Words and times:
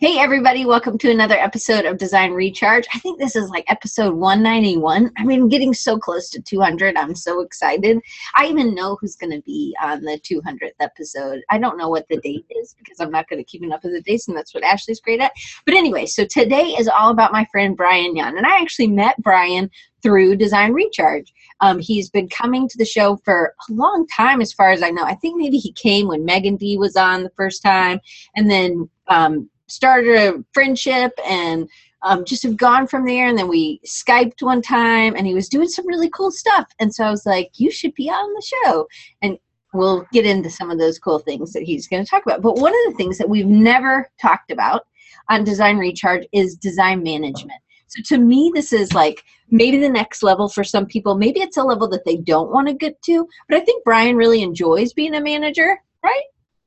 Hey, 0.00 0.20
everybody, 0.20 0.64
welcome 0.64 0.96
to 0.98 1.10
another 1.10 1.34
episode 1.34 1.84
of 1.84 1.98
Design 1.98 2.30
Recharge. 2.30 2.86
I 2.94 3.00
think 3.00 3.18
this 3.18 3.34
is 3.34 3.50
like 3.50 3.64
episode 3.66 4.14
191. 4.14 5.10
I 5.16 5.24
mean, 5.24 5.48
getting 5.48 5.74
so 5.74 5.98
close 5.98 6.30
to 6.30 6.40
200. 6.40 6.96
I'm 6.96 7.16
so 7.16 7.40
excited. 7.40 7.98
I 8.36 8.46
even 8.46 8.76
know 8.76 8.96
who's 9.00 9.16
going 9.16 9.32
to 9.32 9.42
be 9.42 9.76
on 9.82 10.02
the 10.02 10.20
200th 10.20 10.70
episode. 10.78 11.40
I 11.50 11.58
don't 11.58 11.76
know 11.76 11.88
what 11.88 12.06
the 12.08 12.18
date 12.18 12.46
is 12.48 12.76
because 12.78 13.00
I'm 13.00 13.10
not 13.10 13.28
going 13.28 13.40
to 13.40 13.44
keep 13.44 13.60
up 13.72 13.82
with 13.82 13.92
the 13.92 14.00
dates, 14.00 14.28
and 14.28 14.36
that's 14.36 14.54
what 14.54 14.62
Ashley's 14.62 15.00
great 15.00 15.20
at. 15.20 15.32
But 15.66 15.74
anyway, 15.74 16.06
so 16.06 16.24
today 16.24 16.76
is 16.78 16.86
all 16.86 17.10
about 17.10 17.32
my 17.32 17.44
friend 17.50 17.76
Brian 17.76 18.14
Young. 18.14 18.38
And 18.38 18.46
I 18.46 18.60
actually 18.60 18.86
met 18.86 19.20
Brian 19.20 19.68
through 20.00 20.36
Design 20.36 20.74
Recharge. 20.74 21.34
Um, 21.58 21.80
he's 21.80 22.08
been 22.08 22.28
coming 22.28 22.68
to 22.68 22.78
the 22.78 22.84
show 22.84 23.16
for 23.24 23.52
a 23.68 23.72
long 23.72 24.06
time, 24.16 24.40
as 24.42 24.52
far 24.52 24.70
as 24.70 24.80
I 24.80 24.90
know. 24.90 25.02
I 25.02 25.16
think 25.16 25.36
maybe 25.36 25.58
he 25.58 25.72
came 25.72 26.06
when 26.06 26.24
Megan 26.24 26.54
D 26.54 26.78
was 26.78 26.94
on 26.94 27.24
the 27.24 27.32
first 27.36 27.64
time, 27.64 27.98
and 28.36 28.48
then 28.48 28.88
um, 29.08 29.50
started 29.68 30.16
a 30.16 30.44
friendship 30.52 31.12
and 31.26 31.68
um, 32.02 32.24
just 32.24 32.42
have 32.42 32.56
gone 32.56 32.86
from 32.86 33.04
there. 33.04 33.28
And 33.28 33.38
then 33.38 33.48
we 33.48 33.80
Skyped 33.86 34.42
one 34.42 34.62
time 34.62 35.14
and 35.16 35.26
he 35.26 35.34
was 35.34 35.48
doing 35.48 35.68
some 35.68 35.86
really 35.86 36.10
cool 36.10 36.30
stuff. 36.30 36.66
And 36.78 36.94
so 36.94 37.04
I 37.04 37.10
was 37.10 37.26
like, 37.26 37.50
you 37.56 37.70
should 37.70 37.94
be 37.94 38.08
on 38.08 38.34
the 38.34 38.42
show. 38.64 38.86
And 39.22 39.38
we'll 39.72 40.06
get 40.12 40.26
into 40.26 40.50
some 40.50 40.70
of 40.70 40.78
those 40.78 40.98
cool 40.98 41.18
things 41.18 41.52
that 41.52 41.62
he's 41.62 41.88
going 41.88 42.04
to 42.04 42.08
talk 42.08 42.24
about. 42.24 42.42
But 42.42 42.56
one 42.56 42.72
of 42.72 42.92
the 42.92 42.96
things 42.96 43.18
that 43.18 43.28
we've 43.28 43.46
never 43.46 44.08
talked 44.20 44.50
about 44.50 44.86
on 45.28 45.44
Design 45.44 45.76
Recharge 45.76 46.26
is 46.32 46.56
design 46.56 47.02
management. 47.02 47.60
So 47.88 48.02
to 48.14 48.18
me, 48.18 48.50
this 48.54 48.72
is 48.72 48.92
like 48.92 49.24
maybe 49.50 49.78
the 49.78 49.88
next 49.88 50.22
level 50.22 50.48
for 50.48 50.62
some 50.62 50.86
people. 50.86 51.16
Maybe 51.16 51.40
it's 51.40 51.56
a 51.56 51.62
level 51.62 51.88
that 51.88 52.04
they 52.04 52.16
don't 52.16 52.50
want 52.50 52.68
to 52.68 52.74
get 52.74 53.00
to. 53.02 53.26
But 53.48 53.58
I 53.58 53.64
think 53.64 53.84
Brian 53.84 54.16
really 54.16 54.42
enjoys 54.42 54.92
being 54.92 55.14
a 55.14 55.20
manager, 55.20 55.78
right? 56.02 56.22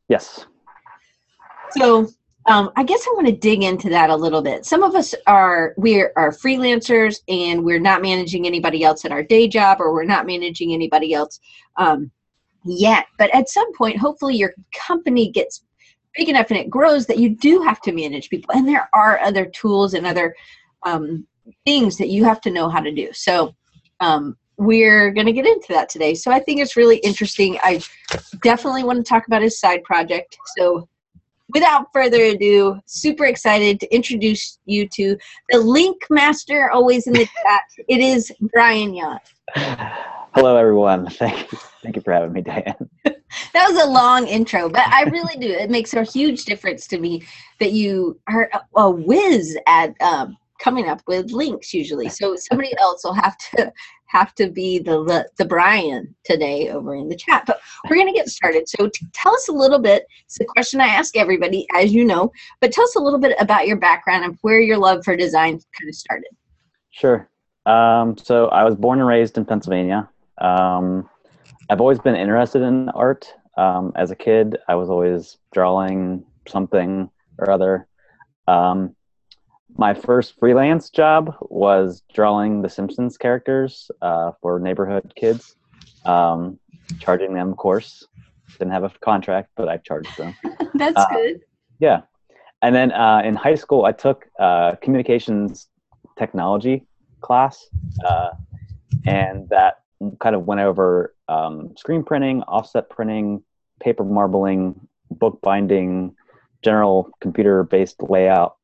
Yes. 0.10 0.46
So 1.78 2.10
um, 2.48 2.72
I 2.76 2.84
guess 2.84 3.06
I 3.08 3.14
want 3.14 3.28
to 3.28 3.34
dig 3.34 3.64
into 3.64 3.90
that 3.90 4.10
a 4.10 4.16
little 4.16 4.42
bit. 4.42 4.66
Some 4.66 4.82
of 4.84 4.96
us 4.96 5.14
are 5.28 5.74
we 5.78 6.02
are 6.02 6.32
freelancers 6.32 7.20
and 7.28 7.64
we're 7.64 7.80
not 7.80 8.02
managing 8.02 8.48
anybody 8.48 8.84
else 8.84 9.06
at 9.06 9.12
our 9.12 9.24
day 9.24 9.48
job, 9.48 9.80
or 9.80 9.94
we're 9.94 10.04
not 10.06 10.26
managing 10.26 10.74
anybody 10.74 11.14
else 11.14 11.40
um, 11.78 12.10
yet. 12.66 13.06
But 13.18 13.34
at 13.36 13.50
some 13.50 13.72
point, 13.76 13.98
hopefully, 13.98 14.36
your 14.36 14.54
company 14.76 15.30
gets 15.30 15.64
big 16.16 16.30
enough 16.30 16.50
and 16.50 16.60
it 16.60 16.70
grows 16.70 17.06
that 17.06 17.20
you 17.20 17.30
do 17.30 17.62
have 17.62 17.80
to 17.82 17.92
manage 17.92 18.30
people. 18.30 18.54
And 18.56 18.68
there 18.68 18.90
are 18.94 19.20
other 19.20 19.46
tools 19.46 19.94
and 19.94 20.06
other 20.06 20.36
um, 20.84 21.26
things 21.66 21.98
that 21.98 22.10
you 22.10 22.24
have 22.24 22.42
to 22.42 22.52
know 22.52 22.70
how 22.70 22.80
to 22.82 22.92
do. 22.92 23.10
So 23.14 23.56
um, 24.00 24.36
we're 24.58 25.12
going 25.12 25.28
to 25.28 25.34
get 25.34 25.46
into 25.46 25.68
that 25.70 25.90
today. 25.90 26.16
So 26.16 26.32
I 26.32 26.40
think 26.40 26.60
it's 26.60 26.76
really 26.76 26.98
interesting. 26.98 27.60
I 27.64 27.82
definitely 28.42 28.84
want 28.84 28.98
to 28.98 29.10
talk 29.10 29.26
about 29.28 29.42
his 29.42 29.60
side 29.60 29.84
project. 29.84 30.38
So 30.58 30.88
without 31.54 31.92
further 31.94 32.24
ado, 32.24 32.80
super 32.86 33.26
excited 33.26 33.80
to 33.80 33.94
introduce 33.94 34.60
you 34.66 34.88
to 34.90 35.18
the 35.50 35.60
link 35.60 36.02
master 36.10 36.70
always 36.72 37.08
in 37.08 37.14
the 37.14 37.26
chat. 37.44 37.62
It 37.88 38.00
is 38.00 38.32
Brian 38.54 38.94
Young. 38.94 39.20
Hello, 40.34 40.56
everyone. 40.56 41.08
Thank 41.10 41.52
you. 41.52 41.58
Thank 41.84 41.98
you 41.98 42.02
for 42.02 42.14
having 42.14 42.32
me, 42.32 42.42
Diane. 42.42 42.90
that 43.04 43.70
was 43.70 43.84
a 43.84 43.90
long 43.90 44.28
intro, 44.28 44.70
but 44.70 44.88
I 44.88 45.04
really 45.04 45.36
do. 45.36 45.50
It 45.50 45.70
makes 45.70 45.94
a 45.94 46.04
huge 46.04 46.46
difference 46.46 46.88
to 46.88 47.00
me 47.00 47.24
that 47.60 47.74
you 47.74 48.20
are 48.30 48.50
a 48.76 48.90
whiz 48.90 49.58
at 49.68 50.00
um, 50.02 50.38
coming 50.62 50.88
up 50.88 51.02
with 51.08 51.32
links 51.32 51.74
usually. 51.74 52.10
So 52.10 52.36
somebody 52.36 52.74
else 52.80 53.04
will 53.04 53.14
have 53.14 53.38
to 53.56 53.72
have 54.08 54.36
to 54.36 54.50
be 54.50 54.80
the, 54.80 55.26
the, 55.38 55.46
Brian 55.46 56.14
today 56.26 56.70
over 56.70 56.96
in 56.96 57.08
the 57.08 57.16
chat. 57.16 57.46
But 57.48 57.62
we're 57.90 57.96
going 57.96 58.12
to 58.12 58.14
get 58.14 58.28
started. 58.28 58.68
So 58.68 58.90
tell 59.14 59.34
us 59.34 59.48
a 59.48 59.54
little 59.54 59.80
bit. 59.80 60.06
It's 60.26 60.40
a 60.42 60.46
question 60.46 60.82
I 60.82 60.88
ask 60.88 61.16
everybody, 61.16 61.66
as 61.76 61.94
you 61.94 62.04
know. 62.04 62.32
But 62.60 62.74
tell 62.74 62.84
us 62.84 62.96
a 62.98 63.00
little 63.00 63.20
bit 63.20 63.36
about 63.40 63.68
your 63.68 63.78
background 63.78 64.26
and 64.26 64.38
where 64.42 64.60
your 64.60 64.78
love 64.78 65.06
for 65.06 65.16
design 65.16 65.54
kind 65.54 65.90
of 65.90 65.96
started. 65.96 66.30
Sure. 66.90 67.30
Um, 67.66 68.18
so 68.18 68.48
I 68.48 68.64
was 68.66 68.76
born 68.76 69.00
and 69.00 69.08
raised 69.08 69.38
in 69.38 69.46
Pennsylvania. 69.46 70.10
Um, 70.40 71.10
I've 71.70 71.80
always 71.80 72.00
been 72.00 72.16
interested 72.16 72.64
in 72.64 72.90
art. 72.90 73.34
Um, 73.58 73.94
as 73.96 74.12
a 74.12 74.16
kid, 74.16 74.58
I 74.68 74.76
was 74.76 74.90
always 74.90 75.38
drawing 75.54 76.26
something 76.48 77.10
or 77.38 77.50
other. 77.50 77.88
Um, 78.48 78.96
my 79.78 79.94
first 79.94 80.38
freelance 80.40 80.90
job 80.90 81.36
was 81.42 82.04
drawing 82.14 82.62
the 82.62 82.70
Simpsons 82.70 83.18
characters 83.18 83.90
uh, 84.02 84.32
for 84.42 84.60
neighborhood 84.60 85.14
kids, 85.16 85.56
um, 86.06 86.60
charging 87.00 87.34
them, 87.34 87.52
of 87.52 87.58
course. 87.58 88.06
Didn't 88.60 88.72
have 88.72 88.84
a 88.84 88.90
contract, 89.00 89.50
but 89.56 89.70
I 89.70 89.78
charged 89.78 90.16
them. 90.18 90.36
That's 90.76 90.98
uh, 90.98 91.08
good. 91.12 91.42
Yeah. 91.80 92.02
And 92.62 92.76
then 92.76 92.92
uh, 92.92 93.22
in 93.24 93.36
high 93.36 93.56
school, 93.56 93.86
I 93.86 93.92
took 93.92 94.28
uh, 94.40 94.76
communications 94.82 95.68
technology 96.18 96.86
class, 97.22 97.68
uh, 98.06 98.32
and 99.06 99.50
that 99.50 99.80
kind 100.20 100.36
of 100.36 100.46
went 100.46 100.62
over 100.62 101.16
um, 101.28 101.76
screen 101.78 102.04
printing, 102.04 102.44
offset 102.44 102.90
printing, 102.90 103.42
paper 103.80 104.04
marbling, 104.04 104.80
book 105.10 105.40
binding, 105.42 106.16
general 106.62 107.10
computer 107.20 107.64
based 107.64 108.04
layout 108.04 108.58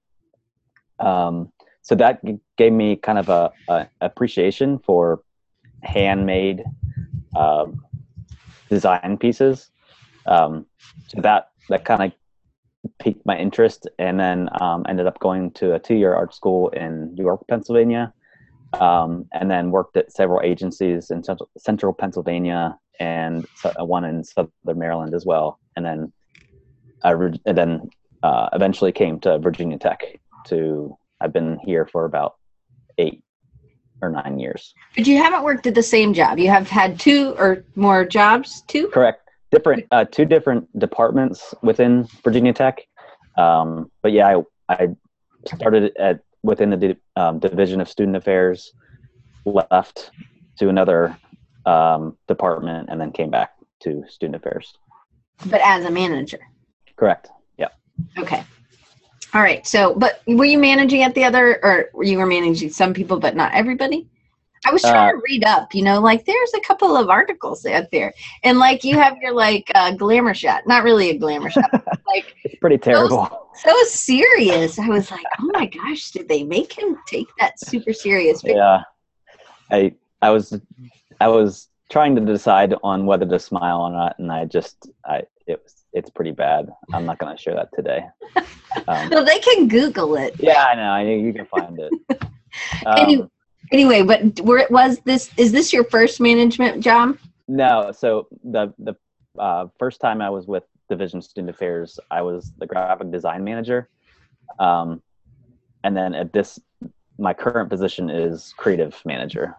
um, 1.00 1.52
so 1.81 1.96
that 1.96 2.22
gave 2.58 2.74
me 2.74 2.96
kind 2.97 3.18
of 3.18 3.30
a, 3.30 3.52
a 3.69 3.88
appreciation 4.02 4.80
for 4.80 5.22
handmade 5.84 6.63
um, 7.35 7.81
design 8.69 9.18
pieces. 9.18 9.72
Um, 10.25 10.66
so 11.07 11.22
that 11.22 11.52
that 11.69 11.86
kind 11.86 12.03
of 12.03 12.12
piqued 13.00 13.25
my 13.25 13.38
interest, 13.38 13.88
and 14.00 14.19
then 14.19 14.50
um, 14.62 14.86
ended 14.90 15.07
up 15.07 15.19
going 15.19 15.52
to 15.52 15.75
a 15.75 15.80
two-year 15.80 16.13
art 16.13 16.34
school 16.34 16.69
in 16.69 17.16
York, 17.16 17.41
Pennsylvania, 17.47 18.13
um, 18.74 19.25
and 19.34 19.50
then 19.50 19.72
worked 19.72 19.96
at 19.97 20.12
several 20.12 20.41
agencies 20.41 21.12
in 21.12 21.24
central, 21.24 21.50
central 21.57 21.94
Pennsylvania 21.94 22.78
and 23.00 23.46
one 23.80 24.03
in 24.03 24.24
southern 24.24 24.52
Maryland 24.75 25.13
as 25.13 25.25
well, 25.25 25.59
and 25.75 25.86
then 25.86 26.12
I 27.03 27.12
re- 27.12 27.41
and 27.46 27.57
then 27.57 27.90
uh, 28.24 28.50
eventually 28.53 28.91
came 28.91 29.19
to 29.22 29.40
Virginia 29.40 29.78
Tech 29.78 30.19
to 30.47 30.97
I've 31.19 31.34
been 31.34 31.59
here 31.63 31.85
for 31.85 32.06
about 32.06 32.35
eight 32.97 33.24
or 34.02 34.09
nine 34.09 34.40
years. 34.40 34.74
But 34.96 35.08
you 35.08 35.18
haven't 35.18 35.44
worked 35.44 35.66
at 35.68 35.75
the 35.75 35.84
same 35.84 36.13
job. 36.13 36.38
You 36.38 36.50
have 36.50 36.69
had 36.69 37.00
two 37.00 37.34
or 37.38 37.63
more 37.75 38.06
jobs 38.06 38.63
two? 38.68 38.88
Correct. 38.90 39.22
Different, 39.52 39.86
uh, 39.91 40.06
two 40.06 40.25
different 40.25 40.68
departments 40.78 41.53
within 41.63 42.07
Virginia 42.24 42.53
Tech. 42.53 42.81
Um, 43.38 43.90
but 44.02 44.12
yeah, 44.12 44.41
I, 44.69 44.74
I 44.74 44.96
started 45.46 45.96
at 45.97 46.19
within 46.44 46.69
the 46.69 46.97
um, 47.16 47.40
division 47.40 47.81
of 47.81 47.90
student 47.90 48.18
affairs, 48.18 48.74
left 49.46 50.12
to 50.59 50.69
another 50.69 51.18
um, 51.66 52.18
department, 52.28 52.90
and 52.90 53.00
then 53.00 53.12
came 53.12 53.30
back 53.30 53.53
to 53.81 54.03
student 54.09 54.36
affairs. 54.36 54.78
But 55.46 55.62
as 55.63 55.86
a 55.86 55.91
manager. 55.91 56.40
Correct. 56.96 57.30
Yeah. 57.57 57.69
Okay. 58.18 58.44
All 59.34 59.42
right. 59.42 59.66
So, 59.68 59.94
but 59.96 60.22
were 60.28 60.46
you 60.46 60.58
managing 60.58 61.04
at 61.04 61.14
the 61.14 61.24
other, 61.24 61.60
or 61.64 62.04
you 62.04 62.18
were 62.18 62.26
managing 62.26 62.70
some 62.70 62.94
people, 62.94 63.20
but 63.20 63.36
not 63.36 63.54
everybody? 63.54 64.08
I 64.66 64.72
was 64.72 64.82
trying 64.82 65.10
uh, 65.10 65.12
to 65.12 65.22
read 65.24 65.46
up, 65.46 65.74
you 65.74 65.84
know, 65.84 66.00
like 66.02 66.26
there's 66.26 66.54
a 66.56 66.60
couple 66.62 66.98
of 66.98 67.10
articles 67.10 67.66
out 67.66 67.92
there, 67.92 68.14
and 68.44 68.58
like 68.58 68.84
you 68.84 68.96
have 68.96 69.18
your 69.22 69.34
like 69.34 69.72
uh, 69.76 69.92
glamour 69.92 70.34
shot, 70.34 70.68
not 70.68 70.84
really 70.84 71.10
a 71.12 71.18
glamour 71.18 71.50
shot, 71.50 71.72
like 72.08 72.36
it's 72.44 72.56
pretty 72.56 72.78
terrible. 72.78 73.50
So, 73.56 73.70
so, 73.70 73.84
serious. 73.84 74.80
I 74.80 74.88
was 74.88 75.12
like, 75.12 75.24
oh 75.40 75.52
my 75.54 75.68
gosh, 75.68 76.12
did 76.12 76.28
they 76.28 76.44
make 76.44 76.74
him 76.74 76.98
take 77.08 77.28
that 77.40 77.60
super 77.60 77.94
serious? 77.94 78.42
Picture? 78.42 78.58
Yeah, 78.58 78.82
I 79.72 79.94
I 80.22 80.32
was 80.32 80.60
I 81.22 81.28
was 81.28 81.70
trying 81.90 82.16
to 82.16 82.22
decide 82.22 82.74
on 82.84 83.06
whether 83.06 83.26
to 83.26 83.40
smile 83.40 83.82
or 83.82 83.92
not, 83.92 84.18
and 84.20 84.32
I 84.32 84.46
just 84.46 84.90
I 85.06 85.22
it 85.46 85.62
was 85.64 85.77
it's 85.97 86.09
pretty 86.09 86.31
bad. 86.31 86.69
I'm 86.94 87.06
not 87.06 87.18
going 87.18 87.35
to 87.35 87.41
share 87.41 87.56
that 87.56 87.69
today. 87.75 88.06
Um, 88.88 89.09
well, 89.09 89.25
they 89.25 89.40
can 89.40 89.68
Google 89.68 90.18
it. 90.18 90.36
Yeah, 90.39 90.63
I 90.66 90.75
know. 90.75 90.83
I 90.83 91.04
knew 91.04 91.18
you 91.18 91.33
can 91.33 91.45
find 91.45 91.80
it. 91.80 91.92
Um, 92.86 92.98
anyway, 92.98 93.27
anyway, 93.72 94.01
but 94.01 94.39
where 94.42 94.66
was 94.69 95.00
this? 95.00 95.30
Is 95.38 95.51
this 95.51 95.72
your 95.72 95.83
first 95.86 96.19
management 96.19 96.83
job? 96.83 97.18
No. 97.48 97.92
So 97.92 98.27
the 98.44 98.74
the 98.80 98.95
uh, 99.38 99.68
first 99.77 100.01
time 100.01 100.22
I 100.22 100.30
was 100.30 100.48
with 100.48 100.63
Division 100.89 101.22
Student 101.22 101.51
Affairs, 101.51 102.00
I 102.10 102.22
was 102.22 102.51
the 102.57 102.66
graphic 102.66 103.12
design 103.12 103.44
manager, 103.44 103.89
um, 104.60 105.04
and 105.83 105.95
then 105.95 106.16
at 106.16 106.33
this, 106.33 106.60
my 107.19 107.33
current 107.33 107.69
position 107.69 108.10
is 108.10 108.54
creative 108.57 109.00
manager. 109.06 109.56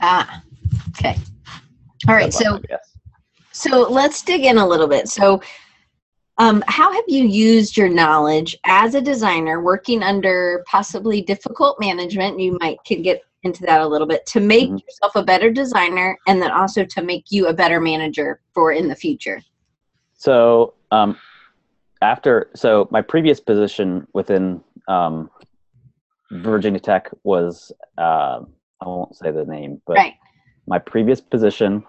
Ah, 0.00 0.42
okay. 0.90 1.16
All 2.08 2.14
right. 2.14 2.32
so. 2.32 2.60
So 3.60 3.82
let's 3.90 4.22
dig 4.22 4.46
in 4.46 4.56
a 4.56 4.66
little 4.66 4.86
bit. 4.86 5.06
So, 5.08 5.42
um, 6.38 6.64
how 6.66 6.90
have 6.90 7.04
you 7.08 7.24
used 7.24 7.76
your 7.76 7.90
knowledge 7.90 8.56
as 8.64 8.94
a 8.94 9.02
designer 9.02 9.60
working 9.60 10.02
under 10.02 10.64
possibly 10.66 11.20
difficult 11.20 11.78
management? 11.78 12.40
You 12.40 12.56
might 12.58 12.78
can 12.86 13.02
get 13.02 13.22
into 13.42 13.62
that 13.64 13.82
a 13.82 13.86
little 13.86 14.06
bit 14.06 14.24
to 14.26 14.40
make 14.40 14.68
mm-hmm. 14.68 14.78
yourself 14.78 15.14
a 15.14 15.22
better 15.22 15.50
designer 15.50 16.18
and 16.26 16.40
then 16.40 16.50
also 16.50 16.86
to 16.86 17.02
make 17.02 17.26
you 17.28 17.48
a 17.48 17.52
better 17.52 17.80
manager 17.80 18.40
for 18.54 18.72
in 18.72 18.88
the 18.88 18.96
future. 18.96 19.42
So, 20.14 20.72
um, 20.90 21.18
after 22.00 22.50
so 22.54 22.88
my 22.90 23.02
previous 23.02 23.40
position 23.40 24.06
within 24.14 24.62
um, 24.88 25.30
Virginia 26.30 26.80
Tech 26.80 27.10
was 27.24 27.72
uh, 27.98 28.40
I 28.80 28.86
won't 28.86 29.14
say 29.16 29.30
the 29.30 29.44
name, 29.44 29.82
but 29.86 29.96
right. 29.98 30.14
my 30.66 30.78
previous 30.78 31.20
position, 31.20 31.84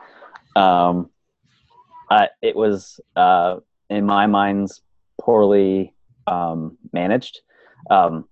um, 0.57 1.09
uh, 2.11 2.27
it 2.41 2.57
was 2.57 2.99
uh, 3.15 3.55
in 3.89 4.05
my 4.05 4.27
mind's 4.27 4.81
poorly 5.19 5.93
um, 6.27 6.77
managed, 6.91 7.39
um, 7.89 8.27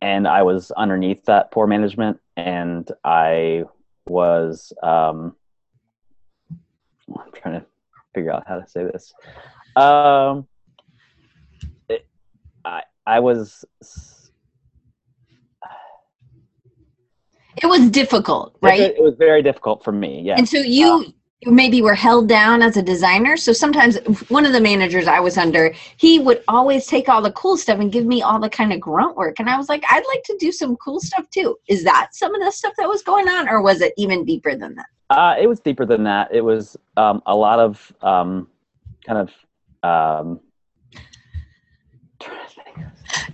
and 0.00 0.28
I 0.28 0.42
was 0.42 0.70
underneath 0.70 1.24
that 1.24 1.50
poor 1.50 1.66
management, 1.66 2.20
and 2.36 2.88
I 3.02 3.64
was 4.06 4.72
um, 4.84 5.34
I'm 7.08 7.32
trying 7.34 7.60
to 7.60 7.66
figure 8.14 8.32
out 8.32 8.44
how 8.46 8.60
to 8.60 8.68
say 8.68 8.84
this. 8.84 9.12
Um, 9.74 10.46
it, 11.88 12.06
I 12.64 12.82
I 13.04 13.18
was 13.18 13.64
It 17.60 17.66
was 17.66 17.90
difficult, 17.90 18.56
right? 18.60 18.78
It, 18.78 18.96
it 18.96 19.02
was 19.02 19.16
very 19.18 19.42
difficult 19.42 19.82
for 19.82 19.90
me. 19.90 20.22
Yeah. 20.24 20.36
And 20.36 20.48
so 20.48 20.58
you 20.58 20.86
you 20.86 21.14
maybe 21.46 21.82
were 21.82 21.94
held 21.94 22.28
down 22.28 22.62
as 22.62 22.76
a 22.76 22.82
designer. 22.82 23.36
So 23.36 23.52
sometimes 23.52 23.96
one 24.28 24.44
of 24.44 24.52
the 24.52 24.60
managers 24.60 25.06
I 25.06 25.20
was 25.20 25.38
under, 25.38 25.72
he 25.96 26.18
would 26.18 26.42
always 26.48 26.86
take 26.86 27.08
all 27.08 27.22
the 27.22 27.30
cool 27.32 27.56
stuff 27.56 27.78
and 27.78 27.92
give 27.92 28.04
me 28.06 28.22
all 28.22 28.40
the 28.40 28.50
kind 28.50 28.72
of 28.72 28.80
grunt 28.80 29.16
work. 29.16 29.38
And 29.38 29.48
I 29.48 29.56
was 29.56 29.68
like, 29.68 29.84
I'd 29.88 30.02
like 30.08 30.24
to 30.24 30.36
do 30.40 30.50
some 30.50 30.76
cool 30.76 30.98
stuff 31.00 31.30
too. 31.30 31.56
Is 31.68 31.84
that 31.84 32.08
some 32.12 32.34
of 32.34 32.40
the 32.40 32.50
stuff 32.50 32.72
that 32.78 32.88
was 32.88 33.02
going 33.02 33.28
on, 33.28 33.48
or 33.48 33.62
was 33.62 33.80
it 33.80 33.92
even 33.96 34.24
deeper 34.24 34.56
than 34.56 34.74
that? 34.74 34.86
Uh, 35.10 35.36
it 35.40 35.46
was 35.46 35.60
deeper 35.60 35.86
than 35.86 36.02
that. 36.04 36.28
It 36.34 36.40
was 36.42 36.76
um, 36.96 37.22
a 37.26 37.34
lot 37.34 37.58
of 37.60 37.92
um, 38.02 38.48
kind 39.06 39.28
of. 39.28 39.30
Um, 39.88 40.40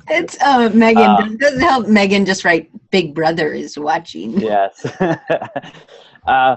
It's 0.09 0.37
uh 0.43 0.71
Megan 0.75 1.03
Uh, 1.03 1.29
doesn't 1.39 1.61
help 1.61 1.89
Megan 1.89 2.27
just 2.27 2.45
write 2.45 2.71
Big 2.91 3.15
Brother 3.15 3.53
is 3.55 3.79
watching. 3.79 4.39
yes. 4.39 4.85
uh, 6.27 6.57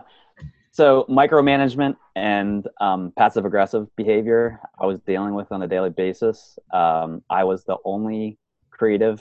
so 0.78 1.08
micromanagement 1.10 1.96
and 2.16 2.68
um, 2.80 3.12
passive 3.18 3.46
aggressive 3.46 3.88
behavior 3.96 4.60
I 4.80 4.86
was 4.86 5.00
dealing 5.08 5.34
with 5.34 5.52
on 5.52 5.64
a 5.64 5.68
daily 5.68 5.90
basis. 5.90 6.60
Um, 6.72 7.24
I 7.32 7.46
was 7.46 7.64
the 7.64 7.78
only 7.84 8.38
creative 8.70 9.20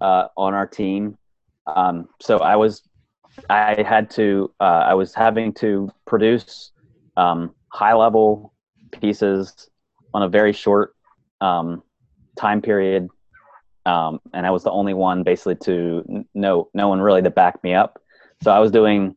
uh, 0.00 0.26
on 0.36 0.54
our 0.54 0.66
team, 0.66 1.16
um, 1.68 2.08
so 2.20 2.38
I 2.38 2.56
was 2.56 2.82
I 3.48 3.84
had 3.86 4.10
to 4.18 4.52
uh, 4.58 4.82
I 4.90 4.94
was 4.94 5.14
having 5.14 5.52
to 5.54 5.88
produce 6.04 6.72
um, 7.16 7.54
high 7.68 7.94
level 7.94 8.52
pieces 8.90 9.70
on 10.14 10.24
a 10.24 10.28
very 10.28 10.52
short 10.52 10.96
um, 11.40 11.84
time 12.36 12.60
period 12.60 13.08
um, 13.86 14.20
and 14.34 14.44
I 14.48 14.50
was 14.50 14.64
the 14.64 14.72
only 14.72 14.94
one 14.94 15.22
basically 15.22 15.54
to 15.66 16.26
no 16.34 16.70
no 16.74 16.88
one 16.88 17.00
really 17.00 17.22
to 17.22 17.30
back 17.30 17.62
me 17.62 17.72
up. 17.72 18.02
So 18.42 18.50
I 18.50 18.58
was 18.58 18.72
doing 18.72 19.16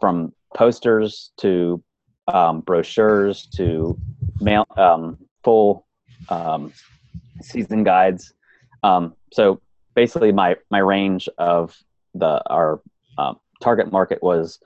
from 0.00 0.32
posters 0.54 1.32
to 1.38 1.82
um, 2.28 2.60
brochures 2.60 3.46
to 3.56 3.98
mail 4.40 4.66
um, 4.76 5.18
full 5.42 5.86
um, 6.28 6.72
season 7.42 7.84
guides. 7.84 8.32
Um, 8.82 9.14
so 9.32 9.60
basically, 9.94 10.32
my 10.32 10.56
my 10.70 10.78
range 10.78 11.28
of 11.38 11.76
the 12.14 12.42
our 12.50 12.80
um, 13.18 13.38
target 13.60 13.92
market 13.92 14.22
was 14.22 14.58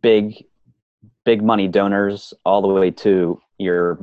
big 0.00 0.44
big 1.24 1.42
money 1.42 1.68
donors 1.68 2.34
all 2.44 2.62
the 2.62 2.68
way 2.68 2.90
to 2.90 3.40
your 3.58 3.98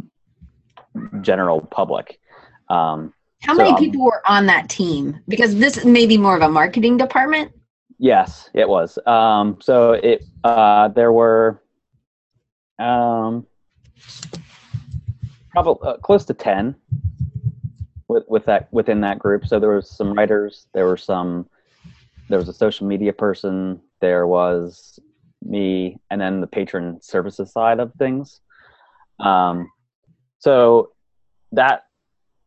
general 1.22 1.62
public. 1.62 2.20
Um, 2.70 3.14
How 3.44 3.56
So, 3.56 3.64
many 3.64 3.78
people 3.78 4.06
were 4.06 4.22
on 4.28 4.46
that 4.48 4.70
team? 4.70 5.20
Because 5.28 5.56
this 5.56 5.86
may 5.86 6.06
be 6.06 6.18
more 6.18 6.36
of 6.36 6.42
a 6.42 6.50
marketing 6.50 6.98
department. 6.98 7.52
Yes, 8.02 8.50
it 8.56 8.68
was. 8.68 8.98
Um, 9.06 9.60
so 9.62 9.92
it 9.92 10.26
uh, 10.44 10.88
there 10.88 11.12
were 11.12 11.62
um, 12.80 13.46
probably 15.52 15.88
uh, 15.88 15.98
close 15.98 16.26
to 16.26 16.34
ten 16.34 16.74
with 18.08 18.24
with 18.28 18.44
that 18.46 18.74
within 18.74 19.02
that 19.02 19.20
group. 19.20 19.46
So 19.46 19.60
there 19.60 19.70
was 19.70 19.88
some 19.88 20.16
writers, 20.16 20.66
there 20.74 20.88
were 20.88 20.98
some, 20.98 21.48
there 22.28 22.40
was 22.40 22.50
a 22.50 22.54
social 22.54 22.88
media 22.88 23.14
person, 23.14 23.80
there 24.00 24.26
was 24.26 25.00
me, 25.44 26.00
and 26.10 26.20
then 26.20 26.42
the 26.42 26.48
patron 26.48 27.00
services 27.04 27.52
side 27.52 27.80
of 27.80 27.94
things. 28.00 28.42
Um, 29.20 29.70
so 30.40 30.94
that 31.52 31.84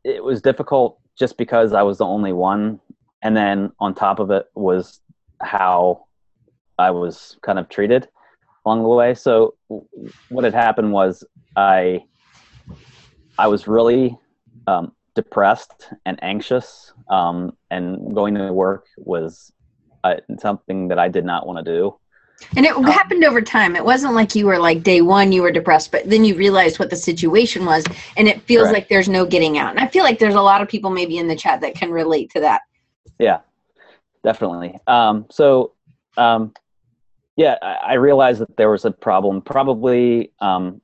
it 0.02 0.24
was 0.24 0.42
difficult 0.42 0.98
just 1.16 1.38
because 1.38 1.72
I 1.72 1.82
was 1.82 1.98
the 1.98 2.06
only 2.06 2.32
one, 2.32 2.80
and 3.22 3.36
then 3.36 3.70
on 3.78 3.94
top 3.94 4.18
of 4.18 4.32
it 4.32 4.46
was 4.56 5.00
how 5.40 6.06
I 6.78 6.90
was 6.90 7.36
kind 7.42 7.58
of 7.58 7.68
treated 7.68 8.08
along 8.64 8.82
the 8.82 8.88
way. 8.88 9.14
So 9.14 9.54
what 10.28 10.44
had 10.44 10.54
happened 10.54 10.92
was 10.92 11.24
I 11.56 12.04
I 13.38 13.48
was 13.48 13.66
really 13.66 14.16
um, 14.66 14.92
depressed 15.14 15.90
and 16.06 16.22
anxious, 16.22 16.92
um, 17.10 17.56
and 17.70 18.14
going 18.14 18.34
to 18.34 18.52
work 18.52 18.86
was 18.96 19.52
uh, 20.04 20.16
something 20.38 20.88
that 20.88 20.98
I 20.98 21.08
did 21.08 21.24
not 21.24 21.46
want 21.46 21.64
to 21.64 21.72
do. 21.72 21.98
And 22.56 22.66
it 22.66 22.74
happened 22.84 23.24
over 23.24 23.40
time. 23.40 23.76
It 23.76 23.84
wasn't 23.84 24.14
like 24.14 24.34
you 24.34 24.46
were 24.46 24.58
like 24.58 24.82
day 24.82 25.00
one, 25.00 25.32
you 25.32 25.42
were 25.42 25.52
depressed, 25.52 25.92
but 25.92 26.08
then 26.08 26.24
you 26.24 26.34
realized 26.34 26.78
what 26.78 26.90
the 26.90 26.96
situation 26.96 27.64
was, 27.64 27.84
and 28.16 28.28
it 28.28 28.42
feels 28.42 28.64
Correct. 28.64 28.74
like 28.74 28.88
there's 28.88 29.08
no 29.08 29.24
getting 29.24 29.56
out. 29.56 29.70
And 29.70 29.80
I 29.80 29.86
feel 29.86 30.02
like 30.02 30.18
there's 30.18 30.34
a 30.34 30.42
lot 30.42 30.60
of 30.60 30.68
people 30.68 30.90
maybe 30.90 31.18
in 31.18 31.28
the 31.28 31.36
chat 31.36 31.60
that 31.60 31.74
can 31.74 31.90
relate 31.90 32.30
to 32.32 32.40
that. 32.40 32.62
Yeah, 33.18 33.40
definitely. 34.24 34.78
Um, 34.88 35.26
so, 35.30 35.72
um, 36.16 36.52
yeah, 37.36 37.56
I, 37.62 37.74
I 37.74 37.92
realized 37.94 38.40
that 38.40 38.56
there 38.56 38.70
was 38.70 38.84
a 38.84 38.90
problem 38.90 39.42
probably 39.42 40.32
um, 40.40 40.80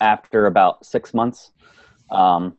after 0.00 0.46
about 0.46 0.86
six 0.86 1.12
months 1.12 1.50
um, 2.10 2.56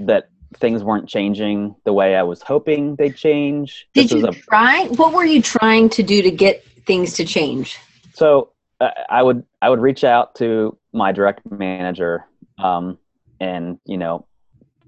that 0.00 0.28
things 0.56 0.82
weren't 0.82 1.08
changing 1.08 1.74
the 1.84 1.92
way 1.92 2.16
I 2.16 2.22
was 2.22 2.42
hoping 2.42 2.96
they'd 2.96 3.16
change. 3.16 3.86
Did 3.94 4.08
This 4.08 4.12
you 4.12 4.26
a- 4.26 4.32
try? 4.32 4.86
What 4.88 5.12
were 5.14 5.24
you 5.24 5.40
trying 5.40 5.88
to 5.90 6.02
do 6.02 6.20
to 6.22 6.30
get 6.30 6.64
things 6.86 7.14
to 7.14 7.24
change? 7.24 7.78
so 8.14 8.50
uh, 8.80 8.90
I 9.08 9.22
would 9.22 9.44
I 9.62 9.68
would 9.70 9.80
reach 9.80 10.04
out 10.04 10.34
to 10.36 10.76
my 10.92 11.12
direct 11.12 11.40
manager 11.50 12.24
um, 12.58 12.98
and 13.40 13.78
you 13.84 13.96
know 13.96 14.26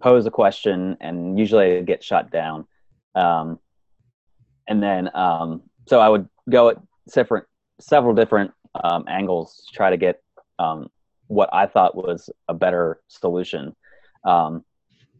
pose 0.00 0.24
a 0.26 0.30
question, 0.30 0.96
and 1.00 1.38
usually 1.38 1.76
I'd 1.78 1.86
get 1.86 2.02
shut 2.02 2.30
down. 2.30 2.66
Um, 3.14 3.58
and 4.70 4.82
then 4.82 5.10
um, 5.14 5.62
so 5.86 6.00
I 6.00 6.08
would 6.08 6.26
go 6.48 6.70
at 6.70 6.76
different 7.12 7.44
several 7.80 8.14
different 8.14 8.52
um, 8.82 9.04
angles 9.08 9.66
to 9.68 9.76
try 9.76 9.90
to 9.90 9.96
get 9.98 10.22
um, 10.58 10.88
what 11.26 11.50
I 11.52 11.66
thought 11.66 11.94
was 11.96 12.30
a 12.48 12.54
better 12.54 13.00
solution. 13.08 13.74
Um, 14.24 14.64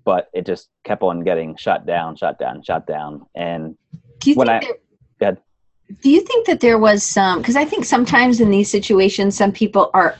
but 0.05 0.29
it 0.33 0.47
just 0.47 0.69
kept 0.85 1.03
on 1.03 1.21
getting 1.25 1.57
shut 1.57 1.85
down, 1.87 2.17
shut 2.17 2.39
down, 2.39 2.63
shut 2.63 2.87
down, 2.87 3.27
and 3.35 3.77
Do 4.21 4.31
you 4.31 4.37
When 4.37 4.47
think 4.49 4.65
I- 4.65 4.75
there. 5.19 5.37
Do 6.03 6.09
you 6.11 6.21
think 6.21 6.47
that 6.47 6.61
there 6.61 6.79
was 6.79 7.03
some? 7.03 7.41
Because 7.41 7.57
I 7.57 7.65
think 7.65 7.85
sometimes 7.85 8.41
in 8.41 8.49
these 8.51 8.71
situations, 8.71 9.37
some 9.37 9.51
people 9.51 9.91
are 9.93 10.15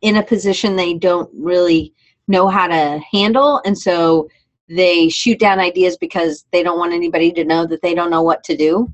in 0.00 0.16
a 0.16 0.22
position 0.22 0.76
they 0.76 0.94
don't 0.94 1.28
really 1.36 1.92
know 2.28 2.46
how 2.46 2.68
to 2.68 3.00
handle, 3.10 3.60
and 3.64 3.76
so 3.76 4.28
they 4.68 5.08
shoot 5.08 5.38
down 5.38 5.58
ideas 5.58 5.96
because 5.96 6.44
they 6.52 6.62
don't 6.62 6.78
want 6.78 6.92
anybody 6.92 7.32
to 7.32 7.44
know 7.44 7.66
that 7.66 7.82
they 7.82 7.94
don't 7.94 8.10
know 8.10 8.22
what 8.22 8.44
to 8.44 8.56
do. 8.56 8.92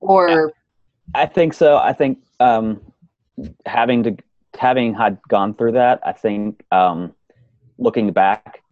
Or 0.00 0.52
I 1.14 1.26
think 1.26 1.52
so. 1.54 1.76
I 1.76 1.92
think 1.92 2.18
um, 2.38 2.80
having 3.66 4.02
to 4.04 4.16
having 4.58 4.94
had 4.94 5.18
gone 5.28 5.54
through 5.54 5.72
that, 5.72 6.00
I 6.04 6.12
think 6.12 6.64
um, 6.72 7.14
looking 7.78 8.12
back, 8.12 8.62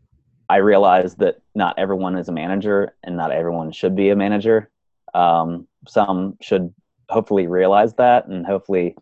I 0.48 0.56
realized 0.56 1.18
that 1.18 1.40
not 1.54 1.78
everyone 1.78 2.16
is 2.16 2.28
a 2.28 2.32
manager, 2.32 2.94
and 3.02 3.16
not 3.16 3.30
everyone 3.30 3.72
should 3.72 3.94
be 3.94 4.10
a 4.10 4.16
manager. 4.16 4.70
Um, 5.14 5.66
some 5.86 6.36
should 6.40 6.72
hopefully 7.10 7.46
realize 7.46 7.94
that, 7.94 8.26
and 8.28 8.46
hopefully 8.46 8.96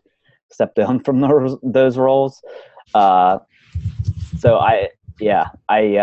step 0.49 0.75
down 0.75 0.99
from 1.03 1.21
those 1.21 1.57
those 1.63 1.97
roles. 1.97 2.41
Uh, 2.93 3.39
so 4.39 4.57
I, 4.57 4.89
yeah, 5.19 5.49
I. 5.69 5.97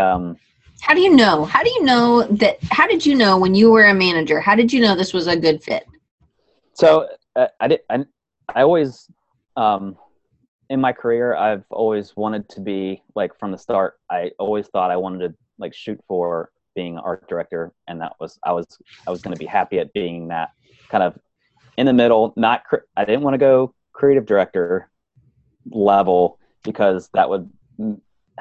How 0.84 0.92
do 0.92 1.00
you 1.00 1.16
know? 1.16 1.46
How 1.46 1.62
do 1.62 1.70
you 1.70 1.82
know 1.82 2.24
that? 2.24 2.58
How 2.70 2.86
did 2.86 3.06
you 3.06 3.14
know 3.14 3.38
when 3.38 3.54
you 3.54 3.70
were 3.70 3.86
a 3.86 3.94
manager? 3.94 4.38
How 4.38 4.54
did 4.54 4.70
you 4.70 4.82
know 4.82 4.94
this 4.94 5.14
was 5.14 5.26
a 5.26 5.34
good 5.34 5.62
fit? 5.62 5.86
So 6.74 7.08
uh, 7.36 7.46
I 7.58 7.68
did. 7.68 7.80
I, 7.88 8.04
I 8.54 8.62
always, 8.62 9.08
um, 9.56 9.96
in 10.68 10.82
my 10.82 10.92
career, 10.92 11.36
I've 11.36 11.64
always 11.70 12.14
wanted 12.16 12.50
to 12.50 12.60
be 12.60 13.02
like 13.14 13.36
from 13.38 13.50
the 13.50 13.56
start. 13.56 13.94
I 14.10 14.32
always 14.38 14.66
thought 14.66 14.90
I 14.90 14.96
wanted 14.98 15.28
to 15.28 15.34
like 15.58 15.72
shoot 15.72 15.98
for 16.06 16.50
being 16.74 16.98
art 16.98 17.26
director, 17.30 17.72
and 17.88 17.98
that 18.02 18.12
was 18.20 18.38
I 18.44 18.52
was 18.52 18.66
I 19.06 19.10
was 19.10 19.22
going 19.22 19.34
to 19.34 19.40
be 19.40 19.46
happy 19.46 19.78
at 19.78 19.90
being 19.94 20.28
that 20.28 20.50
kind 20.90 21.02
of 21.02 21.18
in 21.78 21.86
the 21.86 21.94
middle. 21.94 22.34
Not 22.36 22.64
cr- 22.64 22.84
I 22.94 23.06
didn't 23.06 23.22
want 23.22 23.32
to 23.32 23.38
go 23.38 23.74
creative 23.94 24.26
director 24.26 24.90
level 25.70 26.38
because 26.62 27.08
that 27.14 27.30
would 27.30 27.50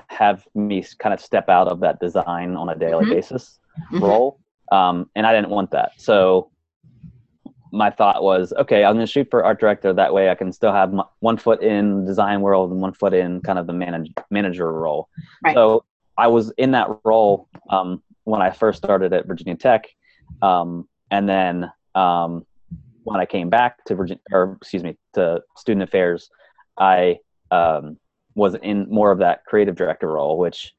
have 0.07 0.47
me 0.55 0.83
kind 0.99 1.13
of 1.13 1.19
step 1.21 1.49
out 1.49 1.67
of 1.67 1.79
that 1.81 1.99
design 1.99 2.55
on 2.55 2.69
a 2.69 2.75
daily 2.75 3.05
Mhm. 3.05 3.09
basis 3.09 3.59
Mhm. 3.91 4.01
role, 4.01 4.39
um, 4.71 5.09
and 5.15 5.25
I 5.25 5.33
didn't 5.33 5.49
want 5.49 5.71
that. 5.71 5.91
So 5.97 6.49
my 7.71 7.89
thought 7.89 8.21
was, 8.21 8.53
okay, 8.53 8.83
I'm 8.83 8.93
going 8.93 9.05
to 9.05 9.11
shoot 9.11 9.27
for 9.31 9.43
art 9.43 9.59
director. 9.59 9.93
That 9.93 10.13
way, 10.13 10.29
I 10.29 10.35
can 10.35 10.51
still 10.51 10.71
have 10.71 10.93
my, 10.93 11.03
one 11.21 11.37
foot 11.37 11.63
in 11.63 12.05
design 12.05 12.41
world 12.41 12.71
and 12.71 12.79
one 12.79 12.93
foot 12.93 13.15
in 13.15 13.41
kind 13.41 13.57
of 13.57 13.65
the 13.65 13.73
manage, 13.73 14.13
manager 14.29 14.71
role. 14.71 15.09
Right. 15.43 15.55
So 15.55 15.83
I 16.15 16.27
was 16.27 16.51
in 16.51 16.71
that 16.71 16.87
role 17.03 17.49
um, 17.71 18.03
when 18.25 18.43
I 18.43 18.51
first 18.51 18.77
started 18.77 19.11
at 19.11 19.25
Virginia 19.25 19.55
Tech, 19.55 19.87
um, 20.43 20.87
and 21.09 21.27
then 21.27 21.71
um, 21.95 22.45
when 23.03 23.19
I 23.19 23.25
came 23.25 23.49
back 23.49 23.83
to 23.85 23.95
Virginia, 23.95 24.21
or 24.31 24.57
excuse 24.61 24.83
me, 24.83 24.95
to 25.13 25.41
student 25.57 25.83
affairs, 25.83 26.29
I 26.77 27.19
um, 27.49 27.97
was 28.35 28.55
in 28.55 28.87
more 28.89 29.11
of 29.11 29.19
that 29.19 29.45
creative 29.45 29.75
director 29.75 30.11
role, 30.11 30.37
which 30.37 30.73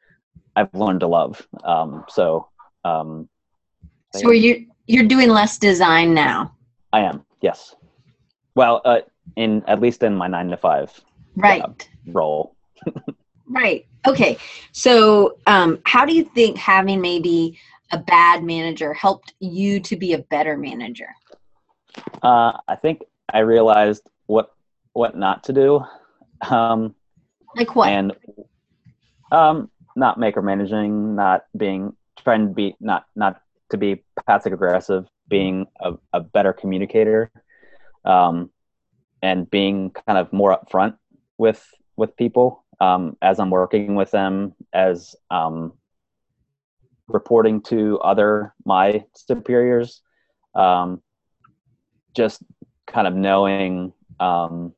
I've 0.57 0.75
learned 0.75 1.01
to 1.01 1.07
love. 1.07 1.47
Um, 1.65 2.05
so 2.09 2.49
um, 2.85 3.29
So 4.15 4.31
you 4.31 4.67
you're 4.87 5.07
doing 5.07 5.31
less 5.31 5.57
design 5.57 6.13
now, 6.13 6.55
I 6.93 7.01
am, 7.01 7.25
yes. 7.41 7.75
Well, 8.55 8.83
uh, 8.85 9.01
in 9.37 9.63
at 9.67 9.81
least 9.81 10.03
in 10.03 10.15
my 10.15 10.29
nine 10.29 10.49
to 10.49 10.57
five 10.57 10.93
right? 11.37 11.89
role. 12.07 12.55
Right. 13.47 13.87
Okay. 14.07 14.39
So, 14.73 15.37
um, 15.47 15.79
how 15.85 16.07
do 16.07 16.15
you 16.15 16.25
think 16.25 16.57
having 16.57 17.01
maybe 17.01 17.59
a 17.93 17.99
bad 17.99 18.43
manager 18.43 18.95
helped 18.95 19.35
you 19.39 19.81
to 19.81 19.97
be 19.97 20.15
a 20.15 20.19
better 20.19 20.57
manager? 20.57 21.09
Uh, 22.23 22.53
I 22.67 22.77
think 22.77 23.03
I 23.33 23.41
realized 23.41 24.09
what 24.27 24.55
what 24.95 25.17
not 25.17 25.45
to 25.45 25.53
do, 25.53 25.85
um, 26.49 26.95
Like 27.57 27.75
what? 27.77 27.89
and 27.89 28.13
um, 29.33 29.71
not 29.97 30.19
micromanaging, 30.19 31.15
not 31.15 31.45
being 31.57 31.95
trying 32.23 32.49
to 32.49 32.55
be 32.55 32.77
not 32.81 33.05
not 33.15 33.41
to 33.71 33.77
be 33.77 34.05
passive 34.27 34.53
aggressive, 34.53 35.07
being 35.29 35.67
a, 35.81 35.95
a 36.13 36.21
better 36.21 36.53
communicator, 36.53 37.31
um, 38.05 38.51
and 39.23 39.49
being 39.51 39.91
kind 39.91 40.19
of 40.19 40.33
more 40.33 40.57
upfront 40.57 40.97
with 41.39 41.65
with 41.97 42.17
people 42.17 42.65
um, 42.81 43.17
as 43.23 43.39
I'm 43.39 43.51
working 43.51 43.95
with 43.95 44.11
them, 44.11 44.55
as 44.73 45.15
um, 45.31 45.73
reporting 47.09 47.61
to 47.63 47.99
other 48.01 48.55
my 48.65 49.05
superiors, 49.15 50.03
um, 50.55 51.03
just 52.15 52.43
kind 52.87 53.07
of 53.07 53.15
knowing 53.15 53.93
um, 54.21 54.75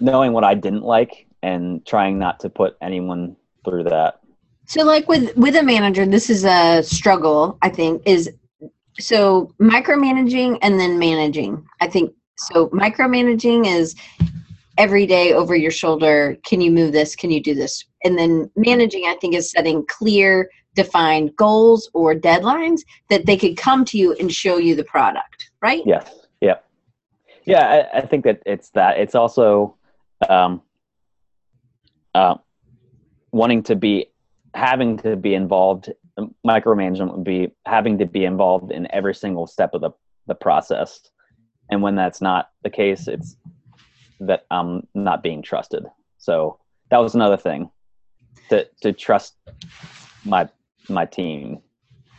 knowing 0.00 0.32
what 0.32 0.44
I 0.44 0.54
didn't 0.54 0.82
like 0.82 1.26
and 1.42 1.84
trying 1.86 2.18
not 2.18 2.40
to 2.40 2.50
put 2.50 2.76
anyone 2.80 3.36
through 3.64 3.84
that. 3.84 4.20
So, 4.66 4.82
like 4.82 5.08
with 5.08 5.36
with 5.36 5.56
a 5.56 5.62
manager, 5.62 6.06
this 6.06 6.28
is 6.28 6.44
a 6.44 6.82
struggle. 6.82 7.58
I 7.62 7.68
think 7.68 8.02
is 8.04 8.30
so 8.98 9.52
micromanaging 9.60 10.58
and 10.62 10.80
then 10.80 10.98
managing. 10.98 11.64
I 11.80 11.86
think 11.86 12.12
so. 12.36 12.68
Micromanaging 12.68 13.66
is 13.66 13.94
every 14.78 15.06
day 15.06 15.32
over 15.32 15.54
your 15.54 15.70
shoulder. 15.70 16.36
Can 16.44 16.60
you 16.60 16.70
move 16.70 16.92
this? 16.92 17.14
Can 17.14 17.30
you 17.30 17.42
do 17.42 17.54
this? 17.54 17.84
And 18.04 18.18
then 18.18 18.50
managing, 18.56 19.04
I 19.04 19.16
think, 19.20 19.34
is 19.34 19.50
setting 19.50 19.84
clear, 19.86 20.50
defined 20.74 21.34
goals 21.36 21.88
or 21.94 22.14
deadlines 22.14 22.80
that 23.08 23.26
they 23.26 23.36
could 23.36 23.56
come 23.56 23.84
to 23.86 23.98
you 23.98 24.14
and 24.14 24.32
show 24.32 24.58
you 24.58 24.74
the 24.74 24.84
product. 24.84 25.50
Right? 25.62 25.82
Yes. 25.86 26.10
Yep. 26.40 26.64
Yeah, 27.44 27.86
I, 27.94 27.98
I 27.98 28.00
think 28.06 28.24
that 28.24 28.42
it's 28.44 28.70
that. 28.70 28.98
It's 28.98 29.14
also 29.14 29.75
um, 30.28 30.62
uh, 32.14 32.36
wanting 33.32 33.62
to 33.64 33.76
be, 33.76 34.06
having 34.54 34.96
to 34.98 35.16
be 35.16 35.34
involved. 35.34 35.92
Micromanagement 36.46 37.12
would 37.12 37.24
be 37.24 37.52
having 37.66 37.98
to 37.98 38.06
be 38.06 38.24
involved 38.24 38.72
in 38.72 38.90
every 38.92 39.14
single 39.14 39.46
step 39.46 39.74
of 39.74 39.80
the 39.82 39.90
the 40.26 40.34
process, 40.34 41.00
and 41.70 41.82
when 41.82 41.94
that's 41.94 42.20
not 42.20 42.50
the 42.62 42.70
case, 42.70 43.06
it's 43.06 43.36
that 44.20 44.46
I'm 44.50 44.86
not 44.94 45.22
being 45.22 45.42
trusted. 45.42 45.84
So 46.18 46.58
that 46.90 46.98
was 46.98 47.14
another 47.14 47.36
thing 47.36 47.70
to 48.50 48.66
to 48.80 48.92
trust 48.92 49.34
my 50.24 50.48
my 50.88 51.04
team. 51.04 51.60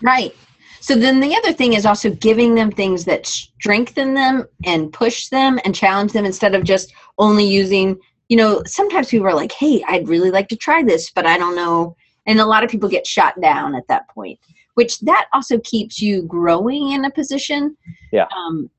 Right. 0.02 0.36
So 0.80 0.96
then 0.96 1.20
the 1.20 1.36
other 1.36 1.52
thing 1.52 1.74
is 1.74 1.86
also 1.86 2.10
giving 2.10 2.56
them 2.56 2.72
things 2.72 3.06
that 3.06 3.26
strengthen 3.26 4.14
them 4.14 4.46
and 4.66 4.92
push 4.94 5.30
them 5.30 5.60
and 5.66 5.76
challenge 5.76 6.14
them 6.14 6.26
instead 6.26 6.56
of 6.56 6.64
just 6.64 6.94
only 7.18 7.46
using, 7.46 8.00
you 8.30 8.38
know, 8.38 8.62
sometimes 8.66 9.10
people 9.10 9.28
are 9.28 9.36
like, 9.36 9.52
hey, 9.52 9.84
I'd 9.88 10.08
really 10.08 10.32
like 10.32 10.48
to 10.50 10.56
try 10.56 10.84
this, 10.84 11.12
but 11.12 11.26
I 11.26 11.38
don't 11.38 11.56
know. 11.56 11.96
And 12.26 12.40
a 12.40 12.46
lot 12.46 12.64
of 12.64 12.70
people 12.70 12.90
get 12.90 13.08
shot 13.08 13.40
down 13.42 13.76
at 13.76 13.88
that 13.88 14.08
point, 14.10 14.40
which 14.76 15.00
that 15.02 15.28
also 15.34 15.60
keeps 15.60 16.02
you 16.02 16.24
growing 16.24 16.92
in 16.92 17.06
a 17.06 17.12
position. 17.12 17.76
Yeah. 18.12 18.28
Um, 18.36 18.70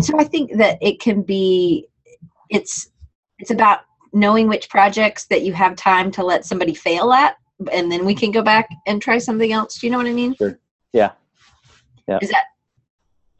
so 0.00 0.18
I 0.18 0.24
think 0.24 0.56
that 0.58 0.78
it 0.80 1.00
can 1.00 1.22
be, 1.22 1.86
it's, 2.50 2.90
it's 3.38 3.50
about 3.50 3.80
knowing 4.12 4.48
which 4.48 4.68
projects 4.68 5.26
that 5.26 5.42
you 5.42 5.52
have 5.52 5.76
time 5.76 6.10
to 6.10 6.24
let 6.24 6.44
somebody 6.44 6.74
fail 6.74 7.12
at 7.12 7.36
and 7.72 7.90
then 7.90 8.04
we 8.04 8.14
can 8.14 8.30
go 8.30 8.42
back 8.42 8.68
and 8.86 9.00
try 9.00 9.18
something 9.18 9.52
else. 9.52 9.78
Do 9.78 9.86
you 9.86 9.90
know 9.90 9.98
what 9.98 10.06
I 10.06 10.12
mean? 10.12 10.34
Sure. 10.36 10.58
Yeah. 10.92 11.12
Yeah. 12.08 12.18
Is 12.20 12.30
that? 12.30 12.44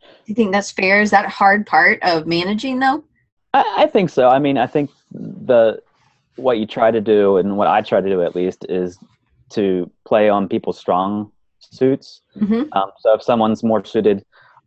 Do 0.01 0.09
you 0.27 0.35
think 0.35 0.53
that's 0.53 0.71
fair? 0.71 1.01
Is 1.01 1.11
that 1.11 1.25
a 1.25 1.29
hard 1.29 1.67
part 1.67 2.03
of 2.03 2.27
managing, 2.27 2.81
though? 2.81 3.05
I, 3.55 3.65
I 3.79 3.87
think 3.87 4.11
so. 4.11 4.29
I 4.29 4.39
mean, 4.39 4.59
I 4.59 4.67
think 4.67 4.91
the 5.13 5.81
what 6.37 6.59
you 6.59 6.67
try 6.67 6.91
to 6.91 7.01
do, 7.01 7.37
and 7.37 7.57
what 7.57 7.69
I 7.69 7.81
try 7.81 8.01
to 8.01 8.09
do 8.09 8.23
at 8.23 8.35
least, 8.35 8.67
is 8.69 8.99
to 9.51 9.91
play 10.07 10.29
on 10.29 10.49
people's 10.49 10.79
strong 10.79 11.33
suits. 11.61 12.23
hmm 12.39 12.65
Um, 12.73 12.91
so 12.99 13.15
if 13.15 13.23
someone's 13.23 13.63
more 13.63 13.85
suited 13.85 14.25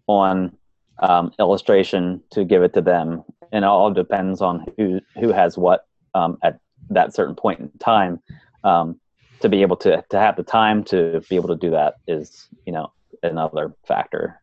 on 0.08 0.56
um, 1.02 1.32
illustration, 1.40 2.22
to 2.32 2.44
give 2.44 2.64
it 2.64 2.74
to 2.74 2.82
them, 2.82 3.24
and 3.52 3.64
it 3.64 3.68
all 3.68 3.92
depends 3.92 4.42
on 4.42 4.66
who 4.78 5.00
who 5.20 5.32
has 5.32 5.58
what 5.58 5.86
um, 6.16 6.38
at 6.44 6.60
that 6.90 7.14
certain 7.14 7.36
point 7.36 7.60
in 7.60 7.70
time. 7.80 8.22
Um, 8.64 9.00
to 9.42 9.48
be 9.48 9.62
able 9.62 9.78
to 9.78 10.04
to 10.10 10.20
have 10.20 10.36
the 10.36 10.44
time 10.44 10.84
to 10.86 11.22
be 11.30 11.36
able 11.36 11.48
to 11.50 11.56
do 11.56 11.70
that 11.70 11.96
is, 12.08 12.48
you 12.66 12.74
know, 12.74 12.92
another 13.24 13.74
factor. 13.88 14.42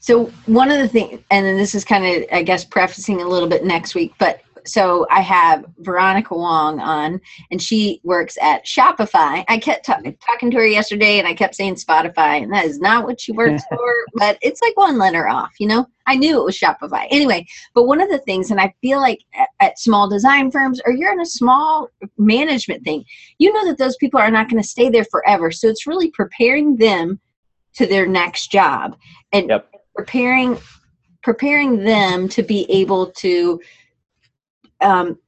So 0.00 0.26
one 0.46 0.70
of 0.70 0.78
the 0.78 0.88
things, 0.88 1.20
and 1.30 1.44
then 1.44 1.56
this 1.58 1.74
is 1.74 1.84
kind 1.84 2.06
of, 2.06 2.28
I 2.32 2.42
guess, 2.42 2.64
prefacing 2.64 3.20
a 3.20 3.28
little 3.28 3.48
bit 3.48 3.64
next 3.64 3.94
week, 3.94 4.14
but 4.18 4.40
so 4.66 5.06
I 5.10 5.20
have 5.20 5.64
Veronica 5.78 6.34
Wong 6.34 6.80
on, 6.80 7.20
and 7.50 7.60
she 7.60 8.00
works 8.04 8.36
at 8.40 8.66
Shopify. 8.66 9.44
I 9.48 9.58
kept 9.58 9.86
ta- 9.86 10.00
talking 10.26 10.50
to 10.50 10.56
her 10.58 10.66
yesterday, 10.66 11.18
and 11.18 11.26
I 11.26 11.34
kept 11.34 11.54
saying 11.54 11.76
Spotify, 11.76 12.42
and 12.42 12.52
that 12.52 12.64
is 12.64 12.78
not 12.78 13.04
what 13.04 13.20
she 13.20 13.32
works 13.32 13.62
for. 13.70 13.94
But 14.14 14.38
it's 14.42 14.60
like 14.62 14.76
one 14.76 14.98
letter 14.98 15.28
off, 15.28 15.52
you 15.58 15.66
know. 15.66 15.86
I 16.06 16.16
knew 16.16 16.40
it 16.40 16.44
was 16.44 16.58
Shopify 16.58 17.06
anyway. 17.10 17.46
But 17.74 17.84
one 17.84 18.00
of 18.00 18.10
the 18.10 18.18
things, 18.18 18.50
and 18.50 18.60
I 18.60 18.74
feel 18.80 19.00
like 19.00 19.20
at, 19.34 19.48
at 19.60 19.78
small 19.78 20.08
design 20.08 20.50
firms, 20.50 20.80
or 20.84 20.92
you're 20.92 21.12
in 21.12 21.20
a 21.20 21.26
small 21.26 21.88
management 22.18 22.84
thing, 22.84 23.04
you 23.38 23.52
know 23.52 23.66
that 23.66 23.78
those 23.78 23.96
people 23.96 24.20
are 24.20 24.30
not 24.30 24.48
going 24.48 24.62
to 24.62 24.68
stay 24.68 24.88
there 24.88 25.04
forever. 25.04 25.50
So 25.50 25.68
it's 25.68 25.86
really 25.86 26.10
preparing 26.10 26.76
them 26.76 27.20
to 27.74 27.86
their 27.86 28.06
next 28.06 28.50
job, 28.50 28.96
and 29.32 29.48
Yep. 29.48 29.70
preparing 29.94 30.58
preparing 31.22 31.84
them 31.84 32.28
to 32.28 32.42
be 32.42 32.64
able 32.70 33.10
to 33.10 33.60
um, 34.80 35.18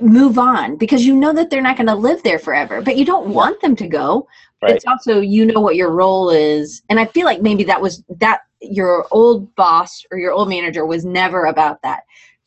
move 0.00 0.38
on 0.38 0.76
because 0.76 1.04
you 1.04 1.14
know 1.14 1.32
that 1.32 1.50
they're 1.50 1.62
not 1.62 1.76
going 1.76 1.86
to 1.86 1.94
live 1.94 2.22
there 2.22 2.38
forever 2.38 2.80
but 2.80 2.96
you 2.96 3.04
don't 3.04 3.28
want 3.28 3.60
them 3.60 3.76
to 3.76 3.86
go. 3.86 4.26
Right. 4.62 4.76
it's 4.76 4.84
also 4.84 5.20
you 5.20 5.46
know 5.46 5.60
what 5.60 5.76
your 5.76 5.90
role 5.90 6.28
is. 6.30 6.82
And 6.90 7.00
i 7.00 7.06
feel 7.06 7.24
like 7.24 7.40
maybe 7.40 7.64
that 7.64 7.80
was 7.80 8.02
that 8.18 8.40
your 8.60 9.06
old 9.10 9.54
boss 9.54 10.04
or 10.10 10.18
your 10.18 10.32
old 10.32 10.48
manager 10.48 10.84
was 10.84 11.04
never 11.04 11.46
about 11.46 11.80
that. 11.82 12.02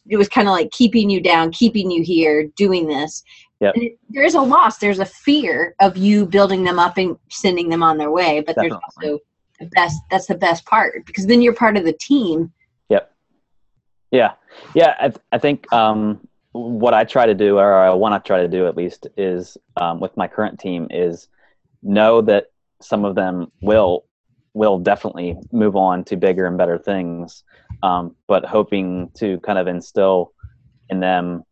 It 0.07 0.17
was 0.17 0.29
kind 0.29 0.47
of 0.47 0.51
like 0.51 0.69
keeping 0.71 1.09
you 1.09 1.21
down 1.21 1.51
keeping 1.51 1.89
you 1.89 2.03
here 2.03 2.47
doing 2.55 2.87
this. 2.87 3.23
Yep. 3.61 3.73
it, 3.77 3.97
there 4.09 4.23
is 4.23 4.35
a 4.35 4.41
loss. 4.41 4.77
There's 4.77 4.99
a 4.99 5.05
fear 5.05 5.73
of 5.79 5.95
you 5.97 6.25
building 6.25 6.63
them 6.63 6.79
up 6.79 6.97
and 6.97 7.17
sending 7.29 7.69
them 7.69 7.83
on 7.83 7.97
their 7.97 8.11
way 8.11 8.41
but 8.41 8.55
there's 8.55 8.73
also 8.73 9.19
the 9.63 9.69
best 9.69 9.99
that's 10.11 10.27
the 10.27 10.35
best 10.35 10.65
part 10.65 11.05
because 11.05 11.25
then 11.27 11.41
you're 11.41 11.53
part 11.55 11.77
of 11.77 11.83
the 11.85 11.93
team 11.93 12.51
yep 12.89 13.13
Yeah, 14.13 14.33
yeah. 14.75 14.93
I, 14.99 15.09
th- 15.09 15.21
I 15.31 15.39
think 15.39 15.73
um, 15.73 16.27
what 16.51 16.93
I 16.93 17.03
try 17.03 17.25
to 17.25 17.33
do, 17.33 17.57
or 17.57 17.73
I 17.73 17.89
want 17.95 18.13
to 18.13 18.27
try 18.27 18.41
to 18.41 18.47
do 18.47 18.67
at 18.67 18.77
least, 18.77 19.07
is 19.17 19.57
um, 19.81 19.99
with 19.99 20.15
my 20.15 20.27
current 20.27 20.59
team 20.59 20.87
is 20.91 21.27
know 21.81 22.21
that 22.21 22.45
some 22.79 23.05
of 23.05 23.15
them 23.15 23.51
will 23.61 24.05
will 24.53 24.77
definitely 24.77 25.35
move 25.51 25.75
on 25.75 26.03
to 26.03 26.15
bigger 26.15 26.45
and 26.45 26.59
better 26.59 26.77
things, 26.77 27.43
um, 27.81 28.15
but 28.27 28.45
hoping 28.45 29.09
to 29.15 29.39
kind 29.39 29.57
of 29.57 29.67
instill 29.67 30.31
in 30.89 30.99
them, 30.99 31.43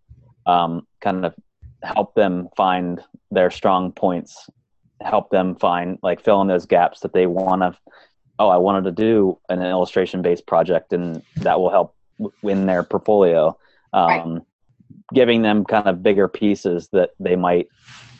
um, 0.46 0.86
kind 1.02 1.26
of 1.26 1.34
help 1.82 2.14
them 2.14 2.48
find 2.56 3.02
their 3.32 3.50
strong 3.50 3.92
points, 3.92 4.48
help 5.04 5.30
them 5.30 5.56
find 5.56 5.98
like 6.02 6.22
fill 6.22 6.42
in 6.42 6.48
those 6.48 6.66
gaps 6.66 7.02
that 7.02 7.14
they 7.14 7.28
want 7.28 7.62
to. 7.62 7.78
Oh, 8.40 8.50
I 8.50 8.58
wanted 8.58 8.84
to 8.86 8.92
do 8.92 9.38
an 9.50 9.62
illustration 9.62 10.22
based 10.22 10.48
project, 10.48 10.94
and 10.94 11.22
that 11.38 11.60
will 11.60 11.70
help 11.70 11.96
win 12.42 12.66
their 12.66 12.84
portfolio. 12.84 13.58
Um, 13.94 14.46
giving 15.14 15.42
them 15.42 15.66
kind 15.66 15.88
of 15.88 16.04
bigger 16.04 16.28
pieces 16.28 16.88
that 16.92 17.12
they 17.20 17.36
might 17.36 17.68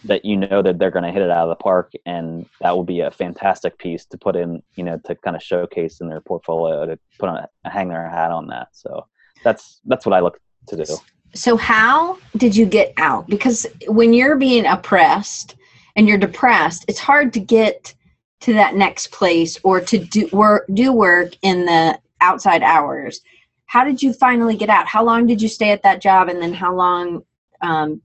that 0.04 0.26
you 0.26 0.36
know 0.36 0.62
that 0.62 0.80
they're 0.80 0.92
going 0.92 1.04
to 1.04 1.12
hit 1.12 1.22
it 1.22 1.30
out 1.30 1.48
of 1.48 1.50
the 1.50 1.64
park 1.64 1.92
and 2.06 2.46
that 2.60 2.76
will 2.76 2.84
be 2.84 3.02
a 3.02 3.12
fantastic 3.12 3.78
piece 3.78 4.06
to 4.06 4.18
put 4.18 4.36
in 4.36 4.62
you 4.76 4.84
know 4.84 5.00
to 5.06 5.16
kind 5.16 5.36
of 5.36 5.44
showcase 5.44 6.02
in 6.02 6.10
their 6.10 6.22
portfolio 6.22 6.86
to 6.86 6.98
put 7.20 7.30
on 7.30 7.46
hang 7.66 7.90
their 7.90 8.10
hat 8.10 8.32
on 8.32 8.48
that 8.48 8.70
so 8.72 9.06
that's 9.44 9.80
that's 9.86 10.06
what 10.06 10.14
i 10.14 10.20
look 10.20 10.40
to 10.68 10.76
do 10.76 10.86
so 11.34 11.56
how 11.56 12.18
did 12.38 12.56
you 12.56 12.66
get 12.66 12.94
out 12.98 13.28
because 13.28 13.68
when 13.88 14.12
you're 14.14 14.38
being 14.38 14.66
oppressed 14.66 15.56
and 15.96 16.08
you're 16.08 16.18
depressed 16.18 16.86
it's 16.88 17.00
hard 17.00 17.34
to 17.34 17.40
get 17.40 17.94
to 18.42 18.54
that 18.54 18.76
next 18.76 19.12
place 19.12 19.58
or 19.64 19.80
to 19.80 20.00
do 20.00 20.28
work 20.32 20.66
do 20.74 20.92
work 20.92 21.34
in 21.44 21.66
the 21.66 21.98
outside 22.22 22.64
hours. 22.64 23.22
How 23.66 23.84
did 23.84 24.02
you 24.02 24.14
finally 24.14 24.56
get 24.58 24.70
out? 24.70 24.86
How 24.88 25.04
long 25.04 25.28
did 25.28 25.42
you 25.42 25.48
stay 25.48 25.72
at 25.72 25.84
that 25.84 26.02
job 26.02 26.28
and 26.28 26.42
then 26.42 26.54
how 26.54 26.74
long 26.76 27.24
um, 27.62 28.02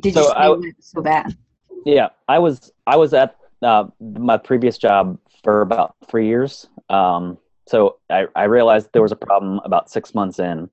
did 0.00 0.14
So 0.14 0.22
you 0.22 0.28
I- 0.30 0.60
stay 0.60 0.72
so 0.80 1.02
bad? 1.02 1.36
Yeah, 1.84 2.08
I 2.28 2.38
was 2.38 2.72
I 2.86 2.96
was 2.96 3.14
at 3.14 3.36
uh, 3.62 3.84
my 4.00 4.36
previous 4.36 4.76
job 4.76 5.18
for 5.42 5.62
about 5.62 5.94
three 6.08 6.26
years. 6.26 6.66
Um, 6.90 7.38
so 7.66 7.98
I, 8.10 8.26
I 8.34 8.44
realized 8.44 8.90
there 8.92 9.02
was 9.02 9.12
a 9.12 9.16
problem 9.16 9.60
about 9.64 9.88
six 9.88 10.14
months 10.14 10.38
in, 10.38 10.68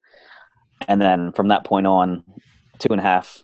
and 0.88 1.00
then 1.02 1.32
from 1.34 1.48
that 1.50 1.64
point 1.64 1.86
on, 1.88 2.24
two 2.80 2.88
and 2.92 3.00
a 3.00 3.04
half 3.04 3.44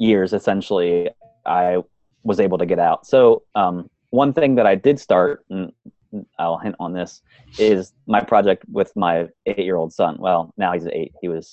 years 0.00 0.32
essentially, 0.32 1.10
I 1.46 1.78
was 2.24 2.40
able 2.40 2.58
to 2.58 2.66
get 2.66 2.78
out. 2.78 3.06
So 3.06 3.42
um, 3.54 3.88
one 4.10 4.32
thing 4.32 4.56
that 4.56 4.66
I 4.66 4.74
did 4.74 4.98
start, 4.98 5.44
and 5.50 5.72
I'll 6.38 6.58
hint 6.58 6.74
on 6.80 6.92
this, 6.92 7.22
is 7.58 7.92
my 8.06 8.20
project 8.20 8.64
with 8.68 8.90
my 8.96 9.28
eight-year-old 9.46 9.92
son. 9.92 10.16
Well, 10.18 10.52
now 10.56 10.72
he's 10.72 10.86
eight. 10.86 11.12
He 11.20 11.28
was 11.28 11.46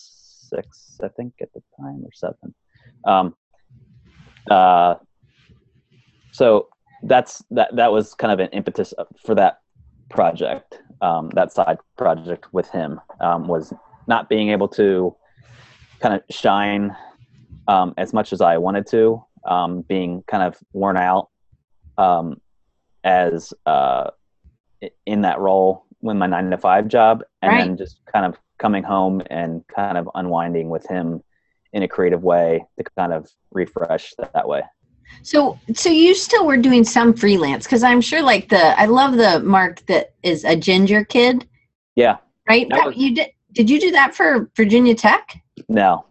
six, 0.49 0.97
I 1.03 1.09
think, 1.09 1.33
at 1.41 1.53
the 1.53 1.61
time, 1.79 2.03
or 2.03 2.11
seven. 2.13 2.55
Um, 3.05 3.35
uh, 4.49 4.95
so 6.31 6.69
that's 7.03 7.43
that 7.51 7.75
that 7.75 7.91
was 7.91 8.13
kind 8.15 8.31
of 8.31 8.39
an 8.39 8.49
impetus 8.49 8.93
for 9.23 9.35
that 9.35 9.59
project 10.09 10.79
um, 11.01 11.29
that 11.35 11.51
side 11.51 11.77
project 11.97 12.53
with 12.53 12.67
him 12.69 12.99
um, 13.19 13.47
was 13.47 13.73
not 14.07 14.29
being 14.29 14.49
able 14.49 14.67
to 14.67 15.15
kind 15.99 16.15
of 16.15 16.21
shine 16.29 16.95
um, 17.67 17.93
as 17.97 18.13
much 18.13 18.33
as 18.33 18.41
i 18.41 18.57
wanted 18.57 18.85
to 18.87 19.23
um, 19.45 19.81
being 19.81 20.23
kind 20.27 20.43
of 20.43 20.57
worn 20.73 20.97
out 20.97 21.29
um, 21.97 22.39
as 23.03 23.53
uh, 23.65 24.09
in 25.05 25.21
that 25.21 25.39
role 25.39 25.85
with 26.01 26.17
my 26.17 26.27
nine 26.27 26.49
to 26.51 26.57
five 26.57 26.87
job 26.87 27.23
and 27.41 27.51
Right. 27.51 27.65
then 27.65 27.77
just 27.77 28.01
kind 28.11 28.25
of 28.25 28.37
coming 28.59 28.83
home 28.83 29.21
and 29.29 29.63
kind 29.67 29.97
of 29.97 30.09
unwinding 30.15 30.69
with 30.69 30.85
him 30.87 31.23
in 31.73 31.83
a 31.83 31.87
creative 31.87 32.23
way 32.23 32.63
to 32.77 32.83
kind 32.97 33.13
of 33.13 33.27
refresh 33.51 34.13
that, 34.17 34.31
that 34.33 34.47
way 34.47 34.61
So, 35.23 35.57
so 35.73 35.89
you 35.89 36.13
still 36.13 36.45
were 36.45 36.57
doing 36.57 36.83
some 36.83 37.13
freelance 37.13 37.65
because 37.65 37.83
I'm 37.83 38.01
sure, 38.01 38.21
like 38.21 38.49
the 38.49 38.79
I 38.79 38.85
love 38.85 39.15
the 39.17 39.39
mark 39.39 39.85
that 39.87 40.13
is 40.23 40.43
a 40.43 40.55
ginger 40.55 41.03
kid, 41.05 41.47
yeah 41.95 42.17
right? 42.49 42.67
Was- 42.69 42.95
you 42.97 43.15
did. 43.15 43.29
Did 43.53 43.69
you 43.71 43.79
do 43.79 43.91
that 43.91 44.13
for 44.13 44.51
Virginia 44.55 44.93
Tech? 44.93 45.41
No, 45.67 46.05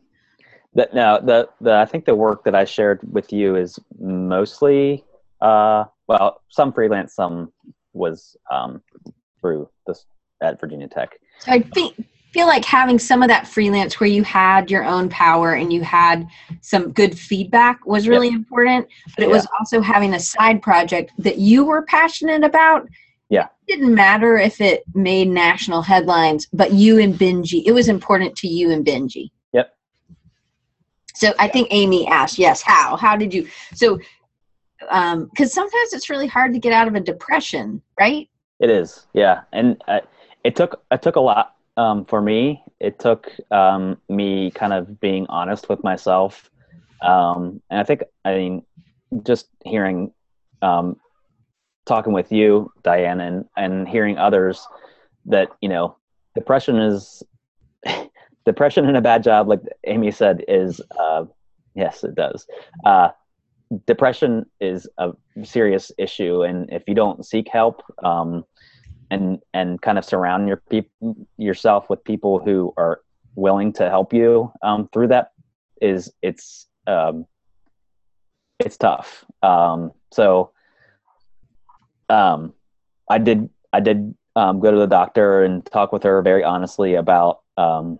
that 0.76 0.94
no 0.94 1.18
the 1.20 1.48
the 1.60 1.74
I 1.74 1.84
think 1.84 2.04
the 2.04 2.14
work 2.14 2.44
that 2.44 2.54
I 2.54 2.64
shared 2.64 3.00
with 3.10 3.32
you 3.32 3.56
is 3.56 3.78
mostly 3.98 5.04
uh 5.40 5.84
well 6.06 6.42
some 6.48 6.72
freelance 6.72 7.14
some 7.14 7.52
was 7.92 8.36
um 8.50 8.82
through 9.40 9.68
this 9.86 10.06
at 10.42 10.60
Virginia 10.60 10.86
Tech. 10.88 11.18
So 11.40 11.52
I 11.52 11.60
think 11.60 11.96
feel 12.32 12.46
like 12.46 12.66
having 12.66 12.98
some 12.98 13.22
of 13.22 13.28
that 13.28 13.46
freelance 13.46 13.98
where 13.98 14.10
you 14.10 14.22
had 14.22 14.70
your 14.70 14.84
own 14.84 15.08
power 15.08 15.54
and 15.54 15.72
you 15.72 15.82
had 15.82 16.28
some 16.60 16.92
good 16.92 17.18
feedback 17.18 17.84
was 17.86 18.06
really 18.06 18.28
important. 18.28 18.86
But 19.16 19.24
it 19.24 19.30
was 19.30 19.46
also 19.58 19.80
having 19.80 20.12
a 20.12 20.20
side 20.20 20.60
project 20.60 21.12
that 21.16 21.38
you 21.38 21.64
were 21.64 21.82
passionate 21.82 22.44
about. 22.44 22.86
Yeah. 23.30 23.46
It 23.66 23.76
didn't 23.76 23.94
matter 23.94 24.36
if 24.36 24.60
it 24.60 24.84
made 24.94 25.28
national 25.28 25.80
headlines, 25.80 26.46
but 26.52 26.74
you 26.74 26.98
and 26.98 27.14
Benji, 27.14 27.62
it 27.64 27.72
was 27.72 27.88
important 27.88 28.36
to 28.36 28.48
you 28.48 28.70
and 28.70 28.84
Benji. 28.84 29.30
So 31.16 31.32
I 31.38 31.48
think 31.48 31.68
Amy 31.70 32.06
asked, 32.06 32.38
yes, 32.38 32.60
how? 32.60 32.94
How 32.96 33.16
did 33.16 33.32
you? 33.32 33.48
So, 33.74 33.98
um, 34.90 35.24
because 35.24 35.50
sometimes 35.50 35.94
it's 35.94 36.10
really 36.10 36.26
hard 36.26 36.52
to 36.52 36.58
get 36.58 36.74
out 36.74 36.88
of 36.88 36.94
a 36.94 37.00
depression, 37.00 37.80
right? 37.98 38.28
It 38.60 38.68
is, 38.68 39.06
yeah, 39.14 39.42
and 39.50 39.82
uh, 39.88 40.00
it 40.44 40.56
took 40.56 40.82
it 40.90 41.00
took 41.00 41.16
a 41.16 41.20
lot 41.20 41.54
um, 41.78 42.04
for 42.04 42.20
me. 42.20 42.62
It 42.80 42.98
took 42.98 43.32
um, 43.50 43.96
me 44.10 44.50
kind 44.50 44.74
of 44.74 45.00
being 45.00 45.26
honest 45.30 45.70
with 45.70 45.82
myself, 45.82 46.50
um, 47.00 47.62
and 47.70 47.80
I 47.80 47.82
think 47.82 48.02
I 48.26 48.34
mean 48.34 48.62
just 49.22 49.48
hearing, 49.64 50.12
um, 50.60 51.00
talking 51.86 52.12
with 52.12 52.30
you, 52.30 52.70
Diane, 52.82 53.20
and 53.20 53.46
and 53.56 53.88
hearing 53.88 54.18
others 54.18 54.66
that 55.24 55.48
you 55.62 55.70
know 55.70 55.96
depression 56.34 56.76
is 56.76 57.22
depression 58.46 58.88
in 58.88 58.96
a 58.96 59.02
bad 59.02 59.22
job, 59.22 59.48
like 59.48 59.60
Amy 59.84 60.10
said, 60.10 60.44
is 60.48 60.80
uh, 60.98 61.24
yes, 61.74 62.04
it 62.04 62.14
does. 62.14 62.46
Uh, 62.84 63.08
depression 63.86 64.46
is 64.60 64.88
a 64.98 65.12
serious 65.42 65.92
issue, 65.98 66.42
and 66.42 66.72
if 66.72 66.84
you 66.86 66.94
don't 66.94 67.26
seek 67.26 67.48
help, 67.48 67.82
um, 68.02 68.44
and 69.10 69.40
and 69.52 69.82
kind 69.82 69.98
of 69.98 70.04
surround 70.04 70.48
your 70.48 70.62
yourself 71.36 71.90
with 71.90 72.02
people 72.04 72.38
who 72.38 72.72
are 72.76 73.00
willing 73.34 73.72
to 73.74 73.90
help 73.90 74.14
you 74.14 74.50
um, 74.62 74.88
through 74.92 75.08
that, 75.08 75.32
is 75.82 76.12
it's 76.22 76.66
um, 76.86 77.26
it's 78.60 78.76
tough. 78.76 79.24
Um, 79.42 79.92
so 80.12 80.52
um, 82.08 82.54
I 83.10 83.18
did 83.18 83.50
I 83.72 83.80
did 83.80 84.14
um, 84.36 84.60
go 84.60 84.70
to 84.70 84.78
the 84.78 84.86
doctor 84.86 85.42
and 85.42 85.66
talk 85.66 85.92
with 85.92 86.04
her 86.04 86.22
very 86.22 86.44
honestly 86.44 86.94
about 86.94 87.40
um, 87.56 87.98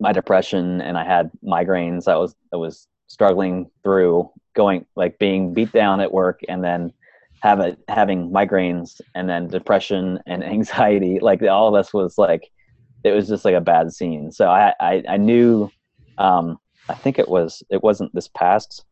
my 0.00 0.12
depression, 0.12 0.80
and 0.80 0.96
I 0.96 1.04
had 1.04 1.30
migraines. 1.44 2.08
I 2.08 2.16
was 2.16 2.34
I 2.52 2.56
was 2.56 2.86
struggling 3.06 3.70
through 3.82 4.30
going 4.54 4.86
like 4.96 5.18
being 5.18 5.54
beat 5.54 5.72
down 5.72 6.00
at 6.00 6.12
work, 6.12 6.40
and 6.48 6.62
then 6.62 6.92
have 7.42 7.60
it 7.60 7.78
having 7.88 8.30
migraines, 8.30 9.00
and 9.14 9.28
then 9.28 9.48
depression 9.48 10.20
and 10.26 10.44
anxiety. 10.56 11.18
Like 11.20 11.42
all 11.42 11.68
of 11.68 11.74
us 11.74 11.92
was 11.92 12.18
like 12.18 12.50
it 13.04 13.12
was 13.12 13.28
just 13.28 13.44
like 13.44 13.54
a 13.54 13.60
bad 13.60 13.92
scene. 13.92 14.30
So 14.32 14.48
I 14.48 14.74
I, 14.80 15.02
I 15.08 15.16
knew. 15.16 15.70
Um, 16.18 16.58
I 16.88 16.94
think 16.94 17.18
it 17.18 17.28
was 17.28 17.62
it 17.70 17.82
wasn't 17.82 18.14
this 18.14 18.28
past 18.28 18.84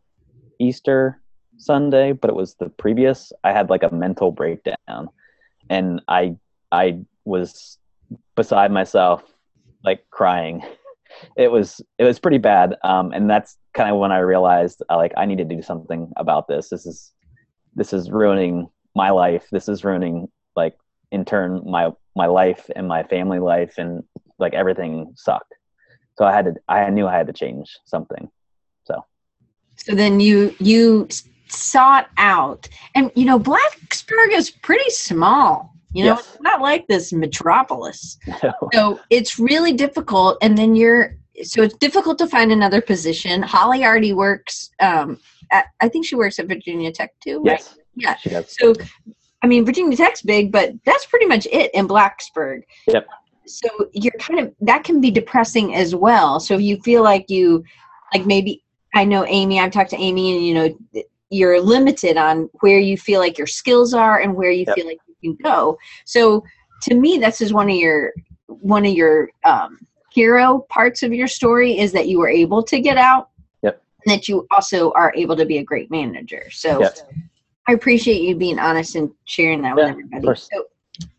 Easter 0.59 1.21
Sunday, 1.59 2.13
but 2.13 2.31
it 2.31 2.37
was 2.37 2.55
the 2.55 2.69
previous. 2.69 3.33
I 3.43 3.53
had 3.53 3.71
like 3.71 3.83
a 3.83 3.95
mental 3.95 4.31
breakdown, 4.31 5.09
and 5.71 6.03
I 6.09 6.37
I 6.71 7.01
was 7.25 7.79
beside 8.35 8.71
myself, 8.71 9.23
like 9.85 10.05
crying. 10.11 10.63
It 11.37 11.51
was 11.51 11.81
it 11.99 12.05
was 12.05 12.19
pretty 12.19 12.39
bad, 12.39 12.77
um, 12.85 13.13
and 13.13 13.29
that's 13.29 13.57
kind 13.75 13.91
of 13.91 13.99
when 13.99 14.13
I 14.13 14.19
realized 14.19 14.83
uh, 14.91 14.97
like 14.97 15.13
I 15.17 15.25
need 15.25 15.39
to 15.39 15.45
do 15.45 15.63
something 15.63 16.13
about 16.17 16.49
this. 16.49 16.69
This 16.69 16.87
is 16.87 17.13
this 17.75 17.93
is 17.93 18.11
ruining 18.11 18.69
my 18.95 19.11
life. 19.11 19.47
This 19.53 19.69
is 19.69 19.85
ruining 19.85 20.29
like 20.57 20.77
in 21.13 21.25
turn 21.25 21.63
my 21.67 21.91
my 22.15 22.27
life 22.27 22.69
and 22.75 22.89
my 22.89 23.03
family 23.05 23.39
life 23.39 23.75
and 23.79 24.03
like 24.39 24.55
everything 24.55 25.13
sucked. 25.17 25.55
So 26.19 26.25
I 26.25 26.33
had 26.33 26.47
to 26.47 26.55
I 26.69 26.91
knew 26.91 27.07
I 27.07 27.17
had 27.17 27.27
to 27.27 27.33
change 27.33 27.79
something. 27.85 28.29
So 28.85 29.05
So 29.77 29.95
then 29.95 30.21
you 30.21 30.55
you 30.59 31.09
sought 31.49 32.09
out, 32.17 32.69
and 32.95 33.13
you 33.15 33.25
know 33.25 33.39
Blacksburg 33.39 34.33
is 34.33 34.51
pretty 34.51 34.91
small. 34.91 35.76
You 35.93 36.05
know, 36.05 36.15
Yes. 36.15 36.35
it's 36.35 36.43
not 36.43 36.61
like 36.61 36.87
this 36.89 37.13
metropolis. 37.13 38.19
So, 38.41 38.53
So 38.73 39.01
it's 39.11 39.39
really 39.39 39.73
difficult. 39.73 40.39
And 40.43 40.57
then 40.57 40.75
you're 40.77 41.17
so 41.43 41.63
it's 41.63 41.77
difficult 41.77 42.17
to 42.19 42.27
find 42.27 42.51
another 42.51 42.81
position. 42.81 43.43
Holly 43.43 43.85
already 43.85 44.13
works. 44.15 44.71
Um, 44.81 45.19
at, 45.53 45.67
I 45.81 45.89
think 45.89 46.07
she 46.07 46.17
works 46.17 46.39
at 46.39 46.49
Virginia 46.49 46.91
Tech 46.91 47.13
too. 47.21 47.43
Right? 47.43 47.59
yes, 47.61 47.77
Yeah. 47.95 48.17
she 48.17 48.31
does. 48.31 48.57
So, 48.59 48.75
I 49.43 49.47
mean, 49.47 49.65
Virginia 49.67 49.97
Tech's 49.97 50.23
big, 50.23 50.51
but 50.51 50.73
that's 50.85 51.05
pretty 51.07 51.27
much 51.27 51.47
it 51.53 51.71
in 51.75 51.87
Blacksburg. 51.87 52.63
Yep. 52.89 53.07
So 53.47 53.69
you're 53.93 54.13
kind 54.19 54.41
of 54.41 54.53
that 54.63 54.83
can 54.83 55.01
be 55.01 55.11
depressing 55.11 55.75
as 55.77 55.95
well. 55.95 56.41
So 56.41 56.55
if 56.55 56.63
you 56.63 56.81
feel 56.83 57.03
like 57.05 57.27
you, 57.31 57.63
like 58.15 58.27
maybe 58.27 58.65
I 58.95 59.05
know 59.05 59.25
Amy. 59.27 59.61
I've 59.61 59.71
talked 59.73 59.91
to 59.91 59.97
Amy, 60.01 60.35
and 60.37 60.45
you 60.47 60.55
know 60.55 61.03
you're 61.31 61.61
limited 61.61 62.17
on 62.17 62.49
where 62.61 62.79
you 62.81 62.97
feel 62.97 63.21
like 63.21 63.37
your 63.39 63.47
skills 63.47 63.93
are 63.95 64.21
and 64.21 64.35
where 64.35 64.51
you 64.51 64.65
Yep. 64.67 64.75
feel 64.75 64.87
like 64.87 64.99
can 65.35 65.37
go. 65.43 65.79
So 66.05 66.45
to 66.83 66.95
me, 66.95 67.19
this 67.19 67.41
is 67.41 67.53
one 67.53 67.71
of 67.71 67.77
your 67.77 68.13
one 68.47 68.87
of 68.87 68.93
your 68.93 69.31
um, 69.45 69.79
hero 70.13 70.67
parts 70.69 71.03
of 71.03 71.13
your 71.13 71.27
story 71.27 71.79
is 71.79 71.93
that 71.93 72.09
you 72.09 72.19
were 72.19 72.29
able 72.29 72.63
to 72.63 72.81
get 72.81 72.97
out. 72.97 73.31
Yep. 73.63 73.83
And 74.05 74.15
that 74.15 74.29
you 74.29 74.47
also 74.51 74.93
are 74.93 75.13
able 75.17 75.37
to 75.37 75.45
be 75.45 75.59
a 75.59 75.65
great 75.65 75.91
manager. 75.91 76.45
So 76.51 76.81
Yep. 76.81 76.99
I 77.69 77.73
appreciate 77.73 78.23
you 78.23 78.37
being 78.37 78.59
honest 78.59 78.95
and 78.95 79.11
sharing 79.25 79.63
that 79.63 79.75
with 79.75 79.87
Yeah, 79.87 79.93
of 79.93 79.99
everybody. 80.13 80.41
So 80.41 80.67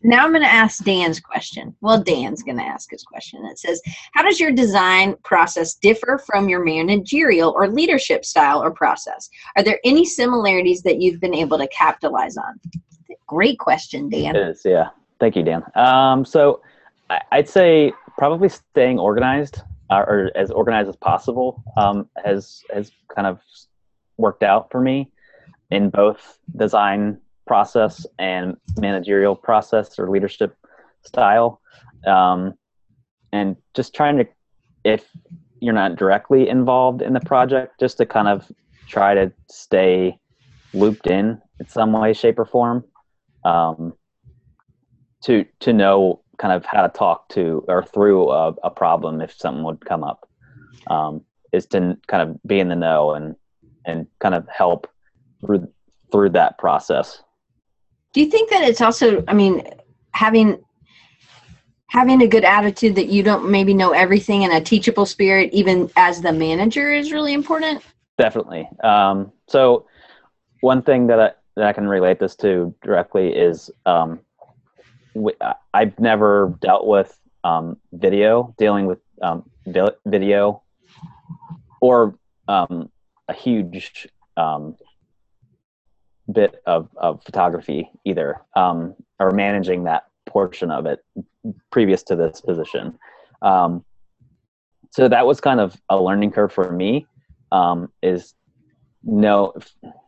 now 0.02 0.24
I'm 0.24 0.30
going 0.30 0.42
to 0.42 0.48
ask 0.48 0.82
Dan's 0.82 1.20
question. 1.20 1.74
Well, 1.80 2.02
Dan's 2.02 2.42
going 2.42 2.56
to 2.56 2.64
ask 2.64 2.90
his 2.90 3.04
question. 3.04 3.44
It 3.44 3.58
says, 3.58 3.80
How 4.12 4.22
does 4.22 4.40
your 4.40 4.50
design 4.50 5.14
process 5.24 5.74
differ 5.74 6.20
from 6.26 6.48
your 6.48 6.64
managerial 6.64 7.52
or 7.56 7.68
leadership 7.68 8.24
style 8.24 8.62
or 8.62 8.70
process? 8.70 9.28
Are 9.56 9.62
there 9.62 9.78
any 9.84 10.04
similarities 10.04 10.82
that 10.82 11.00
you've 11.00 11.20
been 11.20 11.34
able 11.34 11.58
to 11.58 11.68
capitalize 11.68 12.36
on? 12.36 12.58
Great 13.28 13.58
question, 13.58 14.08
Dan. 14.08 14.34
It 14.34 14.48
is, 14.48 14.62
yeah. 14.64 14.88
Thank 15.20 15.36
you, 15.36 15.42
Dan. 15.42 15.62
Um, 15.74 16.24
so 16.24 16.62
I, 17.10 17.20
would 17.36 17.48
say 17.48 17.92
probably 18.16 18.48
staying 18.48 18.98
organized 18.98 19.60
uh, 19.90 20.04
or 20.06 20.30
as 20.34 20.50
organized 20.50 20.88
as 20.88 20.96
possible 20.96 21.62
um, 21.76 22.08
has 22.24 22.62
has 22.72 22.90
kind 23.14 23.26
of 23.26 23.40
worked 24.16 24.42
out 24.42 24.70
for 24.70 24.80
me 24.80 25.10
in 25.70 25.90
both 25.90 26.38
design 26.56 27.18
process 27.46 28.06
and 28.18 28.56
managerial 28.78 29.36
process 29.36 29.98
or 29.98 30.10
leadership 30.10 30.56
style 31.04 31.60
um, 32.06 32.54
and 33.32 33.56
just 33.74 33.94
trying 33.94 34.16
to 34.16 34.26
if 34.84 35.06
you're 35.60 35.74
not 35.74 35.96
directly 35.96 36.48
involved 36.48 37.02
in 37.02 37.12
the 37.12 37.20
project 37.20 37.78
just 37.78 37.98
to 37.98 38.06
kind 38.06 38.28
of 38.28 38.50
try 38.86 39.12
to 39.14 39.30
stay 39.50 40.18
looped 40.72 41.06
in 41.06 41.40
in 41.60 41.68
some 41.68 41.92
way 41.92 42.12
shape 42.12 42.38
or 42.38 42.44
form 42.46 42.84
um, 43.48 43.94
to 45.22 45.44
to 45.60 45.72
know 45.72 46.22
kind 46.38 46.52
of 46.52 46.64
how 46.64 46.82
to 46.82 46.88
talk 46.90 47.28
to 47.30 47.64
or 47.66 47.82
through 47.82 48.30
a, 48.30 48.48
a 48.62 48.70
problem 48.70 49.20
if 49.20 49.32
something 49.32 49.64
would 49.64 49.84
come 49.84 50.04
up 50.04 50.28
um, 50.88 51.22
is 51.52 51.66
to 51.66 51.96
kind 52.06 52.28
of 52.28 52.38
be 52.46 52.60
in 52.60 52.68
the 52.68 52.76
know 52.76 53.12
and 53.12 53.34
and 53.86 54.06
kind 54.20 54.34
of 54.34 54.46
help 54.48 54.86
through 55.40 55.66
through 56.12 56.30
that 56.30 56.58
process. 56.58 57.22
Do 58.12 58.20
you 58.20 58.30
think 58.30 58.50
that 58.50 58.62
it's 58.62 58.80
also 58.80 59.24
i 59.28 59.34
mean 59.34 59.62
having 60.12 60.58
having 61.88 62.20
a 62.22 62.28
good 62.28 62.44
attitude 62.44 62.94
that 62.96 63.08
you 63.08 63.22
don't 63.22 63.50
maybe 63.50 63.72
know 63.72 63.92
everything 63.92 64.44
and 64.44 64.52
a 64.52 64.60
teachable 64.60 65.06
spirit 65.06 65.50
even 65.54 65.90
as 65.96 66.20
the 66.20 66.32
manager 66.32 66.92
is 66.92 67.12
really 67.12 67.32
important? 67.32 67.82
Definitely. 68.18 68.68
Um, 68.84 69.32
so 69.46 69.86
one 70.60 70.82
thing 70.82 71.06
that 71.06 71.20
I, 71.20 71.30
that 71.58 71.66
I 71.66 71.72
can 71.72 71.88
relate 71.88 72.20
this 72.20 72.36
to 72.36 72.72
directly 72.82 73.34
is 73.34 73.68
um, 73.84 74.20
I've 75.74 75.98
never 75.98 76.56
dealt 76.60 76.86
with 76.86 77.18
um, 77.42 77.76
video, 77.92 78.54
dealing 78.58 78.86
with 78.86 79.00
um, 79.22 79.42
video, 80.06 80.62
or 81.80 82.14
um, 82.46 82.90
a 83.26 83.32
huge 83.34 84.06
um, 84.36 84.76
bit 86.32 86.62
of, 86.64 86.90
of 86.96 87.24
photography 87.24 87.90
either, 88.04 88.40
um, 88.54 88.94
or 89.18 89.32
managing 89.32 89.82
that 89.84 90.04
portion 90.26 90.70
of 90.70 90.86
it 90.86 91.04
previous 91.72 92.04
to 92.04 92.14
this 92.14 92.40
position. 92.40 92.96
Um, 93.42 93.84
so 94.92 95.08
that 95.08 95.26
was 95.26 95.40
kind 95.40 95.58
of 95.58 95.76
a 95.88 96.00
learning 96.00 96.30
curve 96.30 96.52
for 96.52 96.70
me. 96.70 97.08
is 98.00 98.34
no 99.02 99.54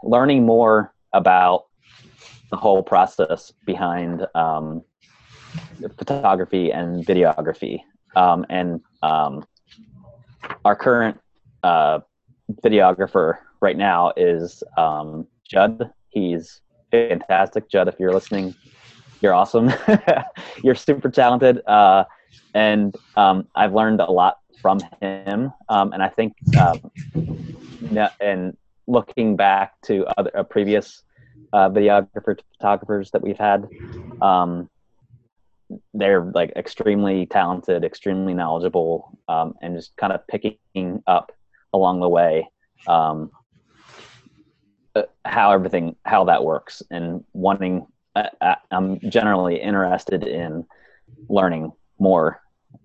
learning 0.04 0.46
more 0.46 0.92
about 1.12 1.66
the 2.50 2.56
whole 2.56 2.82
process 2.82 3.52
behind 3.64 4.26
um, 4.34 4.82
photography 5.96 6.72
and 6.72 7.06
videography. 7.06 7.80
Um, 8.16 8.44
and 8.50 8.80
um, 9.02 9.44
our 10.64 10.74
current 10.74 11.18
uh, 11.62 12.00
videographer 12.64 13.38
right 13.60 13.76
now 13.76 14.12
is 14.16 14.62
um, 14.76 15.26
Judd. 15.48 15.90
He's 16.08 16.60
fantastic, 16.90 17.68
Judd. 17.70 17.88
If 17.88 17.96
you're 18.00 18.12
listening, 18.12 18.54
you're 19.20 19.34
awesome. 19.34 19.72
you're 20.64 20.74
super 20.74 21.08
talented, 21.10 21.64
uh, 21.66 22.04
and 22.54 22.96
um, 23.16 23.46
I've 23.54 23.74
learned 23.74 24.00
a 24.00 24.10
lot 24.10 24.38
from 24.60 24.80
him. 25.00 25.52
Um, 25.68 25.92
and 25.92 26.02
I 26.02 26.08
think, 26.08 26.34
and 28.20 28.56
looking 28.90 29.36
back 29.36 29.80
to 29.82 30.04
other 30.18 30.30
uh, 30.36 30.42
previous 30.42 31.02
uh, 31.52 31.68
videographer 31.70 32.38
photographers 32.58 33.10
that 33.12 33.22
we've 33.22 33.38
had, 33.38 33.68
um, 34.20 34.68
they're 35.94 36.24
like 36.34 36.52
extremely 36.56 37.26
talented, 37.26 37.84
extremely 37.84 38.34
knowledgeable, 38.34 39.16
um, 39.28 39.54
and 39.62 39.76
just 39.76 39.96
kind 39.96 40.12
of 40.12 40.26
picking 40.26 41.02
up 41.06 41.32
along 41.72 42.00
the 42.00 42.08
way 42.08 42.48
um, 42.88 43.30
uh, 44.96 45.02
how 45.24 45.52
everything 45.52 45.94
how 46.04 46.24
that 46.24 46.44
works 46.44 46.82
and 46.90 47.24
wanting. 47.32 47.86
Uh, 48.16 48.24
uh, 48.40 48.56
I'm 48.72 48.98
generally 49.08 49.60
interested 49.60 50.24
in 50.24 50.66
learning 51.28 51.72
more, 52.00 52.40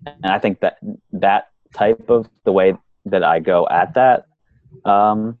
and 0.06 0.26
I 0.26 0.38
think 0.38 0.60
that 0.60 0.78
that 1.12 1.48
type 1.74 2.08
of 2.08 2.28
the 2.44 2.52
way 2.52 2.76
that 3.06 3.24
I 3.24 3.40
go 3.40 3.66
at 3.68 3.94
that 3.94 4.26
um, 4.84 5.38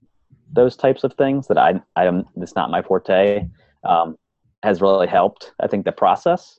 those 0.52 0.76
types 0.76 1.04
of 1.04 1.12
things 1.14 1.46
that 1.48 1.58
I 1.58 1.80
I 1.94 2.06
am 2.06 2.24
it's 2.36 2.54
not 2.54 2.70
my 2.70 2.82
forte 2.82 3.46
um, 3.84 4.16
has 4.62 4.80
really 4.80 5.06
helped. 5.06 5.52
I 5.60 5.66
think 5.66 5.84
the 5.84 5.92
process 5.92 6.58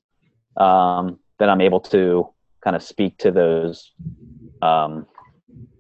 um, 0.58 1.20
that 1.40 1.50
I'm 1.50 1.62
able 1.62 1.80
to 1.82 2.30
kind 2.64 2.76
of 2.76 2.84
speak 2.84 3.18
to 3.20 3.32
those 3.32 3.94
um, 4.62 5.06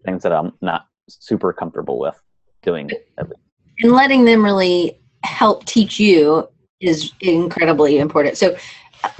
things 0.06 0.24
that 0.24 0.32
I'm 0.32 0.54
not 0.62 0.88
super 1.10 1.54
comfortable 1.54 2.00
with 2.00 2.20
doing. 2.62 2.90
And 3.18 3.92
letting 3.92 4.26
them 4.26 4.44
really 4.44 5.00
help 5.24 5.66
teach 5.66 6.00
you 6.00 6.48
is 6.80 7.12
incredibly 7.22 8.00
important. 8.00 8.38
So 8.38 8.56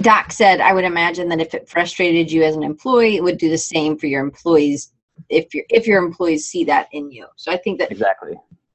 Doc 0.00 0.32
said, 0.32 0.60
I 0.60 0.72
would 0.72 0.84
imagine 0.84 1.28
that 1.28 1.40
if 1.40 1.54
it 1.54 1.68
frustrated 1.68 2.30
you 2.30 2.42
as 2.42 2.56
an 2.56 2.62
employee, 2.62 3.16
it 3.16 3.22
would 3.22 3.38
do 3.38 3.48
the 3.48 3.58
same 3.58 3.96
for 3.96 4.06
your 4.06 4.22
employees 4.22 4.92
if 5.28 5.52
your 5.54 5.64
if 5.68 5.86
your 5.86 6.02
employees 6.02 6.46
see 6.46 6.64
that 6.64 6.88
in 6.92 7.10
you. 7.10 7.26
So 7.36 7.50
I 7.52 7.56
think 7.56 7.78
that 7.78 7.90
exactly. 7.90 8.34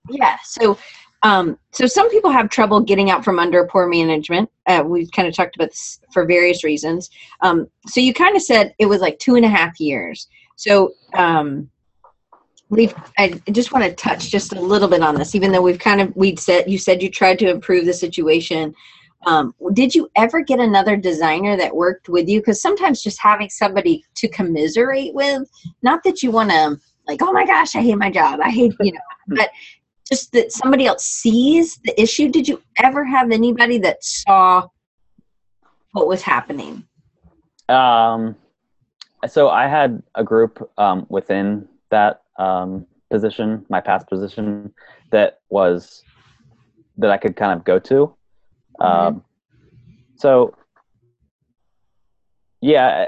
Yeah. 0.10 0.38
So 0.44 0.78
um, 1.24 1.58
so 1.72 1.86
some 1.86 2.10
people 2.10 2.30
have 2.30 2.50
trouble 2.50 2.82
getting 2.82 3.10
out 3.10 3.24
from 3.24 3.40
under 3.40 3.66
poor 3.66 3.88
management. 3.88 4.50
Uh, 4.68 4.84
we've 4.86 5.10
kind 5.12 5.28
of 5.28 5.34
talked 5.34 5.56
about 5.56 5.70
this 5.70 6.02
for 6.12 6.26
various 6.26 6.66
reasons. 6.66 7.10
Um, 7.42 7.68
so 7.88 8.02
you 8.02 8.14
kind 8.14 8.36
of 8.36 8.42
said 8.42 8.76
it 8.78 8.88
was 8.88 9.00
like 9.00 9.18
two 9.20 9.36
and 9.36 9.46
a 9.46 9.50
half 9.50 9.80
years. 9.80 10.28
So 10.58 10.94
um, 11.14 11.70
we've. 12.70 12.94
I 13.18 13.42
just 13.52 13.72
want 13.72 13.86
to 13.86 13.94
touch 13.94 14.30
just 14.30 14.54
a 14.54 14.60
little 14.60 14.90
bit 14.90 15.02
on 15.02 15.16
this, 15.16 15.34
even 15.34 15.52
though 15.54 15.62
we've 15.62 15.80
kind 15.80 16.02
of 16.02 16.14
we'd 16.16 16.40
said 16.40 16.70
you 16.70 16.78
said 16.78 17.02
you 17.02 17.10
tried 17.10 17.40
to 17.40 17.50
improve 17.50 17.86
the 17.86 17.94
situation. 17.94 18.76
Um, 19.26 19.56
did 19.72 19.96
you 19.96 20.10
ever 20.18 20.42
get 20.42 20.60
another 20.60 20.98
designer 20.98 21.56
that 21.56 21.74
worked 21.74 22.10
with 22.10 22.28
you? 22.28 22.42
Because 22.42 22.62
sometimes 22.62 23.02
just 23.02 23.22
having 23.22 23.50
somebody 23.50 24.04
to 24.16 24.28
commiserate 24.28 25.14
with, 25.14 25.50
not 25.82 26.04
that 26.04 26.22
you 26.22 26.30
want 26.30 26.50
to 26.50 26.78
like, 27.08 27.22
oh 27.22 27.32
my 27.32 27.46
gosh, 27.46 27.74
I 27.76 27.82
hate 27.82 27.98
my 27.98 28.12
job, 28.12 28.42
I 28.44 28.50
hate 28.50 28.74
you 28.82 28.92
know, 28.92 29.00
but 29.28 29.50
just 30.08 30.32
that 30.34 30.52
somebody 30.52 30.86
else 30.86 31.06
sees 31.06 31.80
the 31.84 32.00
issue? 32.02 32.30
Did 32.30 32.48
you 32.48 32.62
ever 32.78 33.04
have 33.06 33.32
anybody 33.32 33.78
that 33.80 34.04
saw 34.04 34.68
what 35.92 36.08
was 36.08 36.22
happening? 36.22 36.84
Um 37.70 38.36
so 39.28 39.50
i 39.50 39.68
had 39.68 40.02
a 40.16 40.24
group 40.24 40.70
um, 40.78 41.06
within 41.10 41.68
that 41.90 42.24
um, 42.38 42.86
position 43.10 43.66
my 43.70 43.80
past 43.80 44.08
position 44.08 44.74
that 45.12 45.40
was 45.50 46.04
that 46.98 47.12
i 47.12 47.18
could 47.18 47.36
kind 47.36 47.58
of 47.58 47.64
go 47.64 47.80
to. 47.80 48.14
Mm-hmm. 48.82 48.86
um, 48.86 49.24
so 50.16 50.56
yeah 52.62 53.08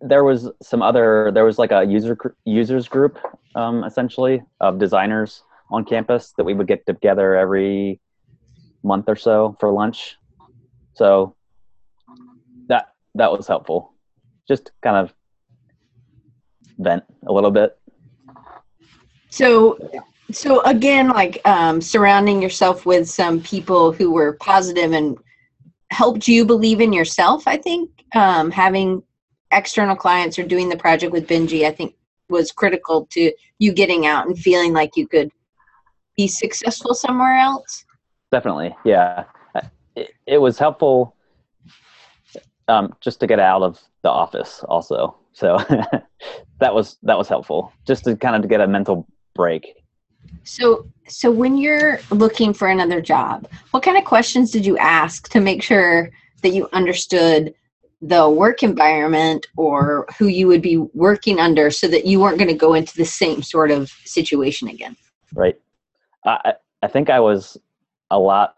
there 0.00 0.24
was 0.24 0.50
some 0.62 0.82
other 0.82 1.30
there 1.32 1.44
was 1.44 1.58
like 1.58 1.72
a 1.72 1.84
user 1.84 2.16
users 2.44 2.88
group 2.88 3.18
um, 3.54 3.84
essentially 3.84 4.42
of 4.60 4.78
designers 4.78 5.42
on 5.70 5.84
campus 5.84 6.32
that 6.36 6.44
we 6.44 6.54
would 6.54 6.66
get 6.66 6.86
together 6.86 7.36
every 7.36 8.00
month 8.82 9.06
or 9.08 9.16
so 9.16 9.56
for 9.58 9.72
lunch. 9.72 10.16
So 10.94 11.34
that 12.68 12.92
that 13.14 13.30
was 13.30 13.46
helpful. 13.46 13.92
Just 14.48 14.70
kind 14.82 14.96
of 14.96 15.14
vent 16.78 17.04
a 17.26 17.32
little 17.32 17.50
bit. 17.50 17.78
So 19.28 19.78
so 20.30 20.60
again 20.62 21.08
like 21.08 21.40
um, 21.44 21.80
surrounding 21.80 22.42
yourself 22.42 22.86
with 22.86 23.08
some 23.08 23.40
people 23.40 23.92
who 23.92 24.10
were 24.10 24.34
positive 24.34 24.92
and 24.92 25.16
helped 25.90 26.26
you 26.26 26.44
believe 26.44 26.80
in 26.80 26.92
yourself 26.92 27.46
i 27.46 27.56
think 27.56 27.90
um, 28.14 28.50
having 28.50 29.02
external 29.52 29.94
clients 29.94 30.38
or 30.38 30.42
doing 30.42 30.68
the 30.68 30.76
project 30.76 31.12
with 31.12 31.28
benji 31.28 31.64
i 31.64 31.70
think 31.70 31.94
was 32.28 32.50
critical 32.50 33.06
to 33.10 33.32
you 33.60 33.72
getting 33.72 34.04
out 34.04 34.26
and 34.26 34.38
feeling 34.38 34.72
like 34.72 34.96
you 34.96 35.06
could 35.06 35.30
be 36.16 36.26
successful 36.26 36.94
somewhere 36.94 37.38
else? 37.38 37.84
Definitely, 38.32 38.74
yeah. 38.84 39.24
It, 39.94 40.10
it 40.26 40.38
was 40.38 40.58
helpful 40.58 41.14
um, 42.68 42.94
just 43.00 43.20
to 43.20 43.26
get 43.26 43.40
out 43.40 43.62
of 43.62 43.80
the 44.02 44.10
office, 44.10 44.62
also. 44.68 45.16
So 45.32 45.58
that 46.60 46.74
was 46.74 46.98
that 47.02 47.16
was 47.16 47.28
helpful, 47.28 47.72
just 47.86 48.04
to 48.04 48.16
kind 48.16 48.36
of 48.36 48.42
to 48.42 48.48
get 48.48 48.60
a 48.60 48.66
mental 48.66 49.06
break. 49.34 49.74
So, 50.44 50.86
so 51.08 51.30
when 51.30 51.56
you're 51.56 52.00
looking 52.10 52.52
for 52.52 52.68
another 52.68 53.00
job, 53.00 53.48
what 53.70 53.82
kind 53.82 53.96
of 53.96 54.04
questions 54.04 54.50
did 54.50 54.66
you 54.66 54.76
ask 54.78 55.28
to 55.30 55.40
make 55.40 55.62
sure 55.62 56.10
that 56.42 56.50
you 56.50 56.68
understood 56.72 57.54
the 58.02 58.28
work 58.28 58.62
environment 58.62 59.46
or 59.56 60.06
who 60.18 60.26
you 60.26 60.46
would 60.46 60.62
be 60.62 60.76
working 60.76 61.40
under 61.40 61.70
so 61.70 61.88
that 61.88 62.04
you 62.04 62.20
weren't 62.20 62.38
going 62.38 62.48
to 62.48 62.54
go 62.54 62.74
into 62.74 62.94
the 62.96 63.04
same 63.04 63.42
sort 63.42 63.70
of 63.70 63.90
situation 64.04 64.68
again 64.68 64.96
right 65.34 65.58
i 66.26 66.54
i 66.82 66.86
think 66.86 67.08
i 67.10 67.20
was 67.20 67.56
a 68.10 68.18
lot 68.18 68.56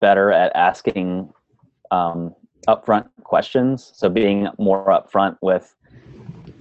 better 0.00 0.32
at 0.32 0.54
asking 0.54 1.32
um, 1.90 2.34
upfront 2.66 3.08
questions. 3.24 3.92
So 3.94 4.08
being 4.08 4.48
more 4.58 4.86
upfront 4.86 5.36
with 5.40 5.74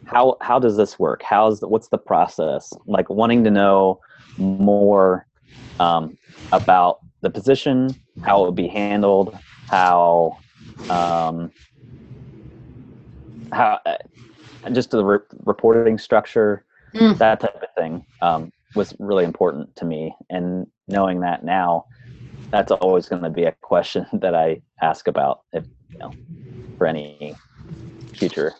how 0.05 0.37
how 0.41 0.59
does 0.59 0.77
this 0.77 0.97
work? 0.97 1.21
How's 1.21 1.59
the, 1.59 1.67
what's 1.67 1.89
the 1.89 1.97
process? 1.97 2.71
Like 2.85 3.09
wanting 3.09 3.43
to 3.43 3.51
know 3.51 3.99
more 4.37 5.27
um, 5.79 6.17
about 6.51 6.99
the 7.21 7.29
position 7.29 7.89
how 8.23 8.43
it 8.43 8.45
would 8.45 8.55
be 8.55 8.67
handled 8.67 9.37
how 9.67 10.37
um, 10.89 11.51
how 13.51 13.79
uh, 13.85 14.69
just 14.71 14.91
the 14.91 15.03
re- 15.03 15.19
reporting 15.45 15.97
structure, 15.97 16.63
mm. 16.93 17.17
that 17.17 17.39
type 17.39 17.61
of 17.61 17.69
thing. 17.75 18.05
Um, 18.21 18.51
was 18.75 18.95
really 18.99 19.23
important 19.23 19.75
to 19.77 19.85
me. 19.85 20.15
And 20.29 20.67
knowing 20.87 21.19
that 21.21 21.43
now, 21.43 21.85
that's 22.51 22.71
always 22.71 23.07
going 23.07 23.23
to 23.23 23.29
be 23.29 23.43
a 23.43 23.51
question 23.61 24.05
that 24.13 24.35
I 24.35 24.61
ask 24.81 25.07
about 25.07 25.41
if 25.53 25.65
you 25.91 25.99
know 25.99 26.11
for 26.77 26.87
any 26.87 27.35
future 28.13 28.53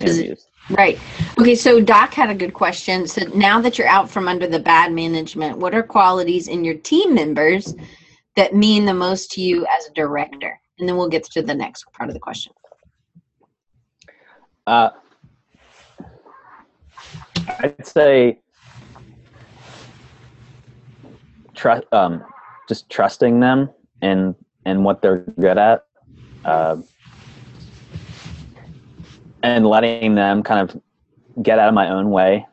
interviews. 0.00 0.46
Right. 0.70 0.98
Okay. 1.38 1.54
So 1.54 1.80
Doc 1.80 2.12
had 2.12 2.30
a 2.30 2.34
good 2.34 2.52
question. 2.52 3.06
So 3.06 3.22
now 3.34 3.60
that 3.60 3.78
you're 3.78 3.88
out 3.88 4.10
from 4.10 4.28
under 4.28 4.46
the 4.46 4.58
bad 4.58 4.92
management, 4.92 5.58
what 5.58 5.74
are 5.74 5.82
qualities 5.82 6.48
in 6.48 6.62
your 6.62 6.74
team 6.74 7.14
members 7.14 7.74
that 8.36 8.54
mean 8.54 8.84
the 8.84 8.94
most 8.94 9.30
to 9.32 9.40
you 9.40 9.66
as 9.66 9.86
a 9.86 9.92
director? 9.94 10.60
And 10.78 10.88
then 10.88 10.96
we'll 10.96 11.08
get 11.08 11.24
to 11.24 11.42
the 11.42 11.54
next 11.54 11.84
part 11.92 12.10
of 12.10 12.14
the 12.14 12.20
question. 12.20 12.52
Uh, 14.66 14.90
I'd 17.48 17.86
say 17.86 18.40
trust, 21.58 21.84
um, 21.92 22.24
just 22.68 22.88
trusting 22.88 23.40
them 23.40 23.70
and 24.00 24.34
and 24.64 24.84
what 24.84 25.02
they're 25.02 25.18
good 25.18 25.58
at, 25.58 25.84
uh, 26.44 26.76
and 29.42 29.66
letting 29.66 30.14
them 30.14 30.42
kind 30.42 30.60
of 30.60 30.80
get 31.42 31.58
out 31.58 31.68
of 31.68 31.74
my 31.74 31.90
own 31.90 32.10
way. 32.10 32.46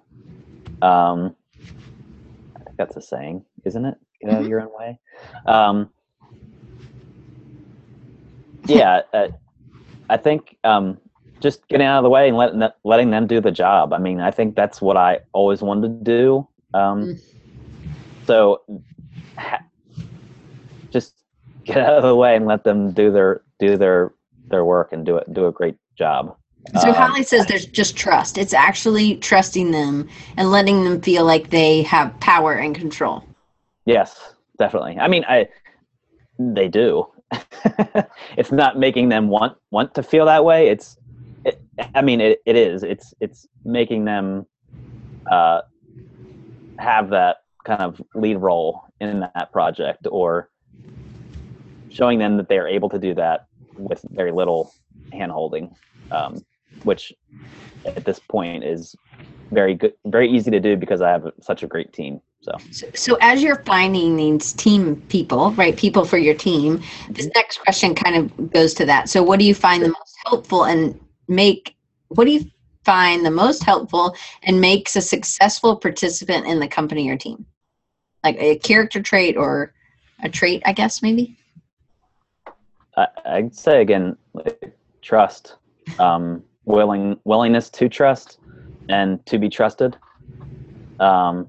Um, 0.82 1.36
I 2.56 2.64
think 2.64 2.78
that's 2.78 2.96
a 2.98 3.02
saying, 3.02 3.46
isn't 3.64 3.86
it? 3.86 3.96
Get 4.22 4.30
out 4.30 4.38
of 4.38 4.42
mm-hmm. 4.42 4.50
your 4.50 4.62
own 4.62 4.72
way. 4.78 5.00
Um, 5.46 5.90
yeah, 8.66 9.02
uh, 9.14 9.28
I 10.10 10.18
think 10.18 10.58
um, 10.64 10.98
just 11.42 11.68
getting 11.68 11.86
out 11.86 12.00
of 12.00 12.04
the 12.04 12.10
way 12.10 12.28
and 12.28 12.38
letting 12.38 12.64
letting 12.84 13.12
them 13.12 13.28
do 13.28 13.40
the 13.40 13.52
job. 13.52 13.94
I 13.94 14.00
mean, 14.00 14.20
I 14.20 14.32
think 14.32 14.56
that's 14.56 14.82
what 14.82 14.98
I 14.98 15.20
always 15.34 15.62
wanted 15.62 16.00
to 16.00 16.04
do. 16.04 16.48
Um, 16.74 17.04
mm. 17.04 17.22
So 18.26 18.62
just 20.92 21.14
get 21.64 21.78
out 21.78 21.98
of 21.98 22.04
the 22.04 22.16
way 22.16 22.36
and 22.36 22.46
let 22.46 22.64
them 22.64 22.92
do 22.92 23.12
their 23.12 23.42
do 23.60 23.78
their 23.78 24.14
their 24.50 24.66
work 24.66 24.94
and 24.94 25.06
do 25.06 25.18
it 25.18 25.34
do 25.34 25.48
a 25.48 25.52
great 25.52 25.76
job. 25.98 26.36
So 26.82 26.90
um, 26.90 26.96
Holly 26.96 27.24
says 27.24 27.46
there's 27.46 27.66
just 27.66 27.96
trust. 27.96 28.38
It's 28.38 28.54
actually 28.54 29.18
trusting 29.18 29.72
them 29.72 30.08
and 30.36 30.52
letting 30.52 30.84
them 30.84 31.00
feel 31.02 31.24
like 31.24 31.50
they 31.50 31.84
have 31.84 32.20
power 32.20 32.54
and 32.54 32.76
control. 32.76 33.24
Yes, 33.86 34.34
definitely. 34.58 34.98
I 35.00 35.08
mean, 35.08 35.24
I 35.28 35.48
they 36.40 36.68
do. 36.68 37.08
it's 38.38 38.52
not 38.52 38.78
making 38.78 39.10
them 39.10 39.28
want 39.28 39.58
want 39.72 39.94
to 39.96 40.04
feel 40.04 40.26
that 40.26 40.44
way. 40.44 40.70
It's 40.70 40.98
it, 41.44 41.62
I 41.94 42.02
mean, 42.02 42.22
it, 42.22 42.40
it 42.46 42.56
is. 42.56 42.84
It's 42.84 43.14
it's 43.20 43.48
making 43.64 44.06
them 44.06 44.46
uh, 45.30 45.62
have 46.80 47.10
that 47.10 47.38
kind 47.66 47.82
of 47.82 48.02
lead 48.14 48.38
role 48.38 48.84
in 49.02 49.22
that 49.22 49.52
project, 49.52 50.08
or 50.10 50.50
showing 51.90 52.20
them 52.20 52.38
that 52.38 52.50
they 52.50 52.58
are 52.58 52.68
able 52.68 52.90
to 52.90 53.00
do 53.00 53.14
that 53.16 53.48
with 53.78 54.04
very 54.12 54.32
little 54.32 54.74
handholding, 55.14 55.74
um, 56.12 56.44
which 56.84 57.14
at 57.86 58.06
this 58.06 58.20
point 58.20 58.64
is 58.64 58.96
very 59.52 59.76
good, 59.76 59.94
very 60.06 60.30
easy 60.30 60.52
to 60.52 60.60
do 60.60 60.76
because 60.76 61.02
I 61.02 61.10
have 61.10 61.32
such 61.42 61.64
a 61.64 61.68
great 61.68 61.94
team. 61.94 62.22
So. 62.42 62.52
so, 62.72 62.88
so 62.94 63.18
as 63.22 63.42
you're 63.42 63.64
finding 63.64 64.18
these 64.18 64.54
team 64.54 65.02
people, 65.10 65.52
right, 65.54 65.76
people 65.76 66.06
for 66.06 66.18
your 66.18 66.36
team, 66.36 66.78
this 67.10 67.26
mm-hmm. 67.26 67.32
next 67.36 67.58
question 67.62 67.96
kind 67.96 68.16
of 68.16 68.52
goes 68.52 68.74
to 68.76 68.86
that. 68.86 69.10
So, 69.10 69.24
what 69.24 69.40
do 69.40 69.46
you 69.46 69.56
find 69.56 69.84
the 69.84 69.88
most 69.88 70.16
helpful 70.26 70.66
and 70.66 71.00
make 71.28 71.76
what 72.10 72.26
do 72.26 72.32
you 72.32 72.46
find 72.84 73.26
the 73.26 73.32
most 73.32 73.64
helpful 73.64 74.16
and 74.44 74.62
makes 74.62 74.96
a 74.96 75.02
successful 75.02 75.76
participant 75.76 76.46
in 76.46 76.60
the 76.60 76.68
company 76.68 77.10
or 77.10 77.18
team? 77.18 77.46
Like 78.26 78.38
a 78.40 78.58
character 78.58 79.04
trait 79.04 79.38
or 79.38 79.72
a 80.24 80.30
trait, 80.30 80.64
I 80.66 80.74
guess, 80.74 81.04
maybe? 81.04 81.38
I, 82.98 83.08
I'd 83.24 83.56
say 83.56 83.82
again, 83.82 84.18
like, 84.34 84.76
trust, 85.04 85.58
um, 86.00 86.44
willing 86.66 87.20
willingness 87.24 87.70
to 87.70 87.88
trust 87.88 88.40
and 88.90 89.24
to 89.28 89.38
be 89.38 89.48
trusted, 89.48 89.96
um, 91.00 91.48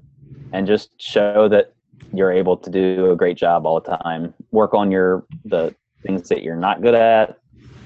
and 0.53 0.67
just 0.67 0.91
show 1.01 1.49
that 1.49 1.73
you're 2.13 2.31
able 2.31 2.55
to 2.55 2.69
do 2.69 3.11
a 3.11 3.15
great 3.15 3.37
job 3.37 3.65
all 3.65 3.81
the 3.81 3.97
time. 3.97 4.35
Work 4.51 4.75
on 4.75 4.91
your 4.91 5.25
the 5.45 5.73
things 6.03 6.29
that 6.29 6.43
you're 6.43 6.55
not 6.55 6.83
good 6.83 6.93
at, 6.93 7.39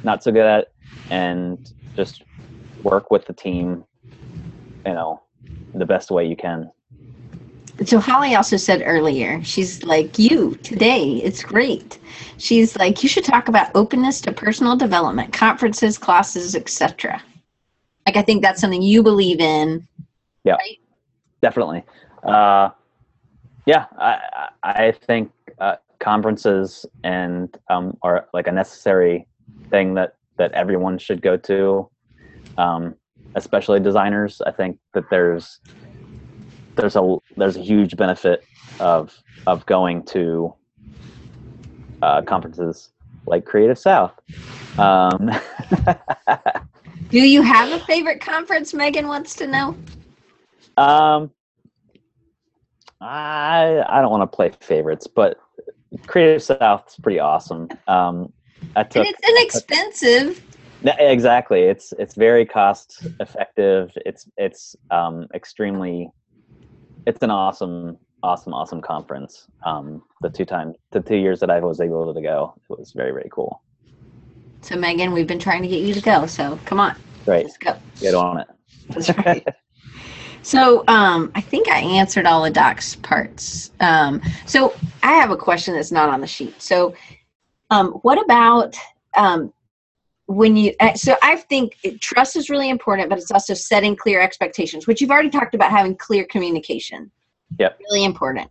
not 0.04 0.22
so 0.22 0.34
good 0.34 0.46
at, 0.46 0.74
and 1.10 1.72
just 1.96 2.24
work 2.84 3.10
with 3.10 3.26
the 3.26 3.34
team, 3.34 3.86
you 4.86 4.94
know, 4.94 5.22
the 5.76 5.86
best 5.86 6.12
way 6.12 6.26
you 6.28 6.36
can. 6.36 6.70
So 7.86 8.00
Holly 8.00 8.36
also 8.36 8.58
said 8.58 8.84
earlier, 8.86 9.44
she's 9.44 9.84
like, 9.84 10.20
you 10.20 10.56
today, 10.58 11.22
it's 11.24 11.44
great. 11.44 11.98
She's 12.38 12.76
like, 12.76 13.02
you 13.02 13.10
should 13.10 13.24
talk 13.24 13.48
about 13.48 13.76
openness 13.76 14.22
to 14.22 14.32
personal 14.32 14.76
development, 14.76 15.34
conferences, 15.34 15.98
classes, 15.98 16.56
etc. 16.56 17.22
Like 18.06 18.18
I 18.18 18.22
think 18.22 18.44
that's 18.44 18.62
something 18.62 18.82
you 18.82 19.02
believe 19.02 19.40
in. 19.40 19.88
Yeah, 20.44 20.54
right? 20.54 20.78
definitely. 21.42 21.84
Uh, 22.24 22.70
yeah, 23.66 23.86
I 23.98 24.50
I 24.64 24.92
think 24.92 25.32
uh, 25.60 25.76
conferences 26.00 26.86
and 27.04 27.56
um, 27.70 27.98
are 28.04 28.28
like 28.34 28.48
a 28.48 28.52
necessary 28.52 29.28
thing 29.70 29.94
that 29.96 30.16
that 30.38 30.52
everyone 30.54 30.98
should 30.98 31.22
go 31.22 31.38
to, 31.38 31.90
um, 32.58 32.96
especially 33.36 33.80
designers. 33.80 34.42
I 34.46 34.52
think 34.52 34.78
that 34.94 35.06
there's 35.10 35.60
there's 36.76 36.96
a 36.96 37.18
there's 37.38 37.58
a 37.58 37.62
huge 37.62 37.96
benefit 37.98 38.44
of 38.80 39.18
of 39.48 39.66
going 39.66 40.04
to 40.04 40.54
uh, 42.02 42.22
conferences 42.22 42.90
like 43.26 43.46
Creative 43.46 43.78
South. 43.78 44.14
Um, 44.78 45.32
Do 47.10 47.20
you 47.20 47.42
have 47.42 47.72
a 47.72 47.84
favorite 47.86 48.22
conference? 48.22 48.74
Megan 48.74 49.08
wants 49.08 49.36
to 49.36 49.48
know. 49.48 49.76
Um, 50.78 51.30
I 53.02 53.84
I 53.88 54.02
don't 54.02 54.12
want 54.12 54.30
to 54.30 54.36
play 54.36 54.52
favorites, 54.62 55.08
but 55.08 55.38
Creative 56.08 56.42
South 56.42 56.86
is 56.88 56.96
pretty 57.02 57.20
awesome. 57.20 57.68
Um, 57.88 58.32
I 58.76 58.84
took, 58.84 59.06
and 59.06 59.16
it's 59.16 59.30
inexpensive. 59.30 60.44
exactly. 60.84 61.64
It's 61.64 61.94
it's 62.00 62.16
very 62.16 62.46
cost 62.46 63.06
effective. 63.20 63.92
It's 64.06 64.30
it's 64.38 64.76
um, 64.90 65.28
extremely. 65.34 66.10
It's 67.06 67.22
an 67.22 67.32
awesome, 67.32 67.98
awesome, 68.24 68.54
awesome 68.54 68.82
conference. 68.82 69.48
Um, 69.66 70.04
the 70.22 70.30
two 70.30 70.46
times, 70.46 70.76
the 70.92 71.02
two 71.02 71.18
years 71.18 71.40
that 71.40 71.50
I 71.50 71.60
was 71.60 71.82
able 71.82 72.14
to 72.14 72.22
go, 72.22 72.54
it 72.70 72.80
was 72.80 72.92
very 72.94 73.12
very 73.12 73.30
cool. 73.32 73.62
So 74.62 74.76
Megan, 74.76 75.12
we've 75.12 75.28
been 75.28 75.40
trying 75.40 75.64
to 75.64 75.68
get 75.68 75.82
you 75.82 75.94
to 75.94 76.02
go. 76.02 76.26
So 76.28 76.60
come 76.66 76.80
on. 76.80 76.96
Right. 77.26 77.46
Let's 77.46 77.58
go. 77.58 77.76
Get 78.00 78.14
on 78.14 78.40
it. 78.40 78.48
That's 78.90 79.10
right. 79.18 79.48
So 80.44 80.84
um, 80.88 81.32
I 81.36 81.42
think 81.42 81.68
I 81.70 81.80
answered 81.80 82.26
all 82.26 82.44
the 82.44 82.50
Doc's 82.50 82.96
parts. 82.96 83.72
Um, 83.80 84.22
so 84.46 84.74
I 85.04 85.14
have 85.14 85.32
a 85.32 85.38
question 85.38 85.76
that's 85.76 85.92
not 85.92 86.10
on 86.10 86.22
the 86.22 86.28
sheet. 86.28 86.60
So 86.62 86.96
um, 87.70 87.94
what 88.02 88.24
about 88.24 88.76
um, 89.16 89.54
when 90.32 90.56
you? 90.56 90.74
Uh, 90.80 90.94
so 90.94 91.16
I 91.22 91.36
think 91.36 91.78
trust 92.00 92.36
is 92.36 92.50
really 92.50 92.70
important, 92.70 93.10
but 93.10 93.18
it's 93.20 93.32
also 93.32 93.54
setting 93.54 93.96
clear 93.96 94.22
expectations, 94.22 94.88
which 94.88 95.02
you've 95.02 95.12
already 95.12 95.30
talked 95.30 95.56
about 95.56 95.72
having 95.72 95.96
clear 95.96 96.26
communication. 96.26 97.12
yeah 97.60 97.70
Really 97.90 98.04
important. 98.04 98.50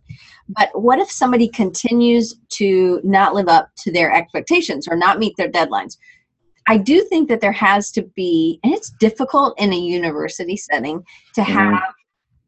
But 0.49 0.69
what 0.73 0.99
if 0.99 1.09
somebody 1.09 1.47
continues 1.47 2.35
to 2.49 2.99
not 3.03 3.33
live 3.33 3.47
up 3.47 3.69
to 3.83 3.91
their 3.91 4.11
expectations 4.11 4.87
or 4.87 4.95
not 4.95 5.19
meet 5.19 5.35
their 5.37 5.49
deadlines? 5.49 5.97
I 6.67 6.77
do 6.77 7.01
think 7.05 7.27
that 7.29 7.41
there 7.41 7.51
has 7.51 7.91
to 7.91 8.03
be, 8.15 8.59
and 8.63 8.73
it's 8.73 8.91
difficult 8.91 9.59
in 9.59 9.73
a 9.73 9.77
university 9.77 10.57
setting 10.57 11.03
to 11.35 11.41
mm-hmm. 11.41 11.51
have 11.51 11.93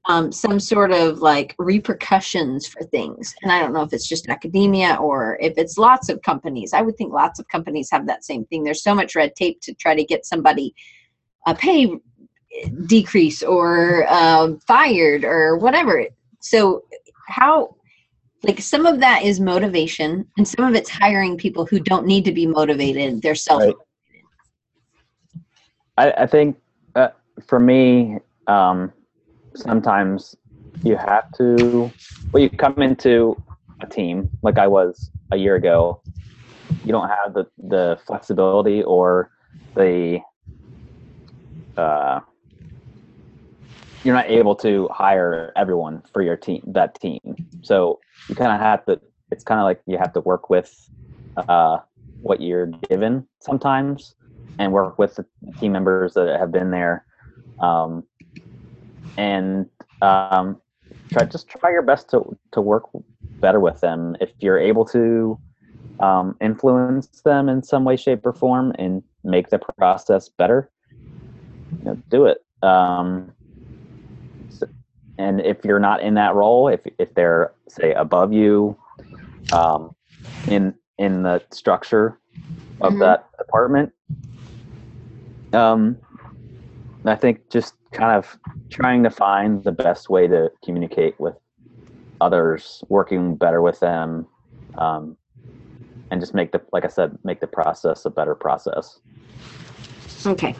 um, 0.05 0.31
some 0.31 0.59
sort 0.59 0.91
of 0.91 1.19
like 1.19 1.55
repercussions 1.57 2.67
for 2.67 2.83
things. 2.83 3.33
And 3.41 3.51
I 3.51 3.59
don't 3.59 3.73
know 3.73 3.83
if 3.83 3.93
it's 3.93 4.07
just 4.07 4.27
academia 4.27 4.95
or 4.95 5.37
if 5.39 5.53
it's 5.57 5.77
lots 5.77 6.09
of 6.09 6.21
companies. 6.21 6.73
I 6.73 6.81
would 6.81 6.97
think 6.97 7.13
lots 7.13 7.39
of 7.39 7.47
companies 7.47 7.89
have 7.91 8.07
that 8.07 8.25
same 8.25 8.45
thing. 8.45 8.63
There's 8.63 8.83
so 8.83 8.93
much 8.93 9.15
red 9.15 9.35
tape 9.35 9.61
to 9.61 9.73
try 9.73 9.95
to 9.95 10.03
get 10.03 10.25
somebody 10.25 10.75
a 11.47 11.55
pay 11.55 11.89
decrease 12.85 13.41
or 13.43 14.05
uh, 14.09 14.53
fired 14.67 15.23
or 15.23 15.57
whatever. 15.57 16.05
So, 16.41 16.83
how 17.27 17.75
like 18.43 18.59
some 18.59 18.85
of 18.85 18.99
that 18.99 19.23
is 19.23 19.39
motivation 19.39 20.27
and 20.37 20.45
some 20.45 20.65
of 20.65 20.75
it's 20.75 20.89
hiring 20.89 21.37
people 21.37 21.65
who 21.65 21.79
don't 21.79 22.05
need 22.05 22.25
to 22.25 22.33
be 22.33 22.45
motivated 22.45 23.21
they're 23.21 23.35
self 23.35 23.63
Right. 23.63 23.75
I, 25.97 26.11
I 26.23 26.25
think 26.25 26.57
uh, 26.95 27.09
for 27.47 27.59
me, 27.59 28.17
um, 28.47 28.91
sometimes 29.55 30.35
you 30.83 30.97
have 30.97 31.31
to, 31.37 31.91
well, 32.31 32.43
you 32.43 32.49
come 32.49 32.81
into 32.81 33.41
a 33.81 33.87
team 33.87 34.29
like 34.41 34.57
I 34.57 34.67
was 34.67 35.09
a 35.31 35.37
year 35.37 35.55
ago. 35.55 36.01
You 36.85 36.91
don't 36.91 37.09
have 37.09 37.33
the, 37.33 37.45
the 37.57 37.99
flexibility 38.05 38.83
or 38.83 39.31
the, 39.75 40.19
uh, 41.77 42.19
you're 44.03 44.15
not 44.15 44.29
able 44.29 44.55
to 44.55 44.89
hire 44.91 45.53
everyone 45.55 46.03
for 46.11 46.21
your 46.21 46.35
team, 46.35 46.61
that 46.67 46.99
team. 46.99 47.19
So 47.61 47.99
you 48.27 48.35
kind 48.35 48.51
of 48.51 48.59
have 48.59 48.85
to, 48.85 48.99
it's 49.31 49.43
kind 49.43 49.59
of 49.59 49.63
like 49.63 49.81
you 49.85 49.97
have 49.97 50.13
to 50.13 50.21
work 50.21 50.49
with, 50.49 50.73
uh, 51.37 51.77
what 52.21 52.41
you're 52.41 52.67
given 52.67 53.27
sometimes 53.41 54.15
and 54.59 54.71
work 54.71 54.97
with 54.99 55.15
the 55.15 55.25
team 55.59 55.71
members 55.73 56.13
that 56.13 56.39
have 56.39 56.51
been 56.51 56.71
there 56.71 57.05
um, 57.59 58.03
and 59.17 59.67
um, 60.01 60.59
try 61.11 61.25
just 61.25 61.47
try 61.47 61.71
your 61.71 61.81
best 61.81 62.09
to, 62.09 62.37
to 62.51 62.61
work 62.61 62.83
better 63.41 63.59
with 63.59 63.79
them 63.81 64.15
if 64.21 64.31
you're 64.39 64.59
able 64.59 64.85
to 64.85 65.37
um, 65.99 66.35
influence 66.41 67.07
them 67.23 67.49
in 67.49 67.61
some 67.63 67.83
way 67.85 67.95
shape 67.95 68.25
or 68.25 68.33
form 68.33 68.73
and 68.79 69.03
make 69.23 69.49
the 69.49 69.59
process 69.77 70.29
better 70.29 70.69
you 71.79 71.85
know, 71.85 71.97
do 72.09 72.25
it 72.25 72.43
um, 72.63 73.31
so- 74.49 74.67
and 75.17 75.41
if 75.41 75.63
you're 75.63 75.79
not 75.79 76.01
in 76.01 76.15
that 76.15 76.33
role 76.35 76.67
if, 76.67 76.79
if 76.97 77.13
they're 77.15 77.53
say 77.67 77.93
above 77.93 78.33
you 78.33 78.75
um, 79.51 79.93
in 80.47 80.73
in 80.97 81.23
the 81.23 81.41
structure 81.51 82.19
of 82.81 82.93
Mhm. 82.93 82.99
that 82.99 83.29
department 83.37 83.91
um, 85.53 85.97
I 87.05 87.15
think 87.15 87.49
just 87.49 87.75
kind 87.93 88.17
of 88.17 88.37
trying 88.69 89.03
to 89.03 89.09
find 89.09 89.63
the 89.63 89.71
best 89.71 90.09
way 90.09 90.27
to 90.27 90.51
communicate 90.63 91.19
with 91.19 91.35
others, 92.19 92.83
working 92.89 93.35
better 93.35 93.61
with 93.61 93.79
them, 93.79 94.27
um, 94.77 95.15
and 96.11 96.19
just 96.19 96.33
make 96.33 96.51
the, 96.51 96.61
like 96.71 96.85
I 96.85 96.89
said, 96.89 97.17
make 97.23 97.39
the 97.39 97.47
process 97.47 98.05
a 98.05 98.09
better 98.09 98.35
process. 98.35 98.99
okay. 100.25 100.55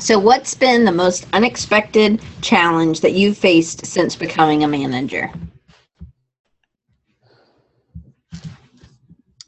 So 0.00 0.18
what's 0.18 0.54
been 0.54 0.84
the 0.84 0.92
most 0.92 1.26
unexpected 1.32 2.20
challenge 2.42 3.00
that 3.00 3.12
you've 3.12 3.38
faced 3.38 3.86
since 3.86 4.16
becoming 4.16 4.64
a 4.64 4.68
manager? 4.68 5.30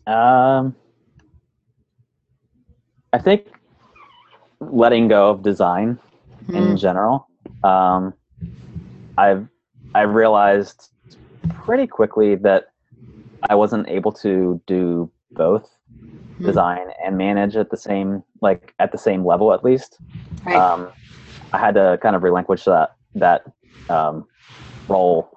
Um, 0.06 0.76
I 3.12 3.18
think 3.18 3.48
letting 4.60 5.08
go 5.08 5.30
of 5.30 5.42
design 5.42 5.98
in 6.54 6.76
general. 6.76 7.28
Um, 7.62 8.14
I've 9.16 9.48
I 9.94 10.02
realized 10.02 10.90
pretty 11.64 11.86
quickly 11.86 12.34
that 12.36 12.66
I 13.48 13.54
wasn't 13.54 13.88
able 13.88 14.12
to 14.12 14.60
do 14.66 15.10
both 15.36 15.68
Hmm. 16.38 16.46
design 16.46 16.88
and 17.04 17.16
manage 17.16 17.56
at 17.56 17.70
the 17.70 17.76
same 17.76 18.22
like 18.42 18.74
at 18.78 18.92
the 18.92 18.98
same 18.98 19.24
level 19.24 19.52
at 19.52 19.64
least. 19.64 19.98
right 20.44 20.56
Um, 20.56 20.92
I 21.52 21.58
had 21.58 21.74
to 21.74 21.98
kind 22.02 22.14
of 22.16 22.22
relinquish 22.22 22.64
that 22.64 22.96
that 23.14 23.44
um, 23.88 24.26
role 24.88 25.30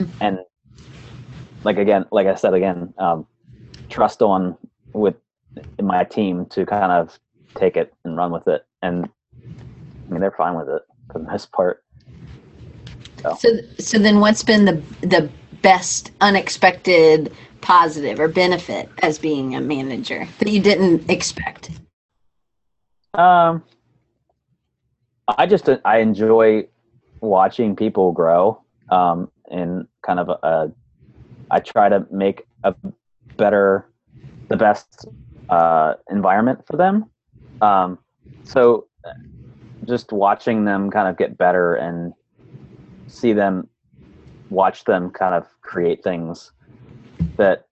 Mhm. 0.00 0.10
and 0.20 0.38
like 1.64 1.78
again, 1.78 2.06
like 2.10 2.26
I 2.26 2.34
said 2.34 2.54
again, 2.54 2.92
um, 2.98 3.26
trust 3.90 4.22
on 4.22 4.56
with 4.92 5.14
my 5.80 6.04
team 6.04 6.46
to 6.46 6.64
kind 6.66 6.92
of 6.92 7.18
take 7.54 7.76
it 7.76 7.92
and 8.04 8.16
run 8.16 8.32
with 8.32 8.48
it 8.48 8.64
and 8.82 9.08
I 10.10 10.12
mean 10.12 10.20
they're 10.20 10.32
fine 10.32 10.56
with 10.56 10.68
it 10.68 10.82
for 11.12 11.18
the 11.18 11.24
most 11.24 11.52
part. 11.52 11.84
So, 13.38 13.58
so 13.78 13.98
then 13.98 14.20
what's 14.20 14.42
been 14.42 14.64
the 14.64 14.82
the 15.02 15.30
best 15.62 16.10
unexpected 16.20 17.32
positive 17.60 18.18
or 18.18 18.28
benefit 18.28 18.88
as 19.02 19.18
being 19.18 19.54
a 19.54 19.60
manager 19.60 20.26
that 20.38 20.48
you 20.48 20.60
didn't 20.60 21.10
expect? 21.10 21.70
Um, 23.14 23.62
I 25.28 25.46
just 25.46 25.68
I 25.84 25.98
enjoy 25.98 26.66
watching 27.20 27.76
people 27.76 28.12
grow. 28.12 28.62
Um, 28.88 29.30
and 29.50 29.86
kind 30.04 30.18
of 30.18 30.28
a, 30.28 30.38
a 30.42 30.72
I 31.50 31.60
try 31.60 31.88
to 31.88 32.06
make 32.10 32.46
a 32.64 32.74
better, 33.36 33.86
the 34.48 34.56
best 34.56 35.06
uh, 35.48 35.94
environment 36.10 36.60
for 36.66 36.76
them. 36.76 37.10
Um, 37.60 37.98
so 38.44 38.86
just 39.86 40.12
watching 40.12 40.64
them 40.64 40.90
kind 40.90 41.08
of 41.08 41.16
get 41.16 41.38
better 41.38 41.74
and 41.74 42.12
see 43.06 43.32
them, 43.32 43.68
watch 44.50 44.84
them 44.84 45.10
kind 45.10 45.34
of 45.34 45.46
create 45.62 46.02
things 46.02 46.52
that 47.36 47.66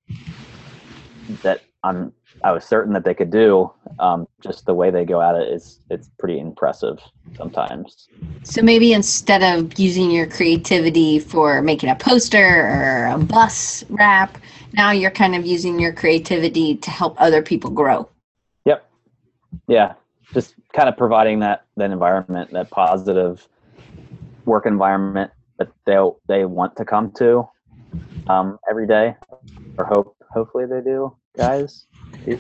that 1.43 1.63
I'm 1.83 2.13
I 2.45 2.53
was 2.53 2.65
certain 2.65 2.93
that 2.93 3.05
they 3.05 3.15
could 3.15 3.31
do. 3.31 3.73
Um, 3.99 4.27
just 4.43 4.65
the 4.65 4.75
way 4.75 4.91
they 4.91 5.05
go 5.05 5.21
at 5.21 5.35
it 5.35 5.49
is 5.53 5.81
it's 5.91 6.09
pretty 6.19 6.39
impressive 6.39 6.99
sometimes. 7.37 8.09
So 8.45 8.63
maybe 8.63 8.93
instead 8.93 9.43
of 9.43 9.79
using 9.79 10.11
your 10.11 10.27
creativity 10.27 11.19
for 11.19 11.61
making 11.63 11.91
a 11.91 11.97
poster 11.97 12.39
or 12.39 13.07
a 13.13 13.19
bus 13.19 13.85
wrap, 13.91 14.39
now 14.73 14.93
you're 14.93 15.11
kind 15.11 15.35
of 15.35 15.45
using 15.45 15.79
your 15.81 15.93
creativity 15.93 16.77
to 16.77 16.91
help 16.91 17.21
other 17.21 17.43
people 17.43 17.71
grow. 17.71 18.09
Yep. 18.65 18.89
Yeah. 19.67 19.95
Just 20.33 20.55
kind 20.75 20.89
of 20.89 20.97
providing 20.97 21.41
that 21.41 21.65
that 21.77 21.91
environment, 21.91 22.51
that 22.53 22.71
positive 22.71 23.47
work 24.45 24.67
environment 24.67 25.31
that 25.59 25.69
they 25.87 25.99
they 26.29 26.45
want 26.45 26.77
to 26.77 26.85
come 26.85 27.13
to 27.19 27.49
um, 28.29 28.59
every 28.69 28.87
day, 28.87 29.15
or 29.77 29.85
hope 29.85 30.17
hopefully 30.33 30.67
they 30.67 30.81
do, 30.81 31.15
guys. 31.37 31.87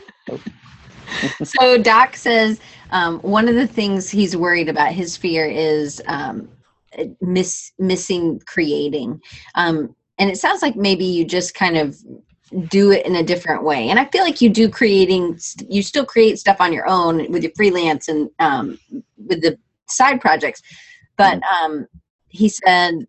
so 1.42 1.78
Doc 1.78 2.16
says 2.16 2.60
um, 2.90 3.20
one 3.20 3.48
of 3.48 3.54
the 3.54 3.66
things 3.66 4.10
he's 4.10 4.36
worried 4.36 4.68
about, 4.68 4.92
his 4.92 5.16
fear 5.16 5.46
is 5.46 6.02
um, 6.06 6.48
miss 7.20 7.72
missing 7.78 8.40
creating, 8.46 9.20
um, 9.54 9.94
and 10.18 10.30
it 10.30 10.36
sounds 10.36 10.62
like 10.62 10.76
maybe 10.76 11.04
you 11.04 11.24
just 11.24 11.54
kind 11.54 11.76
of 11.76 11.96
do 12.68 12.90
it 12.92 13.04
in 13.06 13.16
a 13.16 13.22
different 13.22 13.62
way. 13.62 13.90
And 13.90 13.98
I 13.98 14.06
feel 14.06 14.22
like 14.22 14.40
you 14.40 14.48
do 14.48 14.68
creating, 14.68 15.38
you 15.68 15.82
still 15.82 16.04
create 16.04 16.38
stuff 16.38 16.56
on 16.60 16.72
your 16.72 16.88
own 16.88 17.30
with 17.30 17.42
your 17.42 17.52
freelance 17.56 18.08
and 18.08 18.30
um, 18.38 18.78
with 19.26 19.42
the 19.42 19.58
side 19.86 20.20
projects, 20.20 20.62
but 21.16 21.40
um, 21.44 21.86
he 22.28 22.48
said 22.48 23.06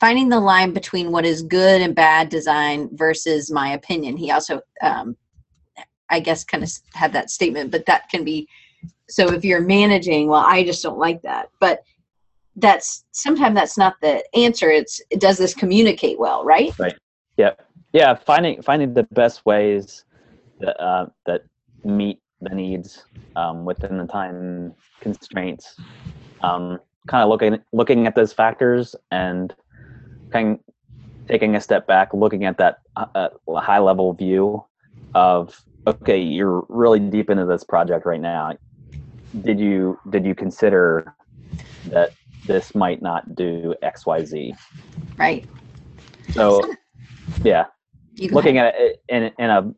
finding 0.00 0.28
the 0.28 0.40
line 0.40 0.72
between 0.72 1.12
what 1.12 1.24
is 1.24 1.42
good 1.42 1.80
and 1.80 1.94
bad 1.94 2.28
design 2.28 2.88
versus 2.92 3.50
my 3.50 3.72
opinion. 3.72 4.16
He 4.16 4.30
also 4.30 4.60
um, 4.82 5.16
I 6.10 6.20
guess 6.20 6.44
kind 6.44 6.62
of 6.62 6.70
had 6.94 7.12
that 7.14 7.30
statement, 7.30 7.70
but 7.70 7.86
that 7.86 8.08
can 8.08 8.24
be 8.24 8.48
so 9.08 9.30
if 9.32 9.44
you're 9.44 9.60
managing, 9.60 10.28
well, 10.28 10.44
I 10.46 10.64
just 10.64 10.82
don't 10.82 10.98
like 10.98 11.22
that. 11.22 11.50
But 11.60 11.82
that's 12.56 13.04
sometimes 13.12 13.54
that's 13.54 13.78
not 13.78 13.94
the 14.00 14.24
answer. 14.34 14.70
It's 14.70 15.00
does 15.18 15.38
this 15.38 15.54
communicate 15.54 16.18
well, 16.18 16.44
right? 16.44 16.72
Yep. 17.36 17.58
Yeah. 17.58 17.64
Yeah, 17.92 18.14
finding 18.14 18.62
finding 18.62 18.94
the 18.94 19.04
best 19.12 19.44
ways 19.44 20.04
that 20.60 20.80
uh, 20.82 21.06
that 21.26 21.42
meet 21.84 22.20
the 22.40 22.54
needs 22.54 23.04
um, 23.36 23.64
within 23.64 23.98
the 23.98 24.06
time 24.06 24.74
constraints. 25.00 25.76
Um, 26.40 26.78
kind 27.06 27.22
of 27.22 27.28
looking 27.28 27.58
looking 27.72 28.06
at 28.06 28.14
those 28.14 28.32
factors 28.32 28.96
and 29.10 29.54
kind 30.30 30.58
of 30.58 30.74
taking 31.28 31.56
a 31.56 31.60
step 31.60 31.86
back, 31.86 32.14
looking 32.14 32.44
at 32.44 32.58
that 32.58 32.78
uh, 32.96 33.28
high 33.56 33.78
level 33.78 34.12
view 34.12 34.64
of 35.14 35.60
okay, 35.86 36.20
you're 36.20 36.64
really 36.68 37.00
deep 37.00 37.28
into 37.30 37.44
this 37.44 37.64
project 37.64 38.06
right 38.06 38.20
now. 38.20 38.56
Did 39.42 39.58
you 39.60 39.98
did 40.10 40.24
you 40.24 40.34
consider 40.34 41.14
that 41.86 42.12
this 42.46 42.74
might 42.74 43.02
not 43.02 43.34
do 43.34 43.74
X 43.82 44.06
Y 44.06 44.24
Z? 44.24 44.54
Right. 45.16 45.46
So 46.30 46.62
yeah, 47.42 47.66
Looking 48.30 48.58
at 48.58 48.74
it 48.76 49.02
in 49.08 49.30
in 49.38 49.50
a 49.50 49.74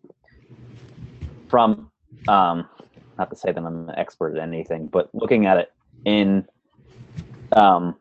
from 1.48 1.90
um 2.28 2.68
not 3.18 3.30
to 3.30 3.36
say 3.36 3.52
that 3.52 3.58
I'm 3.58 3.88
an 3.88 3.94
expert 3.96 4.36
at 4.36 4.42
anything, 4.42 4.88
but 4.88 5.08
looking 5.14 5.46
at 5.46 5.58
it 5.58 5.72
in 6.04 6.46
um 7.52 7.96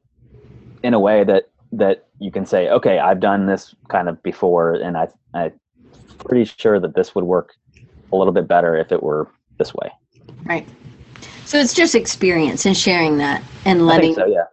in 0.83 0.93
a 0.93 0.99
way 0.99 1.23
that 1.23 1.49
that 1.71 2.07
you 2.19 2.31
can 2.31 2.45
say, 2.45 2.69
okay, 2.69 2.99
I've 2.99 3.19
done 3.19 3.45
this 3.45 3.75
kind 3.89 4.07
of 4.09 4.21
before, 4.23 4.73
and 4.73 4.97
I 4.97 5.07
I'm 5.33 5.53
pretty 6.19 6.45
sure 6.45 6.79
that 6.79 6.95
this 6.95 7.15
would 7.15 7.25
work 7.25 7.55
a 8.11 8.15
little 8.15 8.33
bit 8.33 8.47
better 8.47 8.75
if 8.75 8.91
it 8.91 9.01
were 9.01 9.27
this 9.57 9.73
way. 9.73 9.91
Right. 10.45 10.67
So 11.45 11.59
it's 11.59 11.73
just 11.73 11.95
experience 11.95 12.65
and 12.65 12.75
sharing 12.75 13.17
that 13.17 13.43
and 13.65 13.85
letting 13.85 14.15
so, 14.15 14.25
yeah. 14.25 14.43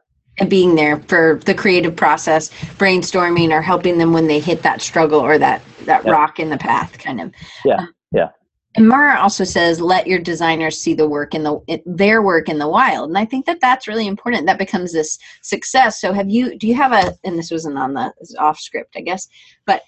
Being 0.49 0.74
there 0.74 0.99
for 1.09 1.41
the 1.45 1.55
creative 1.55 1.95
process, 1.97 2.51
brainstorming 2.78 3.51
or 3.51 3.61
helping 3.62 3.99
them 3.99 4.12
when 4.12 4.26
they 4.26 4.41
hit 4.41 4.62
that 4.62 4.80
struggle 4.80 5.20
or 5.20 5.38
that 5.38 5.62
that 5.84 6.05
Yeah. 6.05 6.12
rock 6.12 6.38
in 6.38 6.51
the 6.51 6.59
path 6.59 6.99
kind 6.99 7.20
of. 7.20 7.32
Yeah, 7.64 7.76
Um, 7.76 7.95
yeah. 8.12 8.28
And 8.76 8.86
Mara 8.86 9.18
also 9.18 9.43
says, 9.43 9.80
let 9.80 10.07
your 10.07 10.20
designers 10.20 10.78
see 10.78 10.95
the 10.95 11.09
work 11.09 11.34
in 11.34 11.43
the 11.43 11.59
their 11.86 12.22
work 12.22 12.49
in 12.49 12.59
the 12.59 12.68
wild, 12.68 13.09
and 13.09 13.18
I 13.18 13.24
think 13.24 13.47
that 13.47 13.61
that's 13.61 13.88
really 13.88 14.07
important. 14.07 14.47
That 14.47 14.59
becomes 14.59 14.93
this 14.93 15.18
success. 15.43 16.01
So, 16.01 16.12
have 16.12 16.30
you? 16.30 16.57
Do 16.57 16.68
you 16.68 16.74
have 16.74 16.93
a? 16.93 17.14
And 17.24 17.36
this 17.38 17.51
wasn't 17.51 17.78
on 17.78 17.95
the 17.95 18.12
is 18.20 18.36
off 18.38 18.61
script, 18.61 18.95
I 18.97 19.01
guess, 19.01 19.26
but 19.66 19.82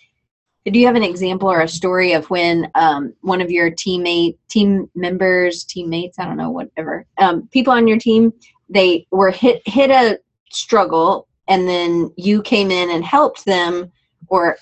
do 0.64 0.78
you 0.78 0.86
have 0.86 0.96
an 0.96 1.03
example 1.03 1.50
or 1.50 1.62
a 1.62 1.68
story 1.68 2.12
of 2.12 2.28
when 2.30 2.70
um, 2.76 3.12
one 3.22 3.40
of 3.40 3.50
your 3.50 3.70
teammate 3.70 4.36
team 4.48 4.88
members, 4.94 5.64
teammates, 5.64 6.18
I 6.20 6.24
don't 6.24 6.36
know, 6.36 6.50
whatever, 6.50 7.05
um, 7.18 7.48
people 7.48 7.72
on 7.72 7.88
your 7.88 7.98
team, 7.98 8.32
they 8.68 9.07
were 9.11 9.30
hit 9.30 9.61
hit 9.66 9.90
a 9.90 10.18
struggle, 10.55 11.28
and 11.48 11.68
then 11.68 12.12
you 12.16 12.42
came 12.42 12.70
in 12.70 12.90
and 12.90 13.05
helped 13.05 13.44
them 13.44 13.90
or 14.28 14.57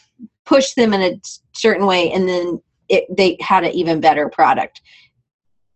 pushed 0.45 0.77
them 0.77 0.93
in 0.93 1.03
a 1.03 1.21
certain 1.53 1.87
way, 1.87 2.11
and 2.13 2.29
then 2.29 2.61
it, 2.89 3.05
they 3.15 3.37
had 3.41 3.65
an 3.65 3.73
even 3.73 4.01
better 4.01 4.29
product. 4.29 4.81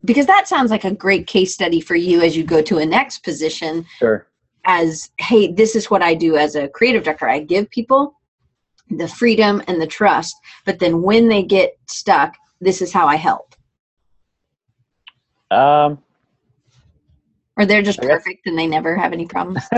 Because 0.05 0.27
that 0.27 0.49
sounds 0.49 0.71
like 0.71 0.85
a 0.85 0.91
great 0.91 1.27
case 1.27 1.55
study 1.55 1.81
for 1.81 1.95
you 1.95 2.21
as 2.21 2.37
you 2.37 2.45
go 2.45 2.61
to 2.63 2.79
a 2.79 2.87
next 2.87 3.23
position 3.25 3.87
Sure. 3.99 4.27
as 4.67 5.11
hey 5.19 5.53
this 5.53 5.75
is 5.77 5.91
what 5.91 6.03
i 6.03 6.15
do 6.15 6.37
as 6.37 6.57
a 6.57 6.69
creative 6.69 7.05
director. 7.05 7.29
I 7.29 7.41
give 7.41 7.71
people 7.71 8.15
the 8.91 9.09
freedom 9.09 9.63
and 9.67 9.81
the 9.81 9.87
trust 9.87 10.35
but 10.67 10.79
then 10.79 11.01
when 11.03 11.29
they 11.29 11.43
get 11.43 11.79
stuck 11.87 12.35
this 12.61 12.83
is 12.83 12.93
how 12.93 13.07
i 13.07 13.17
help. 13.17 13.55
Um, 15.51 16.03
or 17.57 17.67
they're 17.67 17.83
just 17.83 18.01
perfect 18.01 18.47
and 18.47 18.59
they 18.59 18.67
never 18.67 18.97
have 18.97 19.13
any 19.13 19.27
problems 19.27 19.63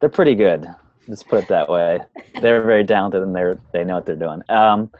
they're 0.00 0.08
pretty 0.08 0.34
good. 0.34 0.66
Let's 1.06 1.22
put 1.22 1.44
it 1.44 1.48
that 1.48 1.68
way. 1.68 2.00
They're 2.40 2.62
very 2.62 2.84
talented 2.84 3.22
and 3.22 3.34
they're 3.34 3.58
they 3.72 3.84
know 3.84 3.94
what 3.96 4.06
they're 4.06 4.16
doing. 4.16 4.42
Um, 4.48 4.90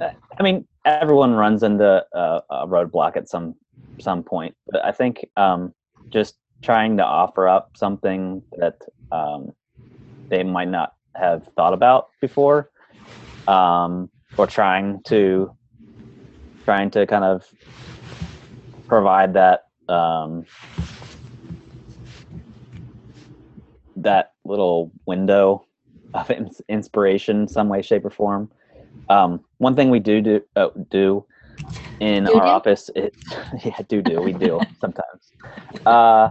I 0.00 0.42
mean, 0.42 0.66
everyone 0.84 1.34
runs 1.34 1.62
into 1.62 2.04
a, 2.12 2.42
a 2.50 2.66
roadblock 2.66 3.16
at 3.16 3.28
some 3.28 3.54
some 4.00 4.22
point, 4.22 4.54
but 4.70 4.84
I 4.84 4.92
think 4.92 5.26
um, 5.36 5.74
just 6.10 6.36
trying 6.62 6.96
to 6.96 7.04
offer 7.04 7.48
up 7.48 7.72
something 7.76 8.42
that 8.56 8.76
um, 9.12 9.52
they 10.28 10.42
might 10.42 10.68
not 10.68 10.94
have 11.14 11.44
thought 11.56 11.74
about 11.74 12.08
before, 12.20 12.70
um, 13.48 14.08
or 14.36 14.46
trying 14.46 15.02
to 15.04 15.54
trying 16.64 16.90
to 16.90 17.06
kind 17.06 17.24
of 17.24 17.44
provide 18.86 19.32
that 19.34 19.67
um, 19.88 20.46
that 23.96 24.32
little 24.44 24.92
window 25.06 25.64
of 26.14 26.30
ins- 26.30 26.62
inspiration 26.68 27.48
some 27.48 27.68
way 27.68 27.82
shape 27.82 28.04
or 28.04 28.10
form 28.10 28.50
um, 29.08 29.40
one 29.58 29.74
thing 29.76 29.90
we 29.90 30.00
do 30.00 30.20
do 30.20 30.40
uh, 30.56 30.68
do 30.90 31.24
in 32.00 32.26
Do 32.26 32.40
our 32.40 32.44
do? 32.44 32.48
office 32.48 32.90
is 32.96 33.10
yeah 33.64 33.78
do 33.88 34.02
do 34.02 34.22
we 34.22 34.32
do 34.32 34.62
sometimes 34.80 35.32
uh, 35.86 36.30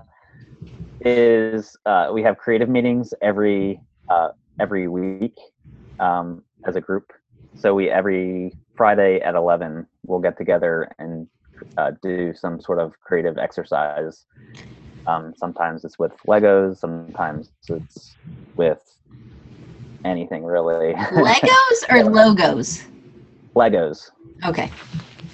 is 1.02 1.76
uh, 1.86 2.10
we 2.14 2.22
have 2.24 2.38
creative 2.38 2.70
meetings 2.70 3.14
every 3.22 3.82
uh, 4.10 4.30
every 4.60 4.88
week 4.88 5.36
um, 6.00 6.44
as 6.68 6.76
a 6.76 6.82
group 6.82 7.12
so 7.56 7.74
we 7.74 7.90
every 7.90 8.56
friday 8.76 9.20
at 9.20 9.36
11 9.36 9.88
we'll 10.06 10.20
get 10.20 10.38
together 10.38 10.90
and 11.00 11.28
uh, 11.78 11.92
do 12.02 12.34
some 12.34 12.60
sort 12.60 12.80
of 12.80 13.00
creative 13.02 13.38
exercise. 13.38 14.26
Um, 15.06 15.34
sometimes 15.38 15.86
it's 15.86 15.98
with 15.98 16.12
legos 16.28 16.78
sometimes 16.78 17.52
it's 17.70 18.18
with 18.58 18.82
anything 20.04 20.44
really. 20.44 20.94
Legos 20.94 21.80
or 21.90 22.04
logos? 22.10 22.84
Legos. 23.56 24.12
Okay. 24.46 24.72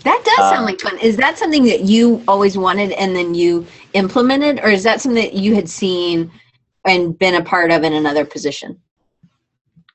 That 0.03 0.21
does 0.25 0.49
sound 0.49 0.63
Uh, 0.63 0.65
like 0.65 0.79
fun. 0.81 0.97
Is 0.99 1.17
that 1.17 1.37
something 1.37 1.63
that 1.65 1.81
you 1.81 2.21
always 2.27 2.57
wanted 2.57 2.91
and 2.93 3.15
then 3.15 3.33
you 3.33 3.65
implemented 3.93 4.59
or 4.59 4.69
is 4.69 4.83
that 4.83 5.01
something 5.01 5.21
that 5.23 5.33
you 5.33 5.55
had 5.55 5.69
seen 5.69 6.31
and 6.85 7.17
been 7.17 7.35
a 7.35 7.43
part 7.43 7.71
of 7.71 7.83
in 7.83 7.93
another 7.93 8.25
position? 8.25 8.79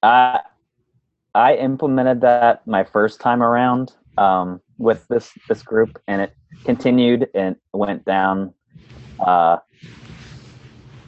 I 0.02 0.40
I 1.34 1.54
implemented 1.54 2.20
that 2.22 2.66
my 2.66 2.84
first 2.84 3.20
time 3.20 3.42
around. 3.42 3.92
Um, 4.16 4.60
with 4.78 5.06
this 5.08 5.32
this 5.48 5.62
group, 5.62 6.00
and 6.06 6.22
it 6.22 6.34
continued 6.64 7.28
and 7.34 7.56
went 7.72 8.04
down. 8.04 8.54
Uh, 9.18 9.58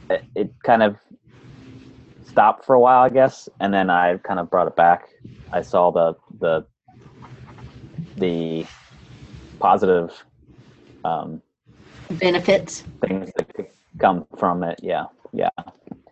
it, 0.09 0.23
it 0.35 0.53
kind 0.63 0.83
of 0.83 0.97
stopped 2.25 2.65
for 2.65 2.75
a 2.75 2.79
while, 2.79 3.01
I 3.01 3.09
guess, 3.09 3.49
and 3.59 3.73
then 3.73 3.89
I 3.89 4.17
kind 4.17 4.39
of 4.39 4.49
brought 4.49 4.67
it 4.67 4.75
back. 4.75 5.07
I 5.51 5.61
saw 5.61 5.91
the 5.91 6.15
the 6.39 6.65
the 8.17 8.65
positive 9.59 10.11
um, 11.03 11.41
benefits 12.09 12.83
things 13.05 13.31
that 13.37 13.53
could 13.53 13.67
come 13.99 14.25
from 14.37 14.63
it. 14.63 14.79
Yeah, 14.81 15.05
yeah, 15.33 15.49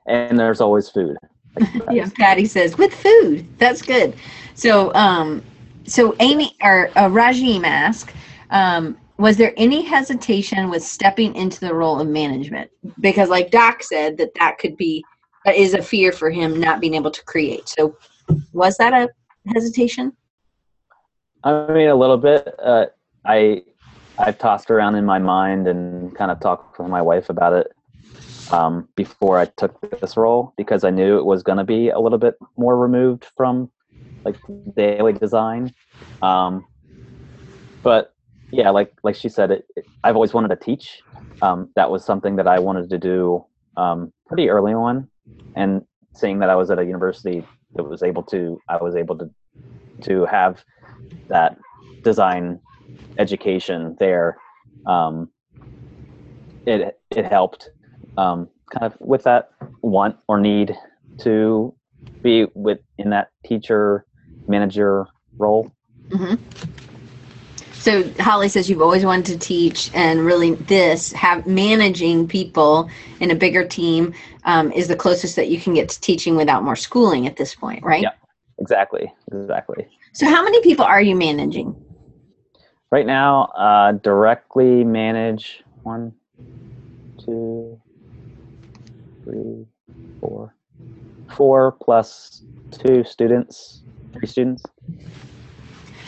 and 0.07 0.39
there's 0.39 0.61
always 0.61 0.89
food. 0.89 1.17
yeah 1.91 2.07
patty 2.15 2.45
says 2.45 2.77
with 2.77 2.93
food 2.93 3.45
that's 3.57 3.81
good 3.81 4.15
so 4.53 4.93
um 4.93 5.43
so 5.89 6.15
amy 6.19 6.55
or 6.61 6.89
uh, 6.95 7.09
rajim 7.09 7.65
asked 7.65 8.13
um 8.51 8.97
was 9.19 9.35
there 9.35 9.53
any 9.57 9.81
hesitation 9.81 10.69
with 10.69 10.81
stepping 10.81 11.35
into 11.35 11.59
the 11.59 11.75
role 11.75 11.99
of 11.99 12.07
management? 12.07 12.71
Because 13.01 13.27
like 13.27 13.51
doc 13.51 13.83
said 13.83 14.17
that 14.17 14.33
that 14.35 14.57
could 14.59 14.77
be 14.77 15.03
that 15.45 15.55
is 15.55 15.73
a 15.73 15.81
fear 15.81 16.11
for 16.13 16.29
him 16.29 16.59
not 16.59 16.79
being 16.79 16.95
able 16.95 17.11
to 17.11 17.23
create. 17.25 17.67
So 17.67 17.97
was 18.53 18.77
that 18.77 18.93
a 18.93 19.09
hesitation? 19.53 20.13
I 21.43 21.67
mean, 21.71 21.89
a 21.89 21.95
little 21.95 22.17
bit. 22.17 22.47
Uh, 22.63 22.87
I 23.25 23.63
I've 24.17 24.37
tossed 24.37 24.71
around 24.71 24.95
in 24.95 25.05
my 25.05 25.19
mind 25.19 25.67
and 25.67 26.15
kind 26.15 26.31
of 26.31 26.39
talked 26.39 26.79
with 26.79 26.87
my 26.87 27.01
wife 27.01 27.29
about 27.29 27.53
it 27.53 27.71
um, 28.51 28.87
before 28.95 29.37
I 29.37 29.45
took 29.57 29.79
this 29.99 30.15
role 30.15 30.53
because 30.57 30.85
I 30.85 30.91
knew 30.91 31.17
it 31.17 31.25
was 31.25 31.43
going 31.43 31.57
to 31.57 31.63
be 31.65 31.89
a 31.89 31.99
little 31.99 32.17
bit 32.17 32.35
more 32.57 32.77
removed 32.77 33.25
from 33.35 33.69
like 34.25 34.37
daily 34.75 35.13
design. 35.13 35.73
Um, 36.21 36.65
but 37.83 38.13
yeah, 38.51 38.69
like 38.69 38.93
like 39.03 39.15
she 39.15 39.29
said, 39.29 39.51
it, 39.51 39.65
it, 39.75 39.85
I've 40.03 40.15
always 40.15 40.33
wanted 40.33 40.49
to 40.49 40.55
teach. 40.55 41.01
Um, 41.41 41.69
that 41.75 41.89
was 41.89 42.03
something 42.03 42.35
that 42.35 42.47
I 42.47 42.59
wanted 42.59 42.89
to 42.89 42.97
do 42.97 43.45
um, 43.77 44.11
pretty 44.27 44.49
early 44.49 44.73
on, 44.73 45.09
and 45.55 45.85
seeing 46.15 46.39
that 46.39 46.49
I 46.49 46.55
was 46.55 46.69
at 46.71 46.79
a 46.79 46.83
university 46.83 47.45
that 47.75 47.83
was 47.83 48.03
able 48.03 48.23
to, 48.23 48.59
I 48.67 48.77
was 48.77 48.95
able 48.95 49.17
to 49.19 49.29
to 50.01 50.25
have 50.25 50.63
that 51.29 51.57
design 52.03 52.59
education 53.17 53.95
there 53.99 54.37
um, 54.85 55.29
it 56.65 56.99
it 57.11 57.25
helped 57.25 57.69
um, 58.17 58.49
kind 58.71 58.85
of 58.85 58.95
with 58.99 59.23
that 59.23 59.49
want 59.81 60.17
or 60.27 60.39
need 60.39 60.75
to 61.19 61.73
be 62.21 62.47
with 62.53 62.79
in 62.97 63.09
that 63.09 63.29
teacher 63.45 64.05
manager 64.47 65.07
role? 65.37 65.71
Hmm 66.11 66.35
so 67.79 68.03
holly 68.19 68.49
says 68.49 68.69
you've 68.69 68.81
always 68.81 69.05
wanted 69.05 69.25
to 69.25 69.37
teach 69.37 69.89
and 69.93 70.25
really 70.25 70.53
this 70.55 71.11
have 71.13 71.47
managing 71.47 72.27
people 72.27 72.89
in 73.19 73.31
a 73.31 73.35
bigger 73.35 73.65
team 73.65 74.13
um, 74.43 74.71
is 74.73 74.87
the 74.87 74.95
closest 74.95 75.35
that 75.35 75.47
you 75.47 75.59
can 75.59 75.73
get 75.73 75.89
to 75.89 75.99
teaching 76.01 76.35
without 76.35 76.63
more 76.63 76.75
schooling 76.75 77.25
at 77.25 77.37
this 77.37 77.55
point 77.55 77.83
right? 77.83 78.03
Yeah. 78.03 78.11
exactly 78.59 79.11
exactly. 79.31 79.87
So 80.13 80.25
how 80.25 80.43
many 80.43 80.61
people 80.61 80.85
are 80.85 81.01
you 81.01 81.15
managing? 81.15 81.75
Right 82.91 83.05
now 83.05 83.43
uh, 83.55 83.93
directly 83.93 84.83
manage 84.83 85.63
one 85.83 86.13
two 87.23 87.79
three 89.23 89.65
four 90.19 90.53
four 91.29 91.77
plus 91.81 92.43
two 92.71 93.03
students 93.03 93.83
three 94.13 94.27
students. 94.27 94.63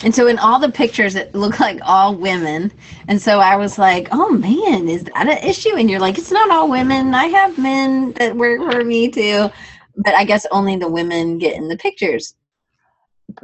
And 0.04 0.16
so 0.16 0.28
in 0.28 0.39
all 0.39 0.60
the 0.60 0.72
pictures 0.72 1.16
it 1.16 1.34
looked 1.36 1.60
like 1.60 1.80
all 1.84 2.16
women. 2.16 2.72
And 3.08 3.22
so 3.22 3.39
i 3.39 3.56
was 3.56 3.78
like 3.78 4.08
oh 4.12 4.30
man 4.30 4.88
is 4.89 5.04
that 5.06 5.28
an 5.28 5.47
issue? 5.47 5.76
And 5.76 5.89
you're 5.89 5.99
like 5.99 6.18
it's 6.18 6.32
not 6.32 6.49
all 6.52 6.70
women. 6.70 7.14
I 7.14 7.26
have 7.26 7.58
men 7.58 8.14
that 8.14 8.36
work 8.36 8.72
for 8.72 8.84
me 8.84 9.10
too. 9.10 9.49
But 9.97 10.16
i 10.16 10.24
guess 10.24 10.45
only 10.52 10.76
the 10.78 10.89
women 10.89 11.38
get 11.38 11.56
in 11.56 11.68
the 11.68 11.78
pictures. 11.78 12.36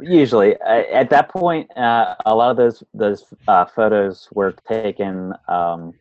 Usually. 0.00 0.56
At 0.60 1.10
that 1.10 1.30
point 1.30 1.70
uh, 1.76 2.14
a 2.26 2.34
lot 2.34 2.50
of 2.50 2.56
those 2.56 2.82
those 2.92 3.24
uh, 3.46 3.64
photos 3.64 4.28
were 4.32 4.52
taken 4.66 5.32
um, 5.48 5.94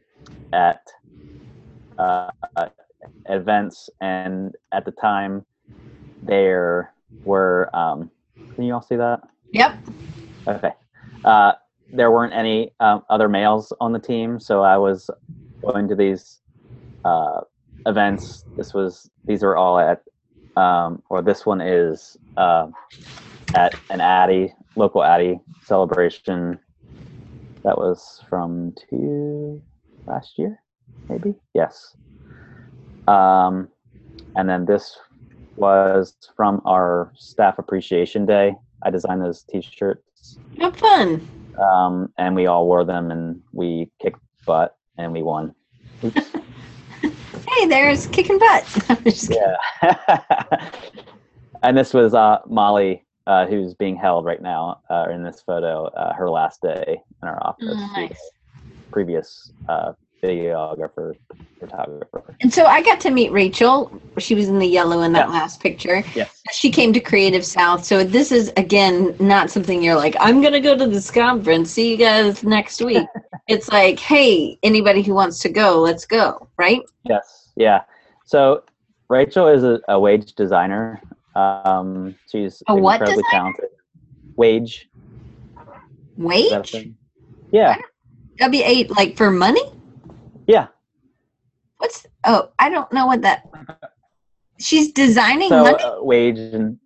at 0.54 0.82
uh, 1.98 2.30
events, 3.30 3.90
and 4.02 4.56
at 4.72 4.86
the 4.86 4.92
time, 4.92 5.46
there 6.22 6.94
were. 7.24 7.70
Um, 7.76 8.12
can 8.58 8.66
you 8.66 8.74
all 8.74 8.82
see 8.82 8.96
that? 8.96 9.22
Yep. 9.52 9.78
Okay. 10.48 10.72
Uh, 11.24 11.52
there 11.94 12.10
weren't 12.10 12.34
any 12.34 12.74
um, 12.80 13.04
other 13.08 13.30
males 13.30 13.72
on 13.80 13.92
the 13.94 14.00
team, 14.00 14.40
so 14.40 14.64
I 14.64 14.78
was 14.78 15.12
going 15.62 15.88
to 15.88 15.96
these 15.96 16.40
uh, 17.06 17.42
events. 17.86 18.46
This 18.58 18.74
was 18.74 19.12
these 19.26 19.44
are 19.44 19.56
all 19.56 19.78
at, 19.78 20.02
um, 20.60 21.04
or 21.12 21.22
this 21.22 21.46
one 21.46 21.62
is 21.62 22.18
uh, 22.36 22.70
at 23.54 23.76
an 23.92 24.02
Addy 24.02 24.56
local 24.76 25.04
Addy 25.04 25.40
celebration. 25.64 26.58
That 27.64 27.78
was 27.78 28.24
from 28.28 28.74
two 28.90 29.62
last 30.08 30.40
year, 30.40 30.60
maybe. 31.10 31.36
Yes. 31.54 31.96
Um, 33.08 33.68
and 34.36 34.50
then 34.50 34.66
this 34.66 34.98
was 35.58 36.16
from 36.36 36.62
our 36.66 37.12
staff 37.16 37.60
appreciation 37.60 38.26
day. 38.26 38.56
I 38.84 38.90
designed 38.92 39.22
those 39.22 39.44
T-shirts, 39.44 40.38
Have 40.60 40.78
fun. 40.78 41.28
um, 41.60 42.14
and 42.18 42.36
we 42.36 42.46
all 42.46 42.66
wore 42.68 42.86
them, 42.86 43.12
and 43.12 43.42
we 43.52 43.90
kicked 44.02 44.20
butt, 44.46 44.76
and 44.98 45.12
we 45.12 45.24
won. 45.24 45.54
Hey, 47.50 47.66
there's 47.66 48.08
kicking 48.08 48.38
butt. 48.38 48.86
I'm 48.90 49.04
just 49.06 49.30
kidding. 49.30 49.44
yeah. 49.82 50.70
and 51.64 51.78
this 51.78 51.94
was 51.94 52.14
uh, 52.14 52.40
Molly, 52.46 53.06
uh, 53.26 53.48
who's 53.48 53.74
being 53.74 53.96
held 53.96 54.26
right 54.26 54.42
now 54.42 54.82
uh, 54.90 55.08
in 55.12 55.24
this 55.24 55.42
photo. 55.42 55.86
Uh, 55.86 56.14
her 56.14 56.30
last 56.30 56.62
day 56.62 57.02
in 57.22 57.28
our 57.28 57.42
office. 57.48 57.68
Oh, 57.72 57.92
nice. 57.96 58.20
Previous 58.92 59.54
uh, 59.70 59.94
videographer, 60.24 61.14
photographer. 61.60 62.36
And 62.42 62.54
so 62.54 62.66
I 62.66 62.82
got 62.82 63.00
to 63.02 63.10
meet 63.12 63.32
Rachel. 63.32 63.92
She 64.18 64.36
was 64.36 64.48
in 64.48 64.60
the 64.60 64.68
yellow 64.68 65.02
in 65.02 65.14
that 65.14 65.28
Yeah. 65.28 65.34
last 65.34 65.62
picture. 65.62 66.04
Yes. 66.16 66.42
She 66.52 66.70
came 66.72 66.94
to 66.94 67.00
Creative 67.00 67.46
South. 67.46 67.84
So 67.84 68.04
this 68.04 68.32
is 68.32 68.52
again 68.58 69.16
not 69.20 69.50
something 69.50 69.82
you're 69.82 69.96
like, 69.96 70.16
I'm 70.20 70.42
gonna 70.42 70.60
go 70.60 70.78
to 70.78 70.88
this 70.88 71.10
conference. 71.12 71.72
See 71.72 71.92
you 71.92 71.98
guys 71.98 72.44
next 72.44 72.82
week. 72.82 73.08
it's 73.48 73.70
like, 73.70 74.00
hey, 74.00 74.58
anybody 74.64 75.02
who 75.02 75.14
wants 75.14 75.40
to 75.40 75.50
go, 75.50 75.80
let's 75.80 76.06
go, 76.06 76.48
right? 76.58 76.82
Yes. 77.06 77.52
Yeah. 77.56 77.84
So 78.26 78.64
Rachel 79.10 79.48
is 79.48 79.64
a, 79.64 79.80
a 79.88 80.00
wage 80.00 80.34
designer. 80.34 81.02
Um, 81.36 82.16
she's 82.32 82.62
A 82.68 82.76
what 82.76 82.96
incredibly 82.96 83.24
designer? 83.24 83.42
talented. 83.54 83.70
Wage. 84.36 84.90
Is 85.60 85.66
that 86.50 86.74
a 86.74 86.78
Wage? 86.78 86.90
Yeah. 87.52 87.76
W 88.40 88.64
eight 88.66 88.92
like 88.92 89.16
for 89.18 89.32
money? 89.32 89.62
Yeah. 90.48 90.68
What's 91.78 92.08
oh, 92.26 92.50
I 92.58 92.70
don't 92.70 92.92
know 92.92 93.06
what 93.06 93.22
that 93.22 93.44
she's 94.60 94.92
designing 94.92 95.50
So 95.50 95.64
money? 95.64 95.84
uh, 95.84 96.02
wage 96.02 96.40
and 96.40 96.80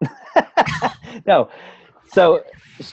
no. 1.26 1.50
So 2.06 2.42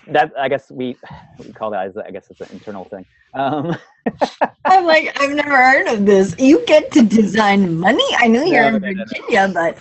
that 0.07 0.31
I 0.37 0.49
guess 0.49 0.69
we 0.71 0.97
we 1.39 1.53
call 1.53 1.71
that 1.71 1.87
as 1.87 1.97
I 1.97 2.11
guess 2.11 2.29
it's 2.29 2.41
an 2.41 2.47
internal 2.51 2.85
thing. 2.85 3.05
Um, 3.33 3.75
I'm 4.65 4.85
like, 4.85 5.17
I've 5.21 5.31
never 5.31 5.55
heard 5.55 5.87
of 5.87 6.05
this. 6.05 6.35
You 6.37 6.65
get 6.65 6.91
to 6.91 7.03
design 7.03 7.77
money? 7.79 8.03
I 8.17 8.27
know 8.27 8.43
you're 8.43 8.69
No, 8.69 8.75
in 8.77 8.81
no, 8.81 8.89
no, 8.89 8.93
no. 8.93 9.05
Virginia, 9.05 9.77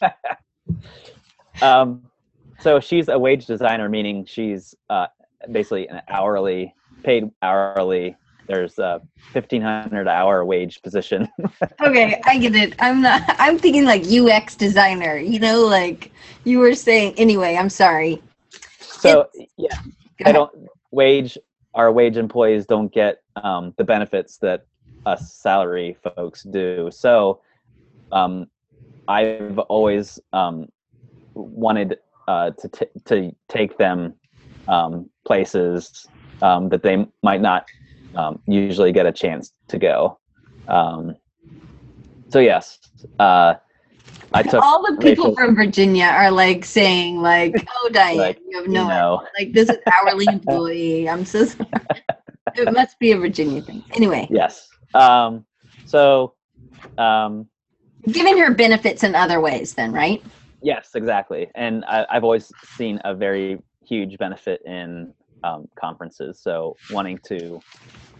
but 0.00 0.14
um, 1.62 2.02
so 2.60 2.80
she's 2.80 3.08
a 3.08 3.18
wage 3.18 3.46
designer, 3.46 3.88
meaning 3.88 4.24
she's 4.24 4.74
uh, 4.90 5.06
basically 5.52 5.88
an 5.88 6.02
hourly, 6.08 6.74
paid 7.04 7.30
hourly. 7.42 8.16
There's 8.48 8.78
a 8.78 9.00
fifteen 9.32 9.62
hundred 9.62 10.08
hour 10.08 10.44
wage 10.44 10.80
position. 10.82 11.28
okay, 11.82 12.20
I 12.24 12.38
get 12.38 12.54
it. 12.54 12.74
I'm 12.78 13.02
not 13.02 13.22
I'm 13.38 13.58
thinking 13.58 13.84
like 13.84 14.04
UX 14.06 14.54
designer, 14.56 15.16
you 15.16 15.38
know, 15.38 15.60
like 15.66 16.12
you 16.44 16.58
were 16.58 16.74
saying 16.74 17.14
anyway, 17.16 17.56
I'm 17.56 17.70
sorry. 17.70 18.22
so 18.80 19.28
yeah, 19.56 19.78
I 20.24 20.32
don't 20.32 20.52
wage 20.90 21.38
our 21.74 21.90
wage 21.90 22.16
employees 22.16 22.66
don't 22.66 22.92
get 22.92 23.18
um, 23.42 23.74
the 23.78 23.84
benefits 23.84 24.38
that 24.38 24.66
us 25.06 25.34
salary 25.34 25.96
folks 26.02 26.44
do. 26.44 26.88
So 26.92 27.40
um, 28.12 28.46
I've 29.08 29.58
always 29.58 30.18
um, 30.32 30.68
wanted 31.34 31.98
uh, 32.28 32.50
to 32.50 32.68
t- 32.68 33.00
to 33.06 33.34
take 33.48 33.76
them 33.76 34.14
um, 34.68 35.10
places 35.26 36.06
um, 36.42 36.68
that 36.70 36.82
they 36.82 37.06
might 37.22 37.40
not 37.40 37.66
um, 38.16 38.40
usually 38.46 38.92
get 38.92 39.06
a 39.06 39.12
chance 39.12 39.52
to 39.68 39.78
go. 39.78 40.18
Um, 40.68 41.14
so 42.28 42.38
yes, 42.40 42.78
uh, 43.18 43.54
I 44.32 44.42
took 44.42 44.62
All 44.62 44.82
the 44.82 45.00
people 45.00 45.34
from 45.34 45.54
Virginia 45.54 46.06
are 46.06 46.30
like 46.30 46.64
saying 46.64 47.22
like, 47.22 47.54
"Oh, 47.76 47.88
Diane, 47.92 48.16
Like, 48.16 48.40
you 48.48 48.56
have 48.56 48.66
you 48.66 48.72
no 48.72 48.88
know. 48.88 49.22
like 49.38 49.52
this 49.52 49.68
is 49.68 49.78
hourly 49.92 50.26
employee." 50.32 51.08
I'm 51.08 51.24
so 51.24 51.44
sorry. 51.44 51.68
it 52.56 52.72
must 52.72 52.98
be 52.98 53.12
a 53.12 53.16
Virginia 53.16 53.62
thing. 53.62 53.84
Anyway, 53.94 54.26
yes. 54.30 54.68
Um, 54.94 55.44
so 55.86 56.34
um, 56.98 57.48
giving 58.10 58.38
her 58.38 58.52
benefits 58.52 59.04
in 59.04 59.14
other 59.14 59.40
ways, 59.40 59.74
then, 59.74 59.92
right? 59.92 60.22
Yes, 60.62 60.90
exactly. 60.94 61.50
And 61.54 61.84
I, 61.84 62.06
I've 62.10 62.24
always 62.24 62.50
seen 62.76 63.00
a 63.04 63.14
very 63.14 63.58
huge 63.86 64.16
benefit 64.18 64.62
in 64.64 65.12
um, 65.44 65.68
conferences. 65.76 66.40
So 66.40 66.76
wanting 66.90 67.18
to 67.28 67.60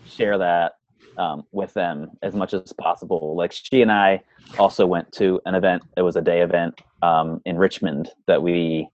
share 0.06 0.36
that 0.38 0.74
um, 1.16 1.44
with 1.52 1.72
them 1.74 2.10
as 2.22 2.34
much 2.34 2.54
as 2.54 2.72
possible. 2.72 3.34
Like 3.36 3.52
she 3.52 3.82
and 3.82 3.90
I 3.90 4.22
also 4.58 4.86
went 4.86 5.10
to 5.12 5.40
an 5.46 5.54
event. 5.54 5.82
It 5.96 6.02
was 6.02 6.16
a 6.16 6.22
day 6.22 6.42
event 6.42 6.80
um, 7.02 7.40
in 7.44 7.56
Richmond 7.56 8.10
that 8.26 8.42
we 8.42 8.88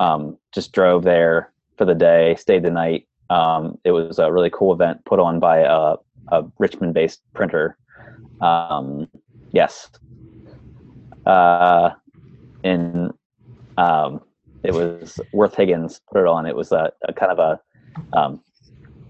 um, 0.00 0.38
just 0.54 0.72
drove 0.72 1.02
there 1.02 1.52
for 1.76 1.84
the 1.84 1.94
day, 1.94 2.36
stayed 2.36 2.62
the 2.62 2.70
night. 2.70 3.06
Um, 3.28 3.78
it 3.84 3.90
was 3.90 4.18
a 4.18 4.32
really 4.32 4.50
cool 4.50 4.72
event 4.72 5.04
put 5.04 5.18
on 5.18 5.40
by 5.40 5.58
a, 5.58 5.96
a 6.28 6.44
Richmond-based 6.58 7.20
printer. 7.34 7.76
Um, 8.40 9.08
yes. 9.52 9.90
Uh, 11.24 11.90
in 12.62 13.12
um, 13.76 14.20
it 14.62 14.72
was 14.72 15.20
Worth 15.32 15.54
Higgins 15.54 16.00
put 16.12 16.20
it 16.20 16.26
on. 16.26 16.46
It 16.46 16.56
was 16.56 16.72
a, 16.72 16.92
a 17.08 17.12
kind 17.12 17.32
of 17.32 17.38
a 17.38 18.18
um, 18.18 18.40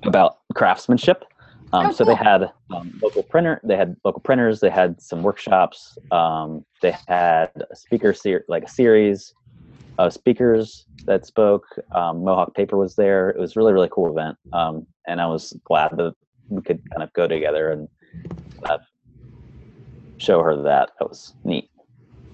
about 0.04 0.38
craftsmanship. 0.54 1.24
Um, 1.72 1.86
Oh, 1.86 1.92
so 1.92 2.04
they 2.04 2.14
had 2.14 2.50
um, 2.74 2.98
local 3.02 3.22
printer. 3.22 3.60
They 3.64 3.76
had 3.76 3.96
local 4.04 4.20
printers. 4.20 4.60
They 4.60 4.70
had 4.70 5.00
some 5.00 5.22
workshops. 5.22 5.98
Um, 6.12 6.64
they 6.80 6.94
had 7.08 7.50
a 7.70 7.74
speaker 7.74 8.14
ser- 8.14 8.44
like 8.48 8.64
a 8.64 8.68
series 8.68 9.34
of 9.98 10.12
speakers 10.12 10.86
that 11.06 11.26
spoke. 11.26 11.66
Um, 11.92 12.22
Mohawk 12.22 12.54
Paper 12.54 12.76
was 12.76 12.94
there. 12.94 13.30
It 13.30 13.38
was 13.38 13.56
really 13.56 13.72
really 13.72 13.88
cool 13.90 14.10
event. 14.10 14.36
Um, 14.52 14.86
and 15.06 15.20
I 15.20 15.26
was 15.26 15.52
glad 15.64 15.96
that 15.96 16.14
we 16.48 16.62
could 16.62 16.80
kind 16.90 17.02
of 17.02 17.12
go 17.12 17.26
together 17.26 17.70
and 17.70 17.88
uh, 18.64 18.78
show 20.18 20.42
her 20.42 20.56
that. 20.62 20.90
That 20.98 21.08
was 21.08 21.34
neat. 21.44 21.70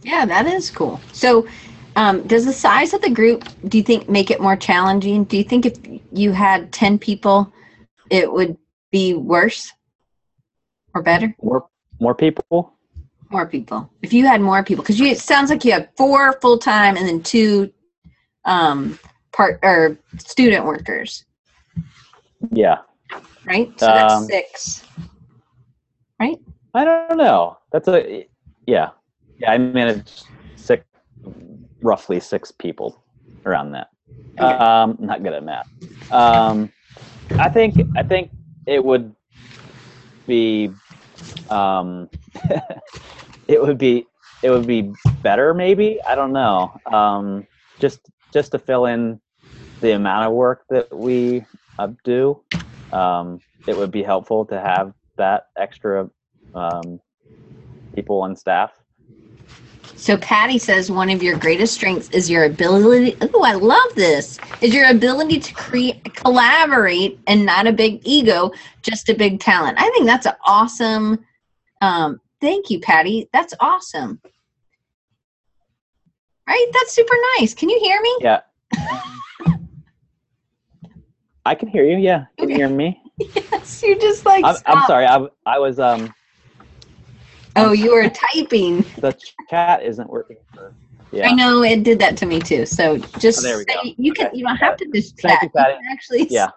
Yeah, 0.02 0.26
that 0.26 0.46
is 0.46 0.70
cool. 0.70 1.00
So, 1.12 1.46
um, 1.96 2.22
does 2.26 2.44
the 2.46 2.52
size 2.52 2.94
of 2.94 3.02
the 3.02 3.10
group, 3.10 3.44
do 3.68 3.78
you 3.78 3.84
think, 3.84 4.08
make 4.08 4.30
it 4.30 4.40
more 4.40 4.56
challenging? 4.56 5.24
Do 5.24 5.36
you 5.36 5.44
think 5.44 5.66
if 5.66 5.78
you 6.12 6.32
had 6.32 6.72
10 6.72 6.98
people, 6.98 7.52
it 8.10 8.32
would 8.32 8.56
be 8.90 9.14
worse 9.14 9.72
or 10.94 11.02
better? 11.02 11.34
More 11.42 11.66
more 12.00 12.14
people. 12.14 12.72
More 13.30 13.46
people. 13.46 13.90
If 14.02 14.12
you 14.12 14.26
had 14.26 14.40
more 14.40 14.62
people, 14.64 14.82
because 14.82 14.98
you 14.98 15.06
it 15.06 15.18
sounds 15.18 15.50
like 15.50 15.64
you 15.64 15.72
have 15.72 15.88
four 15.96 16.32
full 16.40 16.58
time 16.58 16.96
and 16.96 17.06
then 17.06 17.22
two 17.22 17.72
um, 18.44 18.98
part 19.32 19.60
or 19.62 19.96
student 20.18 20.64
workers, 20.66 21.24
Yeah. 22.50 22.78
right? 23.44 23.68
So 23.78 23.86
that's 23.86 24.14
Um, 24.14 24.24
six. 24.24 24.84
I 26.74 26.84
don't 26.84 27.18
know. 27.18 27.58
That's 27.70 27.88
a 27.88 28.26
yeah. 28.66 28.90
Yeah, 29.38 29.52
I 29.52 29.58
managed 29.58 30.24
six 30.56 30.84
roughly 31.82 32.20
six 32.20 32.50
people 32.50 33.04
around 33.46 33.72
that. 33.72 33.88
Okay. 34.40 34.52
Um 34.52 34.96
not 35.00 35.22
good 35.22 35.32
at 35.34 35.44
math. 35.44 35.66
Um 36.10 36.72
I 37.38 37.48
think 37.48 37.82
I 37.96 38.02
think 38.02 38.30
it 38.66 38.84
would 38.84 39.14
be 40.26 40.74
um 41.48 42.08
it 43.48 43.60
would 43.60 43.78
be 43.78 44.06
it 44.42 44.50
would 44.50 44.66
be 44.66 44.94
better 45.22 45.54
maybe. 45.54 46.00
I 46.06 46.14
don't 46.14 46.32
know. 46.32 46.80
Um 46.92 47.46
just 47.80 48.00
just 48.32 48.52
to 48.52 48.58
fill 48.58 48.86
in 48.86 49.20
the 49.80 49.92
amount 49.92 50.26
of 50.26 50.32
work 50.32 50.64
that 50.70 50.96
we 50.96 51.46
uh, 51.78 51.88
do. 52.04 52.42
Um 52.92 53.42
it 53.66 53.76
would 53.76 53.90
be 53.90 54.02
helpful 54.02 54.44
to 54.46 54.60
have 54.60 54.92
that 55.16 55.48
extra 55.56 56.10
um, 56.54 57.00
people 57.94 58.20
on 58.22 58.36
staff. 58.36 58.72
So 60.02 60.16
Patty 60.16 60.58
says 60.58 60.90
one 60.90 61.10
of 61.10 61.22
your 61.22 61.38
greatest 61.38 61.74
strengths 61.74 62.10
is 62.10 62.28
your 62.28 62.46
ability. 62.46 63.16
Oh, 63.32 63.44
I 63.44 63.52
love 63.52 63.94
this. 63.94 64.36
Is 64.60 64.74
your 64.74 64.90
ability 64.90 65.38
to 65.38 65.54
create, 65.54 66.02
collaborate, 66.16 67.20
and 67.28 67.46
not 67.46 67.68
a 67.68 67.72
big 67.72 68.00
ego, 68.02 68.50
just 68.82 69.08
a 69.10 69.14
big 69.14 69.38
talent. 69.38 69.78
I 69.80 69.88
think 69.90 70.06
that's 70.06 70.26
an 70.26 70.34
awesome 70.44 71.24
Um, 71.82 72.20
thank 72.40 72.68
you, 72.68 72.80
Patty. 72.80 73.28
That's 73.32 73.54
awesome. 73.60 74.20
Right? 76.48 76.66
That's 76.72 76.92
super 76.92 77.14
nice. 77.38 77.54
Can 77.54 77.68
you 77.68 77.78
hear 77.78 78.00
me? 78.02 78.16
Yeah. 78.22 78.40
I 81.46 81.54
can 81.54 81.68
hear 81.68 81.84
you. 81.84 81.98
Yeah. 81.98 82.24
Can 82.38 82.48
you 82.48 82.56
hear 82.56 82.68
me? 82.68 83.00
Yes. 83.36 83.84
You 83.84 83.96
just 84.00 84.26
like. 84.26 84.44
I'm, 84.44 84.56
I'm 84.66 84.84
sorry. 84.88 85.06
I, 85.06 85.28
I 85.46 85.60
was 85.60 85.78
um 85.78 86.12
Oh, 87.56 87.72
you 87.72 87.92
were 87.92 88.08
typing. 88.08 88.80
the 88.98 89.16
chat 89.50 89.82
isn't 89.82 90.08
working 90.08 90.38
for. 90.54 90.74
Yeah. 91.10 91.28
I 91.28 91.32
know 91.34 91.62
it 91.62 91.82
did 91.82 91.98
that 91.98 92.16
to 92.18 92.26
me 92.26 92.40
too. 92.40 92.64
So 92.64 92.96
just 93.18 93.40
Oh, 93.40 93.42
there 93.42 93.58
we 93.58 93.64
say- 93.64 93.74
go. 93.74 93.94
you 93.98 94.12
can 94.14 94.30
you 94.34 94.44
don't 94.46 94.56
have 94.56 94.76
to 94.78 94.86
just 94.94 95.20
Thank 95.20 95.40
chat. 95.40 95.42
you, 95.42 95.50
Patty. 95.50 95.74
can 95.74 95.92
actually 95.92 96.26
Yeah. 96.30 96.48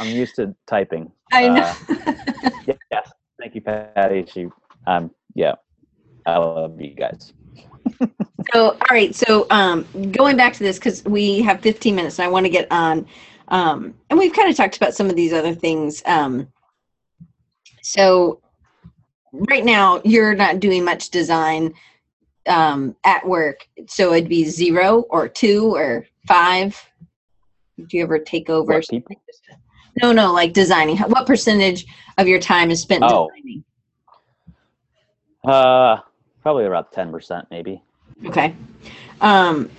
I'm 0.00 0.08
used 0.08 0.34
to 0.36 0.54
typing. 0.66 1.10
I 1.32 1.48
know. 1.48 1.74
Uh, 2.06 2.74
yes. 2.90 3.12
Thank 3.40 3.54
you, 3.54 3.60
Patty. 3.60 4.24
She. 4.32 4.48
Um. 4.86 5.10
Yeah. 5.34 5.54
I 6.26 6.36
love 6.38 6.80
you 6.80 6.94
guys. 6.94 7.32
So, 8.54 8.70
all 8.70 8.78
right. 8.90 9.14
So, 9.14 9.46
um, 9.50 9.84
going 10.12 10.36
back 10.36 10.54
to 10.54 10.60
this 10.60 10.78
because 10.78 11.04
we 11.04 11.42
have 11.42 11.60
15 11.60 11.94
minutes, 11.94 12.18
and 12.18 12.24
I 12.24 12.28
want 12.30 12.46
to 12.46 12.50
get 12.50 12.66
on. 12.70 13.04
Um, 13.48 13.92
and 14.08 14.18
we've 14.18 14.32
kind 14.32 14.48
of 14.48 14.56
talked 14.56 14.76
about 14.78 14.94
some 14.94 15.10
of 15.10 15.16
these 15.16 15.34
other 15.34 15.54
things. 15.54 16.02
Um, 16.06 16.48
so, 17.82 18.40
right 19.32 19.64
now, 19.64 20.00
you're 20.04 20.34
not 20.34 20.60
doing 20.60 20.84
much 20.84 21.10
design 21.10 21.74
um, 22.46 22.96
at 23.04 23.26
work. 23.26 23.68
So 23.86 24.12
it'd 24.14 24.28
be 24.28 24.44
zero 24.44 25.04
or 25.10 25.28
two 25.28 25.74
or 25.74 26.06
five. 26.26 26.80
Do 27.76 27.96
you 27.96 28.02
ever 28.02 28.18
take 28.18 28.50
over? 28.50 28.74
What, 28.74 28.88
people? 28.88 29.16
No, 30.02 30.12
no, 30.12 30.32
like 30.32 30.52
designing. 30.52 30.98
What 30.98 31.26
percentage 31.26 31.86
of 32.18 32.26
your 32.26 32.40
time 32.40 32.70
is 32.70 32.80
spent 32.80 33.04
Oh. 33.06 33.28
designing? 33.28 33.64
Uh, 35.46 35.98
probably 36.42 36.66
about 36.66 36.92
ten 36.92 37.10
percent, 37.12 37.46
maybe. 37.50 37.82
Okay. 38.26 38.54
Um, 39.20 39.70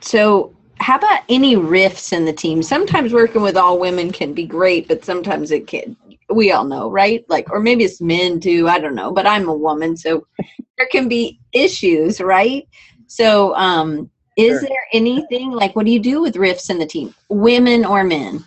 so 0.00 0.52
how 0.80 0.98
about 0.98 1.22
any 1.28 1.54
rifts 1.54 2.12
in 2.12 2.24
the 2.24 2.32
team? 2.32 2.62
Sometimes 2.62 3.12
working 3.12 3.42
with 3.42 3.56
all 3.56 3.78
women 3.78 4.10
can 4.10 4.32
be 4.32 4.44
great, 4.44 4.88
but 4.88 5.04
sometimes 5.04 5.52
it 5.52 5.66
can. 5.68 5.96
We 6.32 6.52
all 6.52 6.64
know, 6.64 6.90
right? 6.90 7.24
Like, 7.28 7.50
or 7.50 7.60
maybe 7.60 7.84
it's 7.84 8.00
men 8.00 8.40
too. 8.40 8.68
I 8.68 8.78
don't 8.78 8.94
know, 8.94 9.12
but 9.12 9.26
I'm 9.26 9.48
a 9.48 9.54
woman, 9.54 9.96
so 9.96 10.26
there 10.78 10.88
can 10.90 11.08
be 11.08 11.40
issues, 11.52 12.20
right? 12.20 12.66
So, 13.06 13.54
um, 13.56 14.10
is 14.36 14.60
Sure. 14.60 14.68
there 14.68 14.86
anything 14.92 15.50
like 15.50 15.76
what 15.76 15.84
do 15.84 15.92
you 15.92 16.00
do 16.00 16.22
with 16.22 16.36
rifts 16.36 16.70
in 16.70 16.78
the 16.78 16.86
team, 16.86 17.14
women 17.28 17.84
or 17.84 18.02
men? 18.04 18.44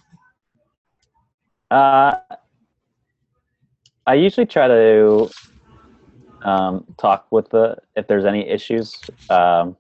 Uh, 1.69 2.15
I 4.07 4.13
usually 4.15 4.45
try 4.45 4.67
to 4.67 5.29
um, 6.43 6.85
talk 6.97 7.27
with 7.31 7.49
the 7.49 7.77
if 7.95 8.07
there's 8.07 8.25
any 8.25 8.47
issues, 8.47 8.95
um, 9.29 9.75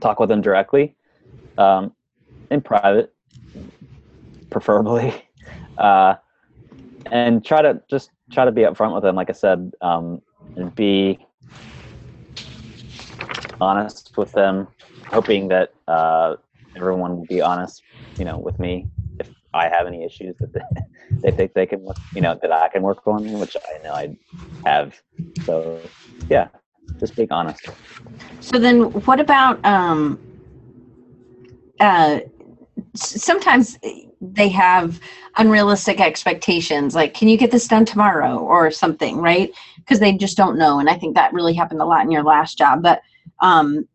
talk 0.00 0.18
with 0.20 0.28
them 0.28 0.40
directly, 0.40 0.96
um, 1.56 1.92
in 2.50 2.60
private, 2.60 3.14
preferably, 4.50 5.14
uh, 5.78 6.14
and 7.10 7.44
try 7.44 7.62
to 7.62 7.80
just 7.90 8.10
try 8.32 8.44
to 8.44 8.52
be 8.52 8.62
upfront 8.62 8.94
with 8.94 9.02
them. 9.02 9.16
Like 9.16 9.30
I 9.30 9.34
said, 9.34 9.72
um, 9.80 10.20
and 10.56 10.74
be 10.74 11.18
honest 13.60 14.12
with 14.16 14.32
them, 14.32 14.68
hoping 15.06 15.48
that 15.48 15.72
uh, 15.88 16.36
everyone 16.76 17.16
will 17.16 17.26
be 17.26 17.40
honest, 17.40 17.82
you 18.18 18.24
know, 18.24 18.38
with 18.38 18.58
me 18.58 18.86
if 19.18 19.30
I 19.52 19.68
have 19.68 19.86
any 19.86 20.04
issues 20.04 20.36
that 20.40 20.52
they, 20.52 20.60
they 21.22 21.30
think 21.30 21.54
they 21.54 21.66
can, 21.66 21.80
work, 21.80 21.96
you 22.14 22.20
know, 22.20 22.38
that 22.40 22.52
I 22.52 22.68
can 22.68 22.82
work 22.82 23.06
on, 23.06 23.32
which 23.38 23.56
I 23.56 23.82
know 23.82 23.94
I 23.94 24.16
have. 24.64 25.00
So, 25.44 25.80
yeah, 26.28 26.48
just 27.00 27.16
being 27.16 27.30
honest. 27.30 27.68
So 28.40 28.58
then, 28.58 28.92
what 29.06 29.20
about 29.20 29.64
um, 29.64 30.18
uh, 31.80 32.20
sometimes 32.94 33.78
they 34.32 34.48
have 34.48 35.00
unrealistic 35.36 36.00
expectations, 36.00 36.94
like 36.94 37.14
"Can 37.14 37.28
you 37.28 37.36
get 37.36 37.50
this 37.50 37.68
done 37.68 37.84
tomorrow?" 37.84 38.38
or 38.38 38.70
something, 38.70 39.18
right? 39.18 39.52
Because 39.76 40.00
they 40.00 40.12
just 40.12 40.36
don't 40.36 40.58
know, 40.58 40.78
and 40.78 40.88
I 40.88 40.94
think 40.96 41.14
that 41.14 41.32
really 41.32 41.54
happened 41.54 41.80
a 41.80 41.86
lot 41.86 42.04
in 42.04 42.10
your 42.10 42.22
last 42.24 42.58
job. 42.58 42.82
But 42.82 43.02
um, 43.40 43.88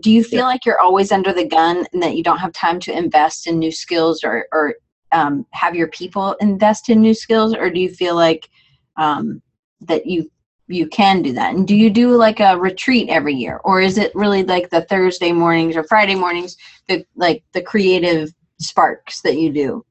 do 0.00 0.10
you 0.10 0.24
feel 0.24 0.40
Yeah. 0.40 0.46
like 0.46 0.64
you're 0.66 0.80
always 0.80 1.12
under 1.12 1.32
the 1.32 1.46
gun 1.46 1.86
and 1.92 2.02
that 2.02 2.16
you 2.16 2.22
don't 2.22 2.38
have 2.38 2.52
time 2.52 2.80
to 2.80 2.96
invest 2.96 3.46
in 3.46 3.58
new 3.58 3.72
skills 3.72 4.24
or 4.24 4.46
or 4.52 4.74
um, 5.12 5.46
have 5.52 5.74
your 5.74 5.88
people 5.88 6.32
invest 6.40 6.88
in 6.88 7.00
new 7.00 7.14
skills, 7.14 7.54
or 7.54 7.70
do 7.70 7.80
you 7.80 7.88
feel 7.88 8.14
like 8.14 8.48
um, 8.96 9.42
that 9.82 10.06
you 10.06 10.30
you 10.66 10.86
can 10.86 11.22
do 11.22 11.32
that. 11.32 11.54
And 11.54 11.68
do 11.68 11.76
you 11.76 11.90
do 11.90 12.16
like 12.16 12.40
a 12.40 12.58
retreat 12.58 13.08
every 13.10 13.34
year, 13.34 13.60
or 13.64 13.80
is 13.80 13.98
it 13.98 14.14
really 14.14 14.42
like 14.44 14.70
the 14.70 14.82
Thursday 14.82 15.32
mornings 15.32 15.76
or 15.76 15.84
Friday 15.84 16.14
mornings, 16.14 16.56
the 16.88 17.04
like 17.16 17.44
the 17.52 17.62
creative 17.62 18.32
sparks 18.64 19.20
that 19.22 19.38
you 19.38 19.52
do? 19.52 19.84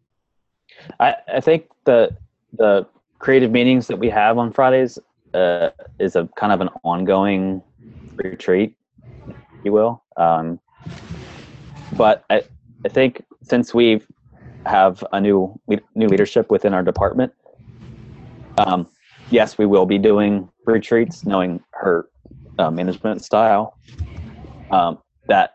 I, 1.00 1.16
I 1.36 1.40
think 1.40 1.68
the 1.86 2.16
the 2.54 2.86
creative 3.20 3.52
meetings 3.52 3.88
that 3.88 3.98
we 3.98 4.10
have 4.10 4.38
on 4.38 4.52
Fridays 4.52 5.00
uh, 5.34 5.70
is 6.00 6.16
a 6.16 6.28
kind 6.36 6.52
of 6.52 6.62
an 6.62 6.70
ongoing 6.84 7.62
retreat, 8.16 8.76
if 9.28 9.36
you 9.64 9.72
will. 9.72 10.04
Um, 10.18 10.60
but 11.94 12.26
I, 12.30 12.44
I 12.86 12.90
think 12.90 13.24
since 13.42 13.74
we 13.74 14.02
have 14.66 15.04
a 15.12 15.20
new 15.20 15.60
new 15.96 16.08
leadership 16.08 16.50
within 16.52 16.74
our 16.74 16.84
department, 16.84 17.34
um, 18.58 18.88
yes, 19.30 19.58
we 19.58 19.66
will 19.66 19.86
be 19.86 19.98
doing 19.98 20.50
retreats, 20.66 21.26
knowing 21.26 21.62
her 21.72 22.10
uh, 22.60 22.72
management 22.72 23.24
style. 23.24 23.78
Um, 24.72 25.00
that 25.28 25.52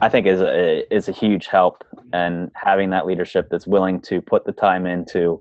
I 0.00 0.08
think 0.08 0.26
is 0.26 0.40
a 0.40 0.94
is 0.94 1.08
a 1.08 1.12
huge 1.12 1.46
help, 1.46 1.84
and 2.12 2.50
having 2.54 2.90
that 2.90 3.06
leadership 3.06 3.48
that's 3.50 3.66
willing 3.66 4.00
to 4.02 4.20
put 4.22 4.44
the 4.44 4.52
time 4.52 4.86
in 4.86 5.04
to 5.06 5.40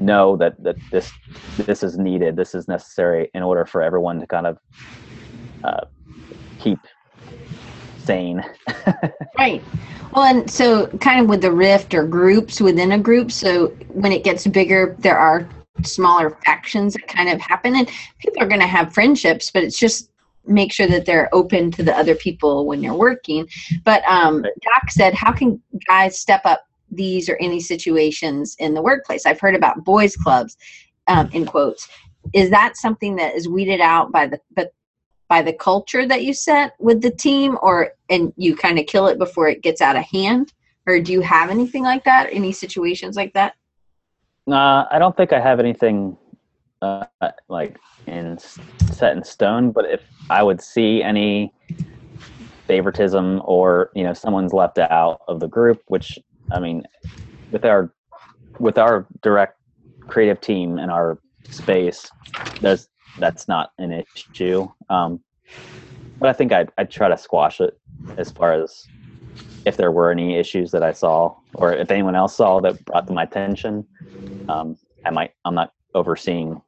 know 0.00 0.36
that 0.36 0.62
that 0.62 0.76
this 0.90 1.12
this 1.58 1.82
is 1.82 1.98
needed, 1.98 2.36
this 2.36 2.54
is 2.54 2.68
necessary 2.68 3.30
in 3.34 3.42
order 3.42 3.66
for 3.66 3.82
everyone 3.82 4.18
to 4.20 4.26
kind 4.26 4.46
of 4.46 4.58
uh, 5.62 5.84
keep 6.58 6.78
sane. 7.98 8.44
Right. 9.36 9.64
Well, 10.14 10.24
and 10.24 10.48
so 10.48 10.86
kind 10.98 11.20
of 11.20 11.28
with 11.28 11.42
the 11.42 11.50
rift 11.50 11.92
or 11.92 12.06
groups 12.06 12.60
within 12.60 12.92
a 12.92 12.98
group. 12.98 13.32
So 13.32 13.68
when 13.88 14.12
it 14.12 14.22
gets 14.22 14.46
bigger, 14.46 14.94
there 15.00 15.18
are 15.18 15.48
smaller 15.82 16.38
factions 16.44 16.94
that 16.94 17.08
kind 17.08 17.28
of 17.28 17.40
happen, 17.40 17.74
and 17.74 17.90
people 18.20 18.40
are 18.40 18.46
going 18.46 18.60
to 18.60 18.66
have 18.66 18.94
friendships, 18.94 19.50
but 19.50 19.64
it's 19.64 19.78
just 19.78 20.08
make 20.46 20.72
sure 20.72 20.86
that 20.86 21.06
they're 21.06 21.34
open 21.34 21.70
to 21.72 21.82
the 21.82 21.96
other 21.96 22.14
people 22.14 22.66
when 22.66 22.82
you're 22.82 22.94
working. 22.94 23.48
But 23.84 24.02
um, 24.08 24.42
Doc 24.42 24.90
said, 24.90 25.14
how 25.14 25.32
can 25.32 25.60
guys 25.86 26.18
step 26.18 26.42
up 26.44 26.66
these 26.90 27.28
or 27.28 27.36
any 27.40 27.60
situations 27.60 28.56
in 28.58 28.74
the 28.74 28.82
workplace? 28.82 29.26
I've 29.26 29.40
heard 29.40 29.54
about 29.54 29.84
boys 29.84 30.16
clubs, 30.16 30.56
um, 31.06 31.28
in 31.32 31.46
quotes. 31.46 31.88
Is 32.32 32.50
that 32.50 32.76
something 32.76 33.16
that 33.16 33.34
is 33.34 33.48
weeded 33.48 33.80
out 33.80 34.12
by 34.12 34.26
the 34.26 34.40
but 34.54 34.72
by 35.28 35.42
the 35.42 35.52
culture 35.52 36.06
that 36.06 36.22
you 36.22 36.34
set 36.34 36.74
with 36.78 37.00
the 37.00 37.10
team 37.10 37.58
or 37.62 37.92
and 38.10 38.32
you 38.36 38.54
kind 38.54 38.78
of 38.78 38.86
kill 38.86 39.06
it 39.06 39.18
before 39.18 39.48
it 39.48 39.62
gets 39.62 39.80
out 39.80 39.96
of 39.96 40.04
hand 40.04 40.52
or 40.86 41.00
do 41.00 41.12
you 41.12 41.20
have 41.20 41.50
anything 41.50 41.82
like 41.82 42.04
that 42.04 42.28
any 42.30 42.52
situations 42.52 43.16
like 43.16 43.32
that 43.34 43.54
Uh, 44.46 44.84
I 44.90 44.98
don't 44.98 45.16
think 45.16 45.32
I 45.32 45.40
have 45.40 45.60
anything 45.60 46.16
uh, 46.82 47.06
like 47.48 47.78
in 48.06 48.38
set 48.38 49.16
in 49.16 49.24
stone, 49.24 49.72
but 49.72 49.84
if 49.86 50.00
I 50.30 50.42
would 50.42 50.60
see 50.60 51.02
any 51.02 51.52
favoritism 52.66 53.42
or 53.44 53.90
you 53.94 54.04
know 54.04 54.14
someone's 54.14 54.52
left 54.52 54.78
out 54.78 55.20
of 55.28 55.40
the 55.40 55.48
group, 55.48 55.82
which 55.86 56.18
I 56.52 56.60
mean, 56.60 56.84
with 57.50 57.64
our 57.64 57.92
with 58.58 58.78
our 58.78 59.06
direct 59.22 59.58
creative 60.08 60.40
team 60.40 60.78
and 60.78 60.90
our 60.90 61.18
space, 61.50 62.10
there's 62.60 62.88
that's 63.18 63.48
not 63.48 63.70
an 63.78 64.04
issue. 64.16 64.68
Um, 64.90 65.20
but 66.18 66.28
I 66.28 66.32
think 66.32 66.52
I'd, 66.52 66.70
I'd 66.78 66.90
try 66.90 67.08
to 67.08 67.18
squash 67.18 67.60
it 67.60 67.78
as 68.16 68.30
far 68.30 68.52
as 68.52 68.84
if 69.66 69.76
there 69.76 69.92
were 69.92 70.10
any 70.10 70.36
issues 70.36 70.70
that 70.72 70.82
I 70.82 70.92
saw 70.92 71.34
or 71.54 71.72
if 71.72 71.90
anyone 71.90 72.14
else 72.14 72.36
saw 72.36 72.60
that 72.60 72.84
brought 72.84 73.06
to 73.06 73.12
my 73.12 73.24
attention 73.24 73.86
um, 74.48 74.76
I 75.04 75.10
might 75.10 75.32
I'm 75.44 75.54
not 75.54 75.72
overseeing 75.94 76.60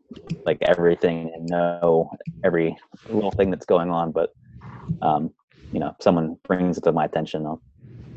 like 0.44 0.58
everything 0.62 1.32
and 1.34 1.48
know 1.48 2.10
every 2.44 2.76
little 3.08 3.32
thing 3.32 3.50
that's 3.50 3.66
going 3.66 3.90
on, 3.90 4.12
but 4.12 4.30
um, 5.02 5.30
you 5.72 5.80
know, 5.80 5.88
if 5.88 5.96
someone 6.00 6.36
brings 6.46 6.78
it 6.78 6.84
to 6.84 6.92
my 6.92 7.04
attention, 7.04 7.44
I'll 7.46 7.62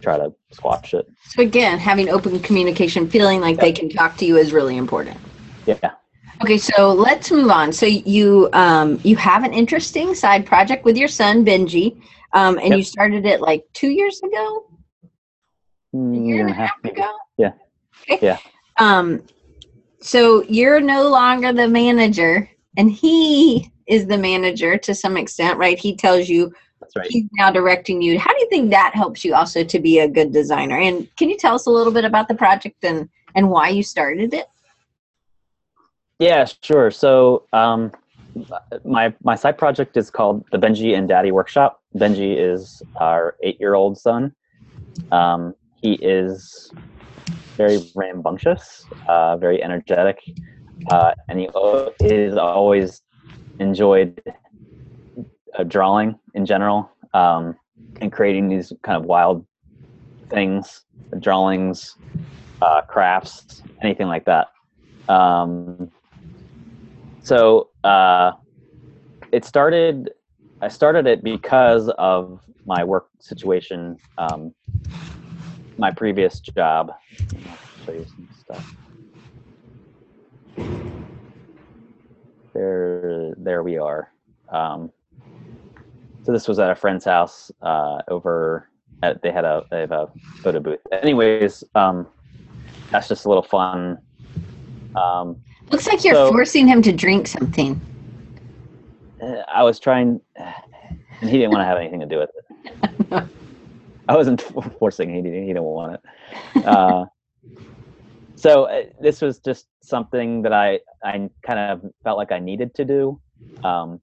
try 0.02 0.18
to 0.18 0.34
squash 0.52 0.94
it. 0.94 1.06
so 1.24 1.42
again 1.42 1.78
having 1.78 2.10
open 2.10 2.40
communication 2.40 3.08
feeling 3.10 3.42
like 3.42 3.60
they 3.60 3.72
can 3.72 3.90
talk 3.90 4.16
to 4.18 4.26
you 4.26 4.38
is 4.38 4.54
really 4.54 4.78
important 4.78 5.18
Yeah. 5.66 5.92
okay 6.42 6.58
so 6.58 6.94
let's 6.94 7.30
move 7.32 7.50
on 7.50 7.74
so 7.74 7.86
you 7.86 8.50
um 8.54 8.98
you 9.04 9.18
have 9.18 9.44
an 9.44 9.54
interesting 9.54 10.16
side 10.16 10.46
project 10.46 10.86
with 10.86 10.96
your 10.96 11.10
son 11.10 11.44
benji 11.44 12.02
um 12.34 12.58
and 12.60 12.70
Yep. 12.70 12.78
you 12.78 12.84
started 12.84 13.26
it 13.26 13.42
like 13.42 13.66
two 13.74 13.90
years 13.90 14.22
ago 14.24 14.66
a 15.94 15.96
Mm, 15.98 16.26
year 16.28 16.42
and 16.42 16.52
a 16.52 16.54
half, 16.54 16.70
half 16.84 16.92
ago 16.92 17.12
Yeah. 17.38 17.52
okay 18.10 18.20
Yeah. 18.22 18.38
um 18.80 19.22
so 20.02 20.44
you're 20.44 20.80
no 20.80 21.10
longer 21.10 21.54
the 21.54 21.68
manager, 21.68 22.50
and 22.78 22.92
he 22.92 23.72
is 23.88 24.06
the 24.08 24.18
manager 24.18 24.78
to 24.78 24.94
some 24.94 25.18
extent, 25.18 25.58
right? 25.58 25.78
He 25.78 25.96
tells 25.96 26.30
you 26.30 26.54
That's 26.80 26.96
right. 26.96 27.08
he's 27.10 27.26
now 27.34 27.52
directing 27.52 28.02
you. 28.02 28.20
How 28.20 28.32
do 28.32 28.40
you 28.40 28.50
think 28.50 28.70
that 28.70 28.92
helps 28.94 29.26
you 29.26 29.34
also 29.34 29.64
to 29.64 29.80
be 29.80 30.00
a 30.00 30.08
good 30.08 30.32
designer? 30.32 30.78
And 30.78 31.08
can 31.18 31.30
you 31.30 31.38
tell 31.38 31.56
us 31.56 31.66
a 31.66 31.72
little 31.72 31.92
bit 31.92 32.06
about 32.06 32.28
the 32.28 32.36
project 32.36 32.84
and 32.84 33.10
and 33.36 33.50
why 33.50 33.70
you 33.70 33.84
started 33.84 34.34
it? 34.34 34.48
Yeah, 36.20 36.46
sure. 36.62 36.92
So 36.92 37.46
um, 37.54 37.92
my 38.86 39.14
my 39.24 39.36
side 39.36 39.58
project 39.58 39.98
is 39.98 40.10
called 40.10 40.46
the 40.52 40.58
Benji 40.58 40.98
and 40.98 41.08
Daddy 41.08 41.32
Workshop. 41.32 41.82
Benji 41.96 42.38
is 42.38 42.82
our 42.98 43.36
eight-year-old 43.44 43.98
son. 43.98 44.34
Um, 45.12 45.56
he 45.82 45.94
is 45.94 46.72
very 47.58 47.80
rambunctious, 47.96 48.86
uh, 49.08 49.38
very 49.38 49.62
energetic, 49.64 50.20
uh, 50.92 51.12
and 51.28 51.40
he 51.40 51.50
is 52.02 52.38
always 52.38 53.02
enjoyed 53.60 54.22
uh, 55.58 55.64
drawing 55.64 56.18
in 56.34 56.46
general 56.46 56.90
um, 57.14 57.56
and 58.02 58.12
creating 58.12 58.48
these 58.48 58.72
kind 58.84 58.98
of 58.98 59.06
wild 59.06 59.46
things, 60.30 60.82
drawings, 61.20 61.96
uh, 62.62 62.82
crafts, 62.82 63.64
anything 63.82 64.08
like 64.08 64.26
that. 64.26 64.48
Um, 65.08 65.92
so 67.22 67.70
uh, 67.84 68.32
it 69.32 69.46
started. 69.46 70.12
I 70.62 70.68
started 70.68 71.08
it 71.08 71.24
because 71.24 71.90
of 71.98 72.42
my 72.66 72.84
work 72.84 73.08
situation, 73.20 73.98
um, 74.18 74.54
my 75.80 75.92
previous 75.92 76.40
job. 76.42 76.92
I'll 76.92 77.86
show 77.86 77.92
you 77.94 78.06
some 78.06 78.30
stuff. 78.40 78.76
There, 82.54 83.34
there 83.38 83.64
we 83.64 83.78
are. 83.78 84.12
Um, 84.50 84.92
so 86.24 86.32
this 86.34 86.48
was 86.48 86.60
at 86.60 86.70
a 86.70 86.76
friend's 86.76 87.06
house 87.06 87.52
uh, 87.62 88.02
over. 88.10 88.68
At, 89.02 89.22
they 89.22 89.32
had 89.32 89.46
a 89.46 89.64
they 89.72 89.80
have 89.80 89.94
a 89.94 90.10
photo 90.44 90.60
booth. 90.60 90.80
Anyways, 90.92 91.64
um, 91.76 92.06
that's 92.92 93.08
just 93.08 93.24
a 93.26 93.30
little 93.30 93.44
fun. 93.44 93.98
Um, 94.96 95.38
Looks 95.72 95.88
like 95.88 96.04
you're 96.04 96.16
So- 96.16 96.30
forcing 96.32 96.68
him 96.68 96.82
to 96.82 96.92
drink 96.92 97.28
something. 97.28 97.80
I 99.54 99.64
was 99.64 99.80
trying, 99.80 100.20
and 100.36 101.30
he 101.30 101.38
didn't 101.38 101.52
want 101.52 101.62
to 101.62 101.66
have 101.66 101.78
anything 101.78 102.00
to 102.00 102.06
do 102.06 102.20
with 102.20 102.30
it. 103.12 103.24
I 104.10 104.16
wasn't 104.16 104.42
forcing; 104.80 105.14
he 105.14 105.22
didn't. 105.22 105.44
He 105.44 105.48
didn't 105.50 105.64
want 105.64 105.94
it. 105.94 106.66
Uh, 106.66 107.06
so 108.36 108.64
uh, 108.64 108.84
this 109.00 109.22
was 109.22 109.38
just 109.40 109.68
something 109.82 110.42
that 110.42 110.52
I 110.52 110.80
I 111.04 111.30
kind 111.46 111.60
of 111.60 111.86
felt 112.04 112.18
like 112.18 112.32
I 112.32 112.40
needed 112.40 112.74
to 112.76 112.86
do, 112.86 113.22
um, 113.64 114.02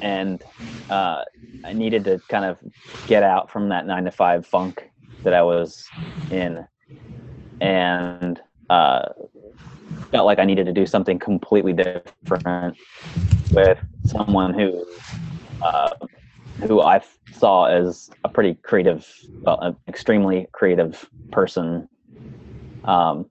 and 0.00 0.42
uh, 0.88 1.24
I 1.64 1.74
needed 1.74 2.04
to 2.04 2.20
kind 2.30 2.46
of 2.46 2.56
get 3.06 3.22
out 3.22 3.50
from 3.50 3.68
that 3.68 3.86
nine 3.86 4.04
to 4.04 4.10
five 4.10 4.46
funk 4.46 4.90
that 5.24 5.34
I 5.34 5.42
was 5.42 5.86
in, 6.30 6.66
and 7.60 8.40
uh, 8.70 9.10
felt 10.10 10.24
like 10.24 10.38
I 10.38 10.46
needed 10.46 10.64
to 10.64 10.72
do 10.72 10.86
something 10.86 11.18
completely 11.18 11.74
different 11.74 12.78
with 13.50 13.78
someone 14.06 14.54
who 14.54 14.86
uh, 15.60 15.90
who 16.66 16.80
I 16.80 17.00
saw 17.32 17.66
as 17.66 18.10
a 18.24 18.28
pretty 18.28 18.54
creative, 18.54 19.06
well, 19.42 19.60
an 19.60 19.76
extremely 19.86 20.48
creative 20.52 21.08
person 21.30 21.88
um, 22.84 23.30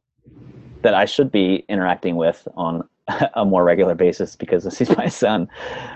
that 0.81 0.93
I 0.93 1.05
should 1.05 1.31
be 1.31 1.65
interacting 1.67 2.15
with 2.15 2.47
on 2.55 2.87
a 3.33 3.45
more 3.45 3.63
regular 3.63 3.95
basis 3.95 4.35
because 4.35 4.63
this 4.63 4.81
is 4.81 4.89
my 4.97 5.07
son. 5.07 5.47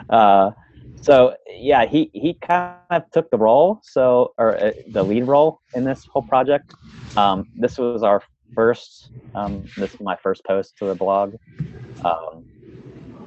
Uh, 0.10 0.52
so 1.02 1.36
yeah, 1.50 1.86
he 1.86 2.12
he 2.14 2.36
kind 2.36 2.76
of 2.92 3.10
took 3.12 3.32
the 3.32 3.38
role, 3.38 3.80
so 3.84 4.34
or 4.38 4.58
uh, 4.58 4.72
the 4.90 5.04
lead 5.04 5.24
role 5.24 5.62
in 5.74 5.84
this 5.84 6.06
whole 6.06 6.22
project. 6.22 6.74
Um, 7.18 7.48
this 7.56 7.78
was 7.78 8.04
our 8.04 8.22
first. 8.54 9.12
Um, 9.34 9.66
this 9.78 9.94
is 9.94 10.00
my 10.00 10.16
first 10.16 10.44
post 10.46 10.78
to 10.78 10.86
the 10.86 10.96
blog. 10.96 11.36
Um, 12.06 12.46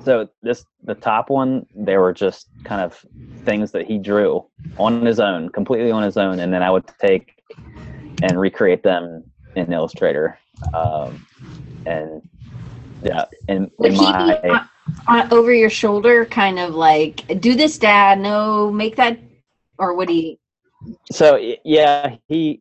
so 0.04 0.28
this 0.42 0.64
the 0.84 0.94
top 0.94 1.30
one 1.30 1.66
they 1.74 1.96
were 1.96 2.12
just 2.12 2.48
kind 2.64 2.80
of 2.80 3.04
things 3.44 3.70
that 3.72 3.86
he 3.86 3.98
drew 3.98 4.44
on 4.78 5.04
his 5.04 5.20
own 5.20 5.48
completely 5.48 5.90
on 5.90 6.02
his 6.02 6.16
own 6.16 6.40
and 6.40 6.52
then 6.52 6.62
i 6.62 6.70
would 6.70 6.84
take 7.00 7.42
and 8.22 8.38
recreate 8.38 8.82
them 8.82 9.24
in 9.56 9.72
illustrator 9.72 10.38
um, 10.72 11.26
and 11.86 12.22
yeah 13.02 13.24
and 13.48 13.70
Would 13.78 13.92
in 13.92 13.94
he 13.94 14.00
my 14.00 14.40
be 14.42 14.48
on, 14.48 14.68
on, 15.06 15.32
over 15.32 15.52
your 15.52 15.70
shoulder, 15.70 16.26
kind 16.26 16.58
of 16.58 16.74
like, 16.74 17.40
do 17.40 17.54
this, 17.54 17.78
Dad? 17.78 18.20
No, 18.20 18.70
make 18.70 18.96
that, 18.96 19.18
or 19.78 19.94
would 19.94 20.08
he? 20.08 20.38
so 21.10 21.54
yeah 21.64 22.16
he 22.28 22.60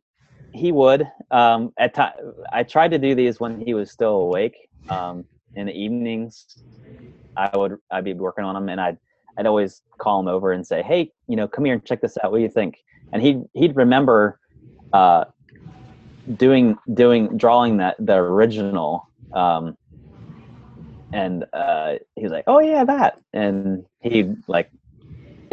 he 0.53 0.71
would 0.71 1.05
um 1.31 1.73
at 1.77 1.93
time 1.93 2.13
i 2.51 2.63
tried 2.63 2.91
to 2.91 2.97
do 2.97 3.15
these 3.15 3.39
when 3.39 3.59
he 3.59 3.73
was 3.73 3.91
still 3.91 4.15
awake 4.15 4.55
um 4.89 5.25
in 5.55 5.65
the 5.67 5.73
evenings 5.73 6.45
i 7.37 7.49
would 7.57 7.77
i'd 7.91 8.03
be 8.03 8.13
working 8.13 8.43
on 8.43 8.55
them 8.55 8.69
and 8.69 8.79
i'd 8.81 8.97
i'd 9.37 9.45
always 9.45 9.81
call 9.99 10.19
him 10.19 10.27
over 10.27 10.51
and 10.51 10.65
say 10.65 10.81
hey 10.83 11.11
you 11.27 11.35
know 11.35 11.47
come 11.47 11.65
here 11.65 11.73
and 11.73 11.85
check 11.85 12.01
this 12.01 12.17
out. 12.23 12.31
What 12.31 12.37
do 12.37 12.43
you 12.43 12.49
think? 12.49 12.77
And 13.11 13.21
he'd 13.21 13.43
he'd 13.53 13.75
remember 13.75 14.39
uh 14.93 15.25
doing 16.37 16.77
doing 16.93 17.37
drawing 17.37 17.77
that 17.77 17.95
the 17.99 18.15
original 18.15 19.09
um 19.33 19.77
and 21.11 21.45
uh 21.53 21.95
he 22.15 22.23
was 22.23 22.31
like 22.31 22.45
oh 22.47 22.59
yeah 22.59 22.83
that. 22.85 23.19
And 23.33 23.85
he'd 24.01 24.35
like 24.47 24.69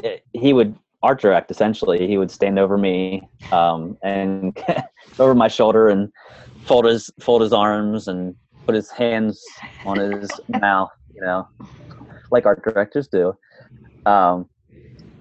it- 0.03 0.25
he 0.33 0.53
would 0.53 0.75
art 1.03 1.21
direct 1.21 1.51
essentially 1.51 2.07
he 2.07 2.19
would 2.19 2.31
stand 2.31 2.59
over 2.59 2.77
me 2.77 3.23
um, 3.53 3.97
and 4.03 4.59
over 5.19 5.35
my 5.35 5.49
shoulder 5.49 5.89
and 5.89 6.13
fold 6.67 6.85
his 6.85 7.11
fold 7.21 7.41
his 7.41 7.53
arms 7.53 8.07
and 8.09 8.35
put 8.67 8.75
his 8.75 8.91
hands 8.91 9.43
on 9.87 9.99
his 9.99 10.31
mouth 10.61 10.91
you 11.21 11.27
know 11.27 11.49
like 12.31 12.47
art 12.47 12.63
directors 12.65 13.09
do 13.09 13.33
um, 14.07 14.49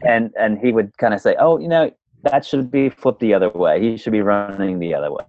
and 0.03 0.31
and 0.39 0.57
he 0.59 0.71
would 0.71 0.95
kind 0.97 1.13
of 1.13 1.21
say 1.21 1.35
oh 1.39 1.59
you 1.59 1.67
know 1.67 1.91
that 2.23 2.45
should 2.45 2.71
be 2.71 2.89
flipped 2.89 3.19
the 3.19 3.33
other 3.33 3.49
way 3.49 3.81
he 3.81 3.97
should 3.97 4.13
be 4.13 4.21
running 4.21 4.79
the 4.79 4.93
other 4.93 5.11
way 5.11 5.25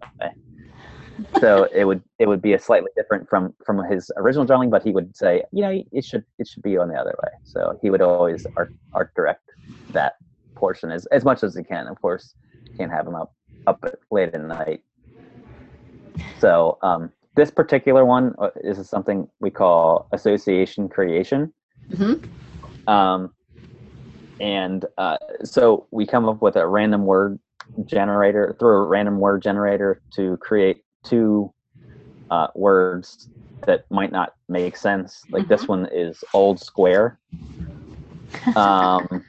so 1.40 1.68
it 1.74 1.84
would 1.84 2.02
it 2.18 2.26
would 2.26 2.40
be 2.40 2.54
a 2.54 2.58
slightly 2.58 2.90
different 2.96 3.28
from 3.28 3.54
from 3.64 3.84
his 3.90 4.10
original 4.16 4.44
drawing 4.44 4.70
but 4.70 4.82
he 4.82 4.90
would 4.90 5.14
say 5.16 5.42
you 5.52 5.62
know 5.62 5.82
it 5.92 6.04
should 6.04 6.24
it 6.38 6.48
should 6.48 6.62
be 6.62 6.76
on 6.78 6.88
the 6.88 6.94
other 6.94 7.14
way 7.22 7.30
so 7.44 7.78
he 7.82 7.90
would 7.90 8.00
always 8.00 8.46
art 8.56 8.72
art 8.94 9.12
direct 9.14 9.42
that 9.90 10.14
portion 10.60 10.92
as, 10.92 11.06
as 11.06 11.24
much 11.24 11.42
as 11.42 11.56
he 11.56 11.64
can. 11.64 11.88
Of 11.88 12.00
course, 12.00 12.34
can't 12.76 12.92
have 12.92 13.06
him 13.06 13.16
up 13.16 13.32
up 13.66 13.84
late 14.10 14.34
at 14.34 14.42
night. 14.42 14.82
So 16.38 16.78
um, 16.82 17.10
this 17.40 17.50
particular 17.50 18.04
one 18.04 18.34
uh, 18.38 18.50
is 18.62 18.86
something 18.86 19.26
we 19.40 19.50
call 19.50 20.08
association 20.12 20.90
creation, 20.90 21.50
Mhm. 21.90 22.22
um, 22.86 23.32
and 24.40 24.84
uh, 24.98 25.16
so 25.42 25.86
we 25.90 26.06
come 26.06 26.28
up 26.28 26.42
with 26.42 26.56
a 26.56 26.66
random 26.66 27.06
word 27.06 27.38
generator 27.86 28.54
through 28.58 28.76
a 28.82 28.86
random 28.86 29.18
word 29.20 29.40
generator 29.40 30.02
to 30.16 30.36
create 30.36 30.84
two 31.02 31.50
uh, 32.28 32.48
words 32.54 33.30
that 33.66 33.86
might 33.90 34.12
not 34.12 34.34
make 34.50 34.76
sense. 34.76 35.24
Like 35.32 35.48
this 35.48 35.66
one 35.66 35.88
is 35.90 36.22
old 36.34 36.60
square. 36.60 37.18
Um, 38.54 39.24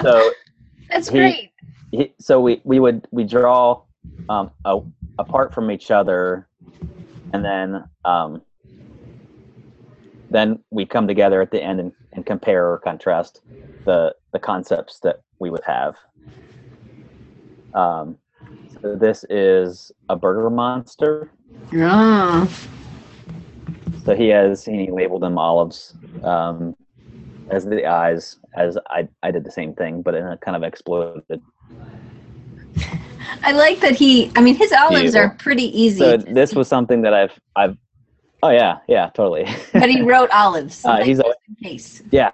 so 0.00 0.30
That's 0.90 1.08
He- 1.10 1.18
great. 1.18 1.50
he, 1.90 2.14
so 2.18 2.40
we, 2.40 2.62
we 2.64 2.80
would 2.80 3.06
we 3.10 3.24
draw 3.24 3.82
um, 4.30 4.50
a, 4.64 4.80
apart 5.18 5.52
from 5.52 5.70
each 5.70 5.90
other 5.90 6.48
and 7.32 7.44
then 7.44 7.84
um, 8.04 8.42
then 10.30 10.58
we 10.70 10.86
come 10.86 11.06
together 11.06 11.42
at 11.42 11.50
the 11.50 11.62
end 11.62 11.80
and, 11.80 11.92
and 12.12 12.26
compare 12.26 12.70
or 12.70 12.78
contrast 12.78 13.40
the 13.84 14.14
the 14.32 14.38
concepts 14.38 15.00
that 15.02 15.20
we 15.38 15.50
would 15.50 15.64
have. 15.66 15.96
Um, 17.74 18.18
so 18.82 18.96
this 18.96 19.24
is 19.28 19.92
a 20.08 20.16
burger 20.16 20.50
monster. 20.50 21.30
Ah, 21.74 22.48
so 24.04 24.14
he 24.14 24.28
has 24.28 24.64
he 24.64 24.90
labeled 24.90 25.22
them 25.22 25.38
olives 25.38 25.94
um, 26.24 26.74
as 27.50 27.64
the 27.64 27.86
eyes 27.86 28.36
as 28.56 28.76
I, 28.88 29.08
I 29.22 29.30
did 29.30 29.44
the 29.44 29.50
same 29.50 29.74
thing 29.74 30.02
but 30.02 30.14
in 30.14 30.26
a 30.26 30.36
kind 30.38 30.56
of 30.56 30.62
exploded 30.62 31.40
I 33.42 33.52
like 33.52 33.80
that 33.80 33.94
he. 33.94 34.30
I 34.36 34.40
mean, 34.40 34.54
his 34.54 34.72
olives 34.72 35.14
are 35.14 35.30
pretty 35.38 35.64
easy. 35.78 35.98
so 35.98 36.16
this 36.16 36.54
was 36.54 36.68
something 36.68 37.02
that 37.02 37.14
I've 37.14 37.38
I've 37.56 37.76
oh 38.42 38.50
yeah 38.50 38.78
yeah 38.88 39.10
totally 39.14 39.46
but 39.72 39.88
he 39.88 40.02
wrote 40.02 40.30
olives. 40.30 40.84
uh, 40.84 40.88
like, 40.90 41.04
he's 41.04 41.20
always, 41.20 41.36
in 41.48 41.68
case. 41.68 42.02
yeah 42.10 42.30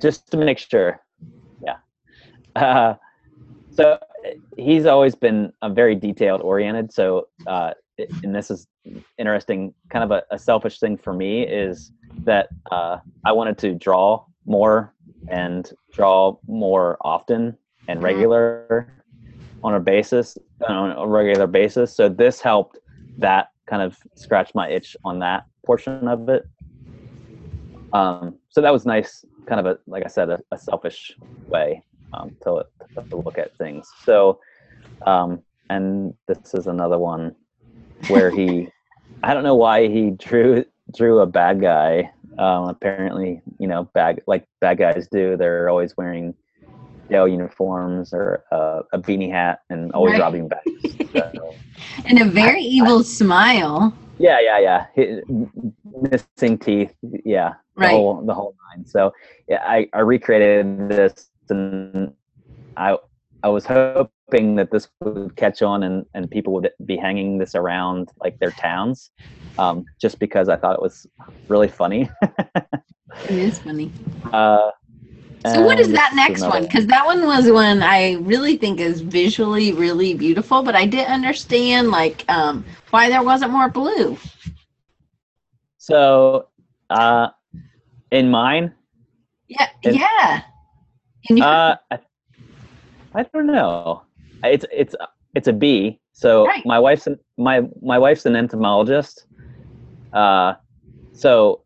just 0.00 0.30
to 0.30 0.36
make 0.38 0.58
sure 0.58 1.00
yeah 1.62 1.76
uh, 2.56 2.94
so 3.70 3.92
uh, 3.92 3.98
he's 4.56 4.86
always 4.86 5.14
been 5.14 5.52
a 5.62 5.68
very 5.68 5.94
detailed 5.94 6.40
oriented 6.40 6.90
so 6.92 7.28
uh, 7.46 7.72
and 8.22 8.34
this 8.34 8.50
is 8.50 8.66
interesting, 9.18 9.74
kind 9.90 10.04
of 10.04 10.10
a, 10.10 10.22
a 10.34 10.38
selfish 10.38 10.78
thing 10.78 10.96
for 10.96 11.12
me 11.12 11.42
is 11.46 11.92
that 12.24 12.48
uh, 12.70 12.98
I 13.26 13.32
wanted 13.32 13.58
to 13.58 13.74
draw 13.74 14.24
more 14.46 14.94
and 15.28 15.70
draw 15.92 16.36
more 16.46 16.96
often 17.02 17.56
and 17.88 18.00
Mhm. 18.00 18.04
regular 18.04 18.99
on 19.62 19.74
a 19.74 19.80
basis 19.80 20.36
on 20.68 20.92
a 20.92 21.06
regular 21.06 21.46
basis. 21.46 21.94
So 21.94 22.08
this 22.08 22.40
helped 22.40 22.78
that 23.18 23.48
kind 23.68 23.82
of 23.82 23.96
scratch 24.16 24.52
my 24.54 24.68
itch 24.68 24.96
on 25.04 25.18
that 25.20 25.44
portion 25.64 26.08
of 26.08 26.28
it. 26.28 26.44
Um, 27.92 28.36
so 28.48 28.60
that 28.60 28.72
was 28.72 28.86
nice, 28.86 29.24
kind 29.48 29.60
of 29.60 29.66
a 29.66 29.78
like 29.86 30.04
I 30.04 30.08
said, 30.08 30.30
a, 30.30 30.38
a 30.52 30.58
selfish 30.58 31.16
way 31.46 31.82
um, 32.12 32.34
to, 32.42 32.64
to 33.08 33.16
look 33.16 33.38
at 33.38 33.56
things. 33.56 33.88
So, 34.04 34.40
um, 35.06 35.42
and 35.68 36.14
this 36.28 36.54
is 36.54 36.66
another 36.66 36.98
one 36.98 37.34
where 38.08 38.30
he, 38.30 38.68
I 39.22 39.34
don't 39.34 39.44
know 39.44 39.56
why 39.56 39.88
he 39.88 40.10
drew 40.10 40.64
drew 40.96 41.20
a 41.20 41.26
bad 41.26 41.60
guy. 41.60 42.10
Um, 42.38 42.68
apparently, 42.68 43.42
you 43.58 43.68
know, 43.68 43.84
bad 43.92 44.22
like 44.26 44.46
bad 44.60 44.78
guys 44.78 45.08
do. 45.10 45.36
They're 45.36 45.68
always 45.68 45.96
wearing 45.96 46.34
Dale 47.10 47.28
uniforms 47.28 48.12
or 48.12 48.44
uh, 48.52 48.82
a 48.92 48.98
beanie 48.98 49.30
hat 49.30 49.60
and 49.70 49.92
always 49.92 50.12
Right. 50.12 50.20
robbing 50.20 50.48
banks. 50.48 50.70
So, 51.12 51.56
And 52.04 52.20
a 52.22 52.24
very 52.24 52.62
evil 52.62 53.02
smile. 53.02 53.92
yeah, 54.18 54.38
yeah, 54.40 54.58
yeah. 54.60 54.86
Hi- 54.96 55.22
missing 56.10 56.56
teeth. 56.58 56.94
Yeah, 57.24 57.54
the 57.76 57.80
Right. 57.82 57.90
whole 57.90 58.22
the 58.24 58.32
whole 58.34 58.54
nine. 58.76 58.86
So 58.86 59.12
yeah, 59.48 59.62
I, 59.66 59.88
I 59.92 60.00
recreated 60.00 60.88
this 60.88 61.30
and 61.48 62.12
I 62.76 62.96
I 63.42 63.48
was 63.48 63.64
hoping 63.66 64.54
that 64.56 64.70
this 64.70 64.88
would 65.00 65.34
catch 65.36 65.62
on 65.62 65.82
and, 65.82 66.06
and 66.14 66.30
people 66.30 66.52
would 66.52 66.70
be 66.86 66.96
hanging 66.96 67.38
this 67.38 67.54
around 67.56 68.10
like 68.22 68.38
their 68.38 68.52
towns. 68.52 69.10
Um, 69.58 69.84
just 70.00 70.18
because 70.20 70.48
I 70.48 70.56
thought 70.56 70.74
it 70.76 70.82
was 70.82 71.06
really 71.48 71.68
funny. 71.68 72.08
It 73.28 73.38
is 73.38 73.58
funny. 73.58 73.90
Uh, 74.32 74.70
So 75.46 75.60
what 75.62 75.78
is 75.80 75.92
that 75.92 76.12
next 76.14 76.46
another 76.46 76.48
one? 76.48 76.62
Because 76.62 76.86
that 76.86 77.04
one 77.06 77.26
was 77.26 77.50
one 77.50 77.82
I 77.82 78.14
really 78.20 78.56
think 78.56 78.80
is 78.80 79.00
visually 79.00 79.72
really 79.72 80.14
beautiful, 80.14 80.62
but 80.62 80.74
I 80.76 80.86
didn't 80.86 81.12
understand 81.12 81.90
like 81.90 82.24
um, 82.28 82.64
why 82.90 83.08
there 83.08 83.22
wasn't 83.22 83.52
more 83.52 83.68
blue. 83.68 84.18
So 85.78 86.48
uh, 86.90 87.28
in 88.10 88.30
mine, 88.30 88.74
Yeah, 89.48 89.68
yeah. 89.82 90.42
And 91.28 91.38
you- 91.38 91.44
Uh, 91.44 91.76
I, 91.90 91.98
I 93.14 93.22
don't 93.24 93.46
know. 93.46 94.02
It's 94.42 94.64
it's 94.72 94.94
it's 95.34 95.48
a 95.48 95.52
bee. 95.52 96.00
So 96.12 96.44
Right. 96.46 96.64
my 96.64 96.78
wife's 96.78 97.06
an, 97.06 97.18
my 97.36 97.62
my 97.82 97.98
wife's 97.98 98.24
an 98.26 98.36
entomologist. 98.36 99.26
Uh, 100.12 100.54
so 101.12 101.62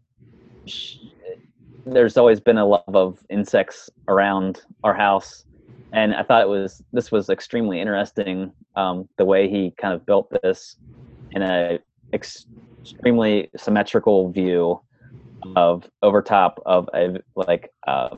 there's 1.86 2.16
always 2.16 2.40
been 2.40 2.58
a 2.58 2.66
love 2.66 2.82
of 2.88 3.18
insects 3.30 3.90
around 4.08 4.62
our 4.82 4.94
house, 4.94 5.44
and 5.92 6.14
I 6.14 6.22
thought 6.22 6.42
it 6.42 6.48
was 6.48 6.82
this 6.92 7.10
was 7.12 7.30
extremely 7.30 7.80
interesting. 7.80 8.52
Um, 8.76 9.08
the 9.18 9.24
way 9.24 9.48
he 9.48 9.72
kind 9.78 9.94
of 9.94 10.04
built 10.06 10.32
this 10.42 10.76
in 11.32 11.42
a 11.42 11.78
ex- 12.12 12.46
extremely 12.80 13.50
symmetrical 13.56 14.30
view 14.30 14.80
of 15.56 15.88
over 16.02 16.22
top 16.22 16.60
of 16.66 16.88
a 16.94 17.18
like 17.36 17.70
uh, 17.86 18.16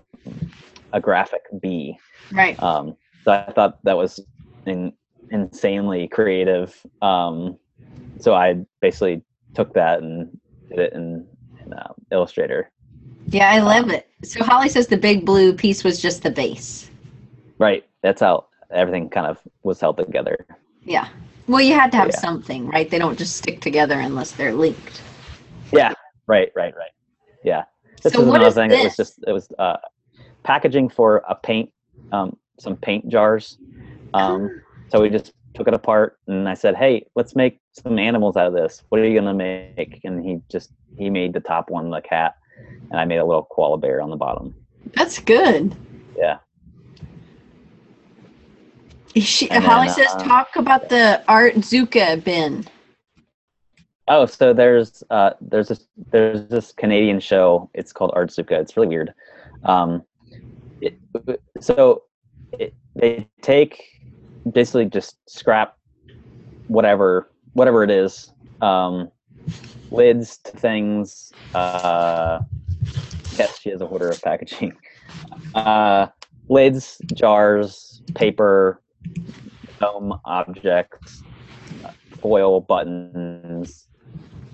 a 0.92 1.00
graphic 1.00 1.42
bee. 1.60 1.98
right. 2.32 2.60
Um, 2.62 2.96
so 3.24 3.32
I 3.32 3.52
thought 3.52 3.78
that 3.84 3.96
was 3.96 4.20
in, 4.66 4.92
insanely 5.30 6.08
creative. 6.08 6.74
Um, 7.02 7.58
so 8.20 8.34
I 8.34 8.64
basically 8.80 9.22
took 9.54 9.74
that 9.74 10.00
and 10.00 10.38
did 10.68 10.78
it 10.78 10.92
in, 10.92 11.26
in 11.64 11.72
uh, 11.72 11.92
Illustrator. 12.12 12.70
Yeah, 13.28 13.50
I 13.50 13.60
love 13.60 13.90
it. 13.90 14.08
So 14.22 14.42
Holly 14.44 14.68
says 14.68 14.86
the 14.86 14.96
big 14.96 15.24
blue 15.24 15.52
piece 15.52 15.84
was 15.84 16.00
just 16.00 16.22
the 16.22 16.30
base. 16.30 16.90
Right. 17.58 17.84
That's 18.02 18.20
how 18.20 18.46
everything 18.70 19.08
kind 19.08 19.26
of 19.26 19.38
was 19.62 19.80
held 19.80 19.96
together. 19.98 20.46
Yeah. 20.84 21.08
Well, 21.48 21.60
you 21.60 21.74
had 21.74 21.90
to 21.92 21.96
have 21.98 22.08
Yeah. 22.08 22.18
something, 22.18 22.66
right? 22.68 22.88
They 22.90 22.98
don't 22.98 23.18
just 23.18 23.36
stick 23.36 23.60
together 23.60 23.98
unless 23.98 24.32
they're 24.32 24.52
linked. 24.54 25.02
Yeah. 25.72 25.92
Right. 26.26 26.50
Right. 26.54 26.74
Right. 26.76 26.90
Yeah. 27.44 27.64
This 28.02 28.12
So 28.12 28.20
is 28.20 28.26
what 28.26 28.36
another 28.36 28.48
is 28.48 28.54
thing. 28.54 28.70
It 28.70 28.84
was 28.84 28.96
just 28.96 29.24
it 29.26 29.32
was 29.32 29.48
uh, 29.58 29.76
packaging 30.44 30.88
for 30.88 31.22
a 31.28 31.34
paint, 31.34 31.70
um, 32.12 32.36
some 32.60 32.76
paint 32.76 33.08
jars. 33.08 33.58
Um, 34.14 34.50
so 34.88 35.00
we 35.00 35.08
just 35.10 35.32
took 35.54 35.66
it 35.68 35.74
apart 35.74 36.18
and 36.28 36.48
I 36.48 36.54
said, 36.54 36.76
"Hey, 36.76 37.06
let's 37.16 37.34
make 37.34 37.58
some 37.72 37.98
animals 37.98 38.36
out 38.36 38.46
of 38.46 38.52
this. 38.52 38.82
What 38.90 39.00
are 39.00 39.06
you 39.06 39.18
gonna 39.18 39.34
make?" 39.34 40.00
And 40.04 40.22
he 40.24 40.40
just 40.50 40.70
he 40.96 41.10
made 41.10 41.32
the 41.32 41.40
top 41.40 41.70
one 41.70 41.90
the 41.90 42.00
cat, 42.00 42.34
and 42.90 43.00
I 43.00 43.04
made 43.04 43.18
a 43.18 43.24
little 43.24 43.46
koala 43.50 43.78
bear 43.78 44.00
on 44.00 44.10
the 44.10 44.16
bottom. 44.16 44.54
That's 44.94 45.18
good. 45.18 45.74
Yeah. 46.16 46.38
She, 49.16 49.50
And 49.50 49.64
Holly 49.64 49.86
then, 49.86 49.96
says, 49.96 50.08
uh, 50.10 50.24
talk 50.24 50.56
about 50.56 50.88
the 50.88 51.22
Artzooka 51.28 52.22
bin. 52.22 52.64
Oh, 54.08 54.26
so 54.26 54.52
there's 54.52 55.02
uh, 55.10 55.30
there's 55.40 55.68
this 55.68 55.86
there's 56.10 56.46
this 56.48 56.70
Canadian 56.72 57.18
show. 57.18 57.68
It's 57.74 57.92
called 57.92 58.12
Artzooka. 58.12 58.52
It's 58.52 58.76
really 58.76 58.88
weird. 58.88 59.12
Um, 59.64 60.04
it, 60.80 60.98
so 61.60 62.04
it, 62.52 62.74
they 62.94 63.26
take 63.42 63.82
basically 64.52 64.84
just 64.84 65.16
scrap 65.28 65.76
whatever 66.68 67.30
whatever 67.54 67.82
it 67.82 67.90
is, 67.90 68.32
um, 68.60 69.10
lids 69.90 70.38
to 70.38 70.50
things. 70.52 71.32
Uh, 71.54 72.40
yes, 73.38 73.58
she 73.60 73.70
has 73.70 73.80
a 73.80 73.84
order 73.84 74.08
of 74.10 74.20
packaging. 74.22 74.76
Uh, 75.54 76.08
lids, 76.48 77.00
jars, 77.14 78.02
paper, 78.14 78.82
foam 79.80 80.14
objects, 80.24 81.24
foil 82.20 82.60
buttons, 82.60 83.86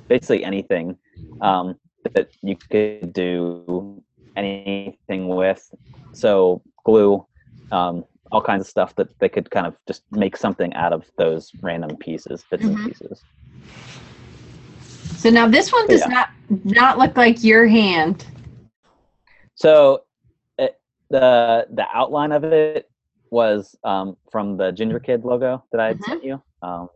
basically 0.08 0.44
anything 0.44 0.96
um, 1.40 1.76
that 2.14 2.28
you 2.42 2.56
could 2.70 3.12
do 3.12 4.02
anything 4.36 5.28
with. 5.28 5.68
So 6.14 6.62
glue, 6.84 7.26
um, 7.70 8.04
all 8.30 8.40
kinds 8.42 8.62
of 8.62 8.68
stuff 8.68 8.94
that 8.96 9.08
they 9.20 9.28
could 9.28 9.50
kind 9.50 9.66
of 9.66 9.76
just 9.86 10.02
make 10.12 10.36
something 10.36 10.72
out 10.74 10.92
of 10.92 11.10
those 11.18 11.52
random 11.62 11.96
pieces, 11.96 12.44
bits 12.50 12.64
Mhm. 12.64 12.74
and 12.74 12.84
pieces. 12.86 13.24
So 15.22 15.30
now 15.30 15.46
this 15.46 15.72
one 15.72 15.86
does 15.86 16.00
yeah. 16.00 16.08
not 16.08 16.28
not 16.64 16.98
look 16.98 17.16
like 17.16 17.44
your 17.44 17.68
hand. 17.68 18.26
So 19.54 20.02
it, 20.58 20.80
the 21.10 21.68
the 21.70 21.86
outline 21.94 22.32
of 22.32 22.42
it 22.42 22.90
was 23.30 23.76
um, 23.84 24.16
from 24.32 24.56
the 24.56 24.72
Ginger 24.72 24.98
Kid 24.98 25.24
logo 25.24 25.62
that 25.70 25.80
I 25.80 25.86
had 25.86 25.98
Mhm. 26.00 26.04
sent 26.06 26.24
you. 26.24 26.42
Um, 26.60 26.88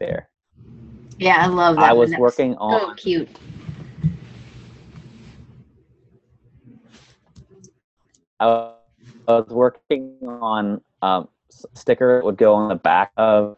there, 0.00 0.30
Yeah, 1.18 1.44
I 1.44 1.46
love 1.46 1.76
that. 1.76 1.90
I 1.90 1.92
was 1.92 2.14
working 2.16 2.54
so 2.54 2.58
on. 2.60 2.96
cute. 2.96 3.28
I 8.40 8.72
was 9.28 9.48
working 9.48 10.16
on 10.22 10.80
um, 11.02 11.28
s- 11.50 11.66
sticker 11.74 12.18
that 12.18 12.24
would 12.24 12.36
go 12.36 12.54
on 12.54 12.68
the 12.68 12.74
back 12.76 13.12
of 13.16 13.56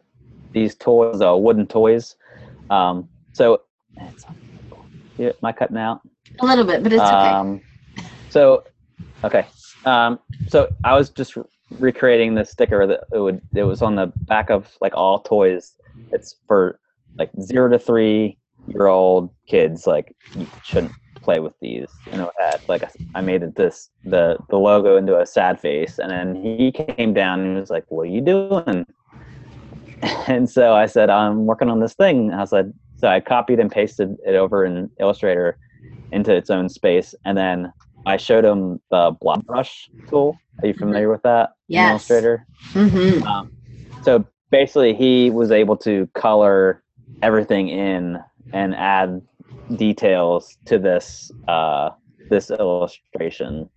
these 0.53 0.75
toys, 0.75 1.21
uh, 1.21 1.35
wooden 1.35 1.67
toys. 1.67 2.15
Um, 2.69 3.09
so, 3.33 3.61
yeah, 5.17 5.27
am 5.27 5.33
I 5.43 5.51
cutting 5.51 5.77
out? 5.77 6.01
A 6.39 6.45
little 6.45 6.65
bit, 6.65 6.83
but 6.83 6.93
it's 6.93 7.01
okay. 7.01 7.11
Um, 7.11 7.61
so, 8.29 8.63
okay. 9.23 9.45
Um, 9.85 10.19
so 10.47 10.69
I 10.83 10.95
was 10.95 11.09
just 11.09 11.35
re- 11.35 11.43
recreating 11.71 12.35
the 12.35 12.45
sticker 12.45 12.85
that 12.87 13.01
it 13.13 13.19
would. 13.19 13.41
It 13.55 13.63
was 13.63 13.81
on 13.81 13.95
the 13.95 14.07
back 14.27 14.49
of 14.49 14.69
like 14.81 14.93
all 14.95 15.19
toys. 15.19 15.73
It's 16.11 16.35
for 16.47 16.79
like 17.17 17.31
zero 17.41 17.69
to 17.69 17.79
three 17.79 18.37
year 18.67 18.87
old 18.87 19.29
kids. 19.47 19.87
Like 19.87 20.15
you 20.35 20.47
shouldn't 20.63 20.91
play 21.21 21.39
with 21.39 21.53
these. 21.61 21.87
And 22.11 22.21
it 22.21 22.29
had 22.39 22.61
like 22.67 22.83
a, 22.83 22.89
I 23.15 23.21
made 23.21 23.43
it 23.43 23.55
this 23.55 23.89
the 24.03 24.37
the 24.49 24.57
logo 24.57 24.97
into 24.97 25.19
a 25.19 25.25
sad 25.25 25.59
face, 25.59 25.99
and 25.99 26.11
then 26.11 26.35
he 26.35 26.71
came 26.71 27.13
down 27.13 27.41
and 27.41 27.59
was 27.59 27.69
like, 27.69 27.85
"What 27.89 28.03
are 28.03 28.05
you 28.05 28.21
doing?" 28.21 28.85
And 30.27 30.49
so 30.49 30.73
I 30.73 30.85
said, 30.85 31.09
"I'm 31.09 31.45
working 31.45 31.69
on 31.69 31.79
this 31.79 31.93
thing." 31.95 32.31
I 32.31 32.45
said, 32.45 32.73
so 32.97 33.07
I 33.07 33.19
copied 33.19 33.59
and 33.59 33.71
pasted 33.71 34.15
it 34.25 34.35
over 34.35 34.65
in 34.65 34.89
Illustrator 34.99 35.57
into 36.11 36.35
its 36.35 36.49
own 36.49 36.69
space, 36.69 37.15
and 37.25 37.37
then 37.37 37.71
I 38.05 38.17
showed 38.17 38.45
him 38.45 38.79
the 38.91 39.15
blob 39.19 39.45
brush 39.45 39.89
tool. 40.09 40.37
Are 40.61 40.67
you 40.67 40.73
familiar 40.73 41.09
with 41.09 41.21
that? 41.23 41.51
in 41.69 41.75
Yes. 41.75 41.89
Illustrator. 41.91 42.45
hmm 42.73 43.23
Um, 43.23 43.51
so 44.03 44.25
basically, 44.51 44.93
he 44.93 45.29
was 45.29 45.51
able 45.51 45.77
to 45.77 46.07
color 46.13 46.83
everything 47.21 47.69
in 47.69 48.19
and 48.53 48.75
add 48.75 49.21
details 49.75 50.57
to 50.65 50.79
this 50.79 51.31
uh, 51.47 51.89
this 52.29 52.51
illustration 52.51 53.69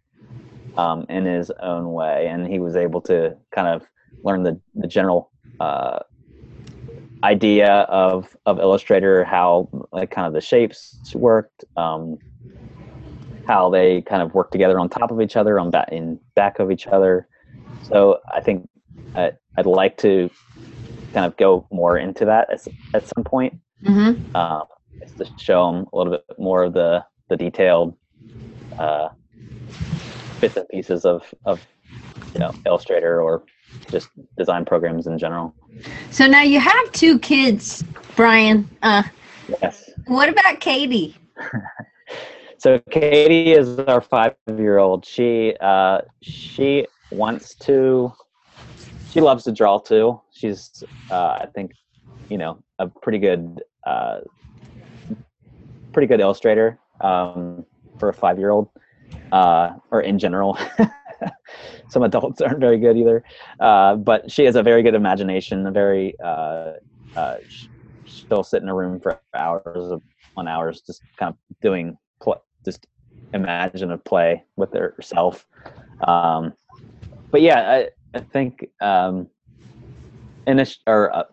um, 0.77 1.07
in 1.09 1.25
his 1.25 1.51
own 1.62 1.93
way, 1.93 2.27
and 2.29 2.47
he 2.47 2.59
was 2.59 2.77
able 2.77 3.01
to 3.03 3.37
kind 3.55 3.68
of 3.68 3.87
learn 4.25 4.43
the 4.43 4.61
the 4.75 4.89
general 4.89 5.31
uh, 5.61 5.99
idea 7.23 7.70
of 7.89 8.37
of 8.47 8.59
Illustrator, 8.59 9.25
how 9.25 9.68
like 9.93 10.11
kind 10.11 10.27
of 10.27 10.33
the 10.33 10.41
shapes 10.41 10.97
worked, 11.14 11.64
um, 11.77 12.18
how 13.47 13.70
they 13.70 14.03
kind 14.03 14.23
of 14.23 14.35
work 14.35 14.51
together 14.51 14.79
on 14.79 14.89
top 14.89 15.11
of 15.11 15.20
each 15.20 15.37
other, 15.37 15.59
on 15.59 15.70
back 15.70 15.89
in 15.93 16.18
back 16.35 16.59
of 16.59 16.70
each 16.70 16.87
other. 16.87 17.29
So 17.83 18.18
I 18.33 18.41
think 18.41 18.68
I, 19.14 19.33
I'd 19.57 19.66
like 19.66 19.97
to 19.99 20.31
kind 21.12 21.27
of 21.27 21.37
go 21.37 21.66
more 21.70 21.99
into 21.99 22.25
that 22.25 22.51
at, 22.51 22.66
at 22.95 23.09
some 23.14 23.25
point. 23.25 23.59
Mm-hmm. 23.85 24.35
Uh, 24.35 24.62
to 25.18 25.27
show 25.39 25.73
them 25.73 25.87
a 25.93 25.97
little 25.97 26.12
bit 26.12 26.25
more 26.39 26.64
of 26.64 26.73
the 26.73 27.05
the 27.29 27.37
detailed 27.37 27.97
uh, 28.79 29.09
bits 30.41 30.57
and 30.57 30.68
pieces 30.68 31.05
of 31.05 31.23
of 31.45 31.61
you 32.35 32.41
know 32.41 32.53
Illustrator 32.66 33.20
or 33.20 33.45
just 33.91 34.09
design 34.37 34.64
programs 34.64 35.07
in 35.07 35.18
general. 35.18 35.55
So 36.11 36.27
now 36.27 36.43
you 36.43 36.61
have 36.61 36.93
two 36.93 37.18
kids, 37.18 37.85
Brian. 38.16 38.68
Uh, 38.83 39.03
Yes. 39.61 39.91
what 40.07 40.29
about 40.29 40.61
Katie? 40.61 41.16
So 42.59 42.79
Katie 42.93 43.55
is 43.55 43.81
our 43.81 44.01
five-year-old. 44.01 45.05
She 45.05 45.57
uh, 45.61 46.03
she 46.23 46.87
wants 47.11 47.57
to. 47.57 48.12
She 49.11 49.20
loves 49.20 49.43
to 49.45 49.53
draw 49.53 49.79
too. 49.79 50.20
She's 50.31 50.85
uh, 51.11 51.39
I 51.43 51.49
think, 51.57 51.73
you 52.31 52.39
know, 52.39 52.62
a 52.79 52.87
pretty 52.87 53.18
good 53.18 53.62
uh, 53.85 54.20
pretty 55.93 56.07
good 56.07 56.20
illustrator 56.20 56.79
um, 57.01 57.66
for 57.99 58.11
a 58.11 58.14
five-year-old, 58.14 58.68
uh, 59.33 59.70
or 59.91 60.03
in 60.03 60.16
general. 60.16 60.57
Some 61.91 62.03
adults 62.03 62.41
aren't 62.41 62.61
very 62.61 62.79
good 62.79 62.97
either, 62.97 63.23
uh, 63.61 63.97
but 63.97 64.31
she 64.31 64.45
has 64.45 64.57
a 64.57 64.62
very 64.62 64.83
good 64.83 64.95
imagination. 64.95 65.66
A 65.66 65.70
very 65.70 66.14
uh, 66.23 66.73
uh, 67.16 67.37
she'll 68.07 68.45
sit 68.45 68.62
in 68.62 68.68
a 68.68 68.75
room 68.75 69.01
for 69.01 69.20
hours 69.35 70.01
on 70.37 70.49
hours, 70.49 70.83
just 70.83 71.03
kind 71.18 71.31
of 71.35 71.37
doing 71.61 71.97
pl- 72.23 72.43
just 72.64 72.87
imaginative 73.33 74.05
play 74.05 74.43
with 74.57 74.73
herself. 74.73 75.47
Um, 76.07 76.53
but 77.31 77.41
yeah, 77.43 77.70
I, 78.14 78.18
I 78.18 78.20
think 78.20 78.66
um, 78.81 79.29
init- 80.47 80.79
or 80.87 81.14
uh, 81.14 81.25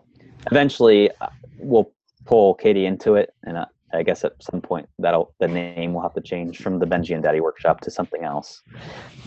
eventually 0.51 1.09
uh, 1.21 1.27
we'll 1.57 1.91
pull 2.25 2.53
Katie 2.55 2.85
into 2.85 3.15
it, 3.15 3.33
and 3.43 3.57
uh, 3.57 3.65
I 3.93 4.03
guess 4.03 4.23
at 4.23 4.33
some 4.41 4.61
point 4.61 4.87
that'll 4.99 5.33
the 5.39 5.47
name 5.47 5.93
will 5.93 6.01
have 6.01 6.13
to 6.13 6.21
change 6.21 6.59
from 6.59 6.79
the 6.79 6.85
Benji 6.85 7.13
and 7.13 7.23
Daddy 7.23 7.39
Workshop 7.39 7.81
to 7.81 7.91
something 7.91 8.23
else. 8.23 8.61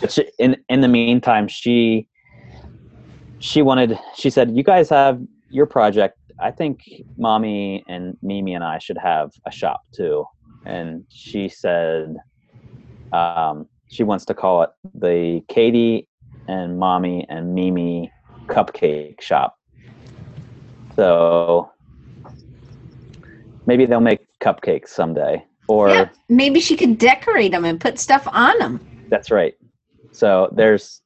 But 0.01 0.13
she, 0.13 0.31
in 0.39 0.57
in 0.69 0.81
the 0.81 0.89
meantime, 0.89 1.49
she 1.49 2.09
she 3.39 3.63
wanted 3.63 3.99
she 4.17 4.31
said, 4.31 4.57
"You 4.57 4.63
guys 4.63 4.89
have 4.91 5.21
your 5.51 5.67
project. 5.67 6.19
I 6.41 6.51
think 6.51 6.83
mommy 7.17 7.85
and 7.89 8.17
Mimi 8.23 8.55
and 8.55 8.65
I 8.65 8.79
should 8.79 8.99
have 8.99 9.33
a 9.47 9.51
shop 9.51 9.83
too." 9.93 10.25
And 10.65 11.05
she 11.11 11.49
said 11.49 12.17
um, 13.13 13.69
she 13.89 14.05
wants 14.05 14.25
to 14.27 14.35
call 14.35 14.63
it 14.63 14.71
the 14.95 15.43
Katie 15.49 16.09
and 16.49 16.79
mommy 16.79 17.27
and 17.29 17.55
Mimi 17.55 18.11
cupcake 18.47 19.21
shop. 19.21 19.59
So 20.97 21.71
maybe 23.67 23.87
they'll 23.87 24.01
make 24.01 24.21
cupcakes 24.43 24.89
someday. 24.89 25.45
Or 25.69 25.89
Yeah, 25.89 26.09
maybe 26.29 26.61
she 26.61 26.77
could 26.77 26.99
decorate 26.99 27.53
them 27.53 27.65
and 27.65 27.81
put 27.81 27.99
stuff 27.99 28.27
on 28.31 28.59
them. 28.59 28.81
that's 29.09 29.31
right. 29.31 29.55
So 30.11 30.49
there's 30.53 31.01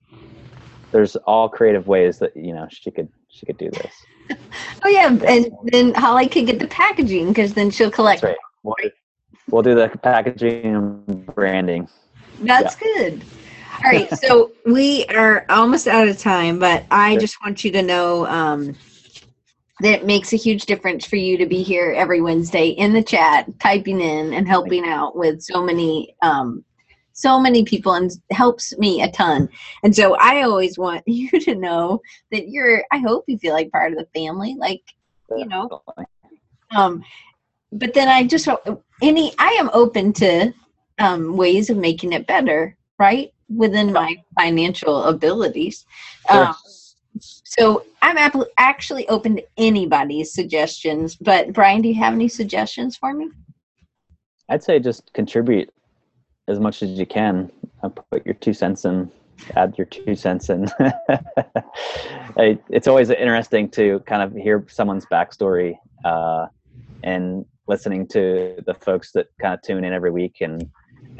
there's 0.92 1.16
all 1.16 1.48
creative 1.48 1.86
ways 1.86 2.18
that 2.18 2.36
you 2.36 2.52
know 2.54 2.66
she 2.70 2.90
could 2.90 3.08
she 3.28 3.46
could 3.46 3.58
do 3.58 3.70
this. 3.70 3.94
Oh 4.84 4.88
yeah, 4.88 5.06
and 5.26 5.50
then 5.64 5.94
Holly 5.94 6.28
could 6.28 6.46
get 6.46 6.58
the 6.58 6.66
packaging 6.68 7.28
because 7.28 7.54
then 7.54 7.70
she'll 7.70 7.90
collect. 7.90 8.22
That's 8.22 8.32
right. 8.32 8.38
We'll, 8.62 8.74
we'll 9.50 9.62
do 9.62 9.74
the 9.74 9.88
packaging 10.02 10.74
and 10.76 11.26
branding. 11.34 11.88
That's 12.40 12.76
good. 12.76 13.22
All 13.84 13.90
right, 13.90 14.10
so 14.18 14.52
we 14.64 15.04
are 15.06 15.44
almost 15.48 15.86
out 15.88 16.08
of 16.08 16.18
time, 16.18 16.58
but 16.58 16.84
I 16.90 17.12
Sure. 17.14 17.20
just 17.20 17.36
want 17.44 17.64
you 17.64 17.70
to 17.72 17.82
know 17.82 18.26
um, 18.26 18.74
that 19.80 20.00
it 20.00 20.06
makes 20.06 20.32
a 20.32 20.36
huge 20.36 20.66
difference 20.66 21.04
for 21.04 21.16
you 21.16 21.36
to 21.38 21.46
be 21.46 21.62
here 21.62 21.92
every 21.96 22.20
Wednesday 22.20 22.68
in 22.68 22.92
the 22.92 23.02
chat, 23.02 23.46
typing 23.60 24.00
in 24.00 24.32
and 24.32 24.48
helping 24.48 24.86
out 24.86 25.16
with 25.16 25.42
so 25.42 25.62
many, 25.62 26.14
um, 26.22 26.64
so 27.12 27.40
many 27.40 27.64
people, 27.64 27.92
and 27.92 28.10
helps 28.30 28.76
me 28.78 29.02
a 29.02 29.10
ton. 29.10 29.48
And 29.82 29.94
so 29.94 30.16
I 30.16 30.42
always 30.42 30.78
want 30.78 31.02
you 31.06 31.28
to 31.40 31.54
know 31.54 32.00
that 32.32 32.48
you're. 32.48 32.84
I 32.92 32.98
hope 32.98 33.24
you 33.26 33.38
feel 33.38 33.54
like 33.54 33.70
part 33.70 33.92
of 33.92 33.98
the 33.98 34.08
family, 34.14 34.56
like 34.58 34.82
You 35.30 35.46
know. 35.46 35.82
Um 36.70 37.04
but 37.72 37.94
then 37.94 38.08
i 38.08 38.24
just 38.24 38.48
any 39.02 39.32
i 39.38 39.50
am 39.50 39.70
open 39.72 40.12
to 40.12 40.52
um 40.98 41.36
ways 41.36 41.70
of 41.70 41.76
making 41.76 42.12
it 42.12 42.26
better 42.26 42.76
right 42.98 43.32
within 43.48 43.92
my 43.92 44.16
financial 44.38 45.04
abilities 45.04 45.84
Sure. 46.30 46.46
um, 46.46 46.54
so 47.20 47.84
i'm 48.02 48.16
actually 48.58 49.08
open 49.08 49.36
to 49.36 49.44
anybody's 49.56 50.32
suggestions 50.32 51.16
but 51.16 51.52
brian 51.52 51.82
do 51.82 51.88
you 51.88 51.94
have 51.94 52.14
any 52.14 52.28
suggestions 52.28 52.96
for 52.96 53.12
me 53.12 53.28
I'd 54.48 54.62
say 54.62 54.78
just 54.78 55.12
contribute 55.12 55.72
as 56.48 56.60
much 56.60 56.82
as 56.82 56.90
you 56.90 57.06
can. 57.06 57.50
Put 58.10 58.24
your 58.24 58.34
two 58.34 58.52
cents 58.52 58.84
in, 58.84 59.10
add 59.54 59.76
your 59.76 59.86
two 59.86 60.14
cents 60.14 60.50
in. 60.50 60.68
It's 62.38 62.86
always 62.86 63.08
interesting 63.08 63.70
to 63.70 64.00
kind 64.00 64.22
of 64.22 64.34
hear 64.34 64.66
someone's 64.68 65.06
backstory 65.06 65.78
uh, 66.04 66.46
and 67.02 67.46
listening 67.66 68.06
to 68.08 68.56
the 68.66 68.74
folks 68.74 69.12
that 69.12 69.28
kind 69.40 69.54
of 69.54 69.62
tune 69.62 69.84
in 69.84 69.94
every 69.94 70.10
week 70.10 70.36
and 70.42 70.68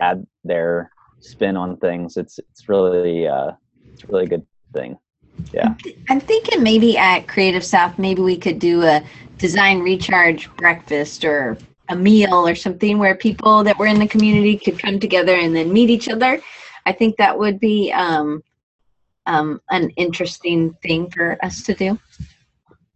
add 0.01 0.27
their 0.45 0.91
spin 1.21 1.57
on 1.57 1.79
things. 1.79 2.19
It's 2.19 2.39
it's 2.39 2.69
really 2.69 3.27
uh, 3.27 3.53
it's 3.93 4.05
a 4.05 4.07
really 4.09 4.27
good 4.27 4.45
thing. 4.75 4.99
Yeah. 5.53 5.75
i'm 6.09 6.21
thinking 6.21 6.63
maybe 6.63 6.97
at 6.99 7.29
creative 7.29 7.65
south 7.65 7.99
maybe 7.99 8.23
we 8.23 8.37
could 8.37 8.59
do 8.59 8.83
a 8.83 9.03
design 9.39 9.81
recharge 9.81 10.51
breakfast 10.57 11.25
or 11.25 11.57
a 11.89 11.97
meal 11.97 12.47
or 12.47 12.55
something 12.55 12.99
where 12.99 13.15
people 13.15 13.63
that 13.65 13.79
were 13.79 13.87
in 13.87 13.99
the 13.99 14.09
community 14.09 14.57
could 14.59 14.79
come 14.79 14.99
together 14.99 15.35
and 15.35 15.55
then 15.55 15.73
meet 15.73 15.91
each 15.91 16.09
other 16.09 16.41
i 16.85 16.93
think 16.93 17.17
that 17.17 17.39
would 17.39 17.61
be 17.61 17.93
um, 17.93 18.43
um, 19.27 19.61
an 19.71 19.91
interesting 19.91 20.75
thing 20.83 21.11
for 21.11 21.39
us 21.43 21.63
to 21.63 21.75
do 21.75 21.99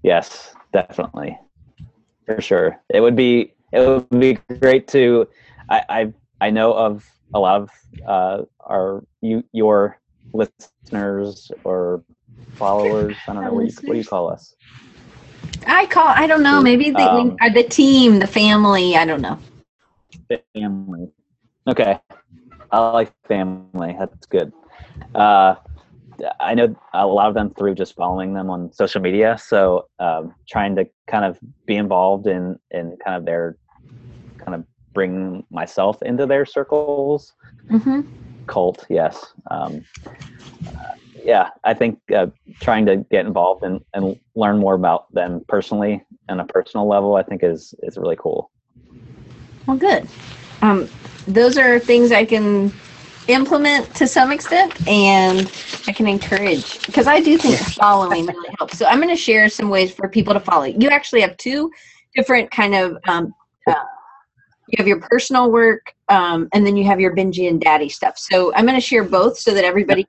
Yes, 0.02 0.54
definitely, 0.72 1.38
for 2.24 2.40
sure. 2.40 2.80
It 2.88 3.00
would 3.00 3.16
be 3.16 3.52
it 3.72 3.86
would 3.86 4.08
be 4.18 4.38
great 4.60 4.88
to. 4.88 5.28
I 5.68 5.82
I, 5.88 6.12
I 6.40 6.50
know 6.50 6.72
of 6.72 7.04
a 7.34 7.38
lot 7.38 7.60
of 7.62 7.70
uh, 8.06 8.42
our 8.60 9.04
you 9.20 9.44
your 9.52 9.98
listeners 10.32 11.50
or 11.64 12.02
followers. 12.56 13.16
I 13.28 13.34
don't 13.34 13.44
know 13.44 13.52
what 13.54 13.66
you, 13.66 13.72
what 13.84 13.94
do 13.94 13.98
you 13.98 14.04
call 14.04 14.30
us. 14.30 14.54
i 15.66 15.86
call 15.86 16.06
i 16.06 16.26
don't 16.26 16.42
know 16.42 16.60
maybe 16.60 16.90
the, 16.90 17.02
Um, 17.02 17.36
or 17.40 17.50
the 17.50 17.62
team 17.62 18.18
the 18.18 18.26
family 18.26 18.96
i 18.96 19.04
don't 19.04 19.20
know 19.20 19.38
Family. 20.54 21.08
Okay, 21.68 21.98
I 22.70 22.90
like 22.90 23.12
family. 23.26 23.96
That's 23.98 24.26
good. 24.26 24.52
Uh, 25.14 25.54
I 26.40 26.54
know 26.54 26.74
a 26.92 27.06
lot 27.06 27.28
of 27.28 27.34
them 27.34 27.50
through 27.54 27.74
just 27.74 27.94
following 27.94 28.32
them 28.34 28.50
on 28.50 28.72
social 28.72 29.00
media. 29.00 29.36
So 29.38 29.86
um, 29.98 30.34
trying 30.48 30.76
to 30.76 30.86
kind 31.06 31.24
of 31.24 31.38
be 31.66 31.76
involved 31.76 32.26
in 32.26 32.58
in 32.70 32.96
kind 33.04 33.16
of 33.16 33.24
their 33.24 33.56
kind 34.38 34.54
of 34.54 34.64
bring 34.94 35.44
myself 35.50 36.02
into 36.02 36.26
their 36.26 36.44
circles. 36.44 37.32
hmm 37.70 38.00
Cult, 38.46 38.86
yes. 38.88 39.32
Um, 39.50 39.84
yeah, 41.24 41.50
I 41.64 41.74
think 41.74 41.98
uh, 42.14 42.26
trying 42.60 42.86
to 42.86 42.98
get 43.10 43.26
involved 43.26 43.64
and, 43.64 43.80
and 43.94 44.16
learn 44.34 44.58
more 44.58 44.74
about 44.74 45.12
them 45.12 45.44
personally 45.48 46.04
on 46.28 46.40
a 46.40 46.44
personal 46.44 46.88
level, 46.88 47.16
I 47.16 47.22
think 47.22 47.42
is 47.42 47.74
is 47.82 47.96
really 47.98 48.16
cool. 48.16 48.50
well 49.66 49.76
good. 49.76 50.06
Um, 50.62 50.88
those 51.26 51.58
are 51.58 51.78
things 51.78 52.12
i 52.12 52.24
can 52.24 52.72
implement 53.28 53.94
to 53.94 54.06
some 54.06 54.32
extent 54.32 54.74
and 54.88 55.50
i 55.86 55.92
can 55.92 56.06
encourage 56.06 56.84
because 56.86 57.06
i 57.06 57.20
do 57.20 57.38
think 57.38 57.56
following 57.74 58.26
really 58.26 58.54
helps. 58.58 58.78
So 58.78 58.86
i'm 58.86 58.98
going 58.98 59.14
to 59.14 59.16
share 59.16 59.48
some 59.48 59.68
ways 59.70 59.94
for 59.94 60.08
people 60.08 60.34
to 60.34 60.40
follow. 60.40 60.64
You 60.64 60.88
actually 60.88 61.20
have 61.20 61.36
two 61.36 61.70
different 62.14 62.50
kind 62.50 62.74
of 62.74 62.98
um, 63.06 63.32
uh, 63.66 63.74
you 64.68 64.76
have 64.78 64.88
your 64.88 65.00
personal 65.00 65.50
work 65.50 65.94
um, 66.08 66.48
and 66.52 66.66
then 66.66 66.76
you 66.76 66.84
have 66.84 67.00
your 67.00 67.14
benji 67.14 67.48
and 67.48 67.60
daddy 67.60 67.88
stuff. 67.88 68.18
So 68.18 68.52
i'm 68.54 68.66
going 68.66 68.78
to 68.78 68.86
share 68.86 69.04
both 69.04 69.38
so 69.38 69.54
that 69.54 69.64
everybody 69.64 70.06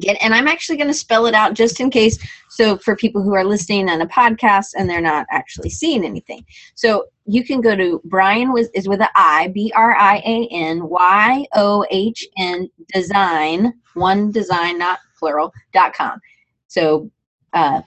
get 0.00 0.16
and 0.22 0.34
i'm 0.34 0.48
actually 0.48 0.76
going 0.76 0.88
to 0.88 0.94
spell 0.94 1.26
it 1.26 1.34
out 1.34 1.54
just 1.54 1.80
in 1.80 1.90
case 1.90 2.18
so 2.48 2.76
for 2.78 2.96
people 2.96 3.22
who 3.22 3.34
are 3.34 3.44
listening 3.44 3.88
on 3.88 4.00
a 4.00 4.06
podcast 4.06 4.68
and 4.76 4.88
they're 4.88 5.00
not 5.00 5.26
actually 5.30 5.70
seeing 5.70 6.04
anything 6.04 6.44
so 6.74 7.04
you 7.26 7.44
can 7.44 7.60
go 7.60 7.74
to 7.74 8.00
Brian 8.04 8.52
with 8.52 8.70
is 8.74 8.86
with 8.86 9.00
a 9.00 9.08
I 9.14 9.48
B 9.48 9.72
R 9.74 9.96
I 9.96 10.16
A 10.18 10.48
N 10.50 10.86
Y 10.88 11.46
O 11.54 11.84
H 11.90 12.26
N 12.36 12.68
design 12.92 13.72
one 13.94 14.30
design 14.30 14.78
not 14.78 14.98
plural 15.18 15.52
dot 15.72 15.94
com. 15.94 16.20
So 16.68 17.10
uh, 17.52 17.82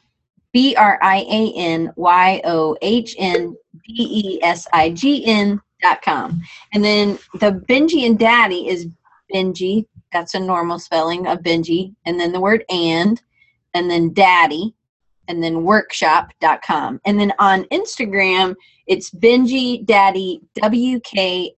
B 0.54 0.76
R 0.76 0.98
I 1.02 1.18
A 1.18 1.54
N 1.56 1.92
Y 1.96 2.42
O 2.46 2.78
H 2.82 3.16
N 3.20 3.56
D 3.86 3.94
E 3.94 4.44
S 4.44 4.68
I 4.74 4.90
G 4.90 5.26
N 5.26 5.62
dot 5.82 6.02
com. 6.02 6.42
And 6.74 6.84
then 6.84 7.20
the 7.36 7.52
Benji 7.52 8.06
and 8.06 8.18
Daddy 8.18 8.68
is 8.68 8.88
Benji. 9.34 9.86
That's 10.12 10.36
a 10.36 10.40
normal 10.40 10.80
spelling 10.80 11.28
of 11.28 11.40
Benji. 11.40 11.94
And 12.06 12.20
then 12.20 12.32
the 12.32 12.40
word 12.40 12.64
and, 12.70 13.22
and 13.74 13.90
then 13.90 14.14
Daddy, 14.14 14.74
and 15.28 15.44
then 15.44 15.64
workshop.com. 15.64 17.02
And 17.06 17.20
then 17.20 17.34
on 17.40 17.66
Instagram, 17.66 18.56
it's 18.88 19.10
Benji 19.12 19.86
Daddy 19.86 20.42
WKSHP. 20.60 21.54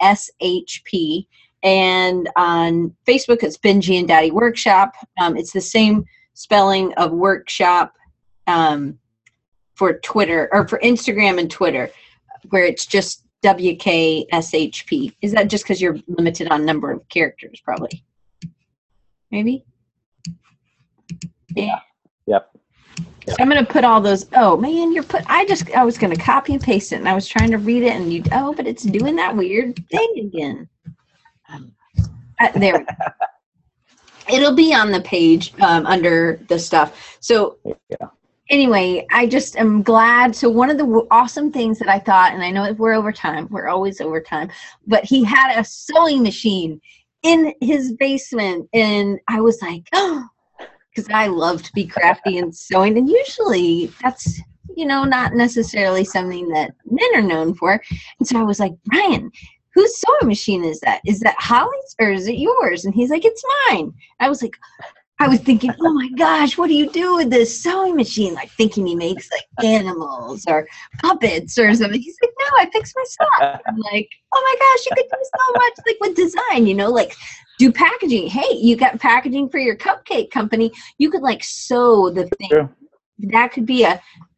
And 1.61 2.29
on 2.35 2.95
Facebook, 3.07 3.43
it's 3.43 3.57
Benji 3.57 3.99
and 3.99 4.07
Daddy 4.07 4.31
Workshop. 4.31 4.95
Um, 5.19 5.37
it's 5.37 5.51
the 5.51 5.61
same 5.61 6.05
spelling 6.33 6.93
of 6.93 7.11
workshop 7.11 7.93
um, 8.47 8.97
for 9.75 9.99
Twitter 9.99 10.49
or 10.51 10.67
for 10.67 10.79
Instagram 10.79 11.39
and 11.39 11.51
Twitter, 11.51 11.91
where 12.49 12.65
it's 12.65 12.85
just 12.85 13.25
WKSHP. 13.43 15.15
Is 15.21 15.33
that 15.33 15.49
just 15.49 15.63
because 15.65 15.81
you're 15.81 15.97
limited 16.07 16.47
on 16.49 16.65
number 16.65 16.91
of 16.91 17.07
characters, 17.09 17.61
probably? 17.63 18.03
Maybe? 19.31 19.65
Yeah. 21.55 21.79
Yep. 22.27 22.51
So 23.27 23.35
I'm 23.39 23.47
gonna 23.47 23.65
put 23.65 23.83
all 23.83 24.01
those. 24.01 24.25
Oh 24.35 24.57
man, 24.57 24.91
you're 24.91 25.03
put. 25.03 25.23
I 25.27 25.45
just 25.45 25.71
I 25.71 25.83
was 25.83 25.97
gonna 25.97 26.15
copy 26.17 26.53
and 26.53 26.61
paste 26.61 26.91
it, 26.91 26.95
and 26.95 27.07
I 27.07 27.13
was 27.13 27.27
trying 27.27 27.51
to 27.51 27.57
read 27.57 27.83
it, 27.83 27.93
and 27.93 28.11
you. 28.11 28.23
Oh, 28.31 28.53
but 28.53 28.65
it's 28.67 28.83
doing 28.83 29.15
that 29.17 29.35
weird 29.35 29.75
thing 29.89 30.13
again. 30.33 30.69
Uh, 32.39 32.51
there. 32.55 32.85
It'll 34.31 34.55
be 34.55 34.73
on 34.73 34.91
the 34.91 35.01
page 35.01 35.53
um, 35.59 35.85
under 35.87 36.39
the 36.49 36.59
stuff. 36.59 37.17
So 37.19 37.57
Yeah. 37.65 38.07
anyway, 38.49 39.05
I 39.11 39.25
just 39.25 39.57
am 39.57 39.81
glad. 39.81 40.35
So 40.35 40.49
one 40.49 40.69
of 40.69 40.77
the 40.77 40.83
w- 40.85 41.07
awesome 41.09 41.51
things 41.51 41.79
that 41.79 41.87
I 41.89 41.97
thought, 41.97 42.33
and 42.33 42.43
I 42.43 42.51
know 42.51 42.71
we're 42.73 42.93
over 42.93 43.11
time, 43.11 43.47
we're 43.49 43.69
always 43.69 44.01
over 44.01 44.21
time, 44.21 44.49
but 44.85 45.03
he 45.03 45.23
had 45.23 45.59
a 45.59 45.63
sewing 45.63 46.21
machine 46.21 46.79
in 47.23 47.53
his 47.61 47.93
basement, 47.93 48.69
and 48.73 49.19
I 49.27 49.41
was 49.41 49.61
like, 49.61 49.83
oh, 49.93 50.25
because 50.89 51.09
I 51.13 51.27
love 51.27 51.63
to 51.63 51.73
be 51.73 51.85
crafty 51.85 52.37
and 52.37 52.55
sewing, 52.55 52.97
and 52.97 53.09
usually 53.09 53.91
that's 54.01 54.41
you 54.75 54.85
know 54.85 55.03
not 55.03 55.33
necessarily 55.33 56.05
something 56.05 56.47
that 56.49 56.71
men 56.89 57.15
are 57.15 57.27
known 57.27 57.53
for. 57.53 57.81
And 58.19 58.27
so 58.27 58.39
I 58.39 58.43
was 58.43 58.59
like, 58.59 58.73
Brian. 58.85 59.31
Whose 59.75 59.99
sewing 59.99 60.27
machine 60.27 60.65
is 60.65 60.79
that? 60.79 60.99
Is 61.05 61.19
that 61.19 61.35
Holly's 61.37 61.95
or 62.01 62.11
is 62.11 62.27
it 62.27 62.39
yours? 62.39 62.85
And 62.85 62.93
he's 62.93 63.11
like, 63.11 63.23
It's 63.23 63.43
mine. 63.69 63.93
I 64.19 64.27
was 64.27 64.41
like, 64.41 64.57
I 65.21 65.27
was 65.27 65.41
thinking, 65.41 65.73
oh 65.81 65.93
my 65.93 66.09
gosh, 66.17 66.57
what 66.57 66.67
do 66.67 66.75
you 66.75 66.89
do 66.89 67.17
with 67.17 67.29
this 67.29 67.61
sewing 67.61 67.97
machine? 67.97 68.33
Like 68.33 68.49
thinking 68.51 68.85
he 68.85 68.95
makes 68.95 69.29
like 69.31 69.65
animals 69.65 70.45
or 70.47 70.65
puppets 71.01 71.57
or 71.57 71.73
something. 71.73 72.01
He's 72.01 72.17
like, 72.21 72.28
I 72.57 72.69
fix 72.71 72.93
my 72.95 73.03
stuff. 73.05 73.61
I'm 73.67 73.77
like, 73.91 74.09
oh 74.33 74.41
my 74.43 74.55
gosh, 74.59 74.85
you 74.85 74.91
could 74.95 75.09
do 75.11 75.23
so 75.23 75.53
much 75.53 75.73
like 75.85 75.97
with 76.01 76.15
design, 76.15 76.67
you 76.67 76.73
know, 76.73 76.89
like 76.89 77.15
do 77.57 77.71
packaging. 77.71 78.27
Hey, 78.27 78.55
you 78.55 78.75
got 78.75 78.99
packaging 78.99 79.49
for 79.49 79.59
your 79.59 79.75
cupcake 79.75 80.31
company. 80.31 80.71
You 80.97 81.09
could 81.11 81.21
like 81.21 81.43
sew 81.43 82.09
the 82.09 82.27
thing. 82.37 82.69
That 83.19 83.51
could 83.51 83.65
be 83.65 83.83
a, 83.83 83.89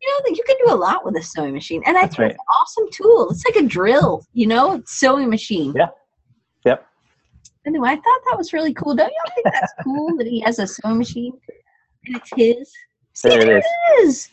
you 0.01 0.09
know, 0.09 0.22
that 0.26 0.36
you 0.36 0.43
can 0.47 0.55
do 0.66 0.74
a 0.74 0.76
lot 0.76 1.05
with 1.05 1.16
a 1.16 1.22
sewing 1.22 1.53
machine. 1.53 1.84
And 1.86 1.97
I 1.97 2.01
That's 2.01 2.16
think 2.16 2.20
right. 2.24 2.32
it's 2.32 2.39
an 2.39 2.55
awesome 2.59 2.88
tool. 2.91 3.30
It's 3.30 3.45
like 3.45 3.64
a 3.64 3.68
drill, 3.68 4.26
you 4.34 4.47
know, 4.47 4.74
it's 4.74 4.99
sewing 4.99 5.30
machine. 5.30 5.74
Yeah. 5.76 5.89
Yep. 6.66 6.88
Anyway, 7.68 7.89
I 7.89 7.95
thought 7.95 8.22
that 8.30 8.38
was 8.38 8.53
really 8.53 8.74
cool. 8.74 8.95
Don't 8.95 9.09
y'all 9.12 9.36
think 9.36 9.53
that's 9.53 9.74
cool 9.84 10.18
that 10.18 10.26
he 10.26 10.39
has 10.39 10.57
a 10.57 10.66
sewing 10.66 10.97
machine 10.97 11.34
and 12.07 12.16
it's 12.18 12.30
his? 12.36 12.74
See, 13.14 13.30
There 13.30 13.41
it 13.41 13.57
is. 13.59 13.66
it 13.66 14.07
is. 14.07 14.30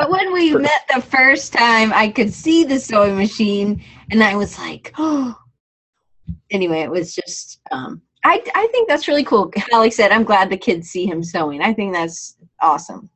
But 0.00 0.10
when 0.10 0.32
we 0.32 0.54
met 0.54 0.88
the 0.94 1.02
first 1.02 1.52
time, 1.52 1.92
I 1.92 2.08
could 2.08 2.32
see 2.32 2.64
the 2.64 2.78
sewing 2.78 3.16
machine, 3.16 3.84
and 4.10 4.22
I 4.22 4.34
was 4.34 4.58
like, 4.58 4.94
oh. 4.96 5.36
Anyway, 6.50 6.80
it 6.80 6.90
was 6.90 7.14
just. 7.14 7.60
Um, 7.70 8.00
I 8.24 8.42
I 8.54 8.66
think 8.72 8.88
that's 8.88 9.08
really 9.08 9.24
cool. 9.24 9.52
Holly 9.70 9.90
said, 9.90 10.10
"I'm 10.10 10.24
glad 10.24 10.50
the 10.50 10.56
kids 10.56 10.88
see 10.88 11.06
him 11.06 11.22
sewing." 11.22 11.60
I 11.62 11.72
think 11.72 11.92
that's 11.92 12.36
awesome. 12.60 13.10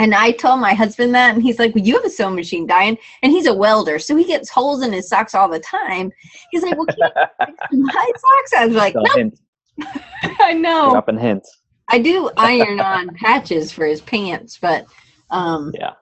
And 0.00 0.14
I 0.14 0.32
told 0.32 0.60
my 0.60 0.74
husband 0.74 1.14
that, 1.14 1.34
and 1.34 1.42
he's 1.42 1.58
like, 1.58 1.74
well, 1.74 1.84
"You 1.84 1.94
have 1.96 2.04
a 2.04 2.10
sewing 2.10 2.34
machine, 2.34 2.66
Diane," 2.66 2.96
and 3.22 3.32
he's 3.32 3.46
a 3.46 3.54
welder, 3.54 3.98
so 3.98 4.16
he 4.16 4.24
gets 4.24 4.50
holes 4.50 4.82
in 4.82 4.92
his 4.92 5.08
socks 5.08 5.34
all 5.34 5.48
the 5.48 5.60
time. 5.60 6.12
He's 6.50 6.62
like, 6.62 6.76
"Well, 6.76 6.86
can 6.86 6.96
you 6.98 7.08
fix 7.46 7.72
my 7.72 8.12
socks?" 8.16 8.52
I 8.56 8.66
was 8.66 8.76
like, 8.76 8.94
"No, 8.94 9.04
hint, 9.14 9.40
I 10.40 10.54
know." 10.54 10.90
dropping 10.90 11.18
hints. 11.18 11.61
I 11.92 11.98
do 11.98 12.30
iron 12.36 12.80
on 12.80 13.14
patches 13.14 13.70
for 13.70 13.84
his 13.84 14.00
pants, 14.00 14.58
but 14.60 14.86
um, 15.30 15.70
Yeah, 15.74 15.92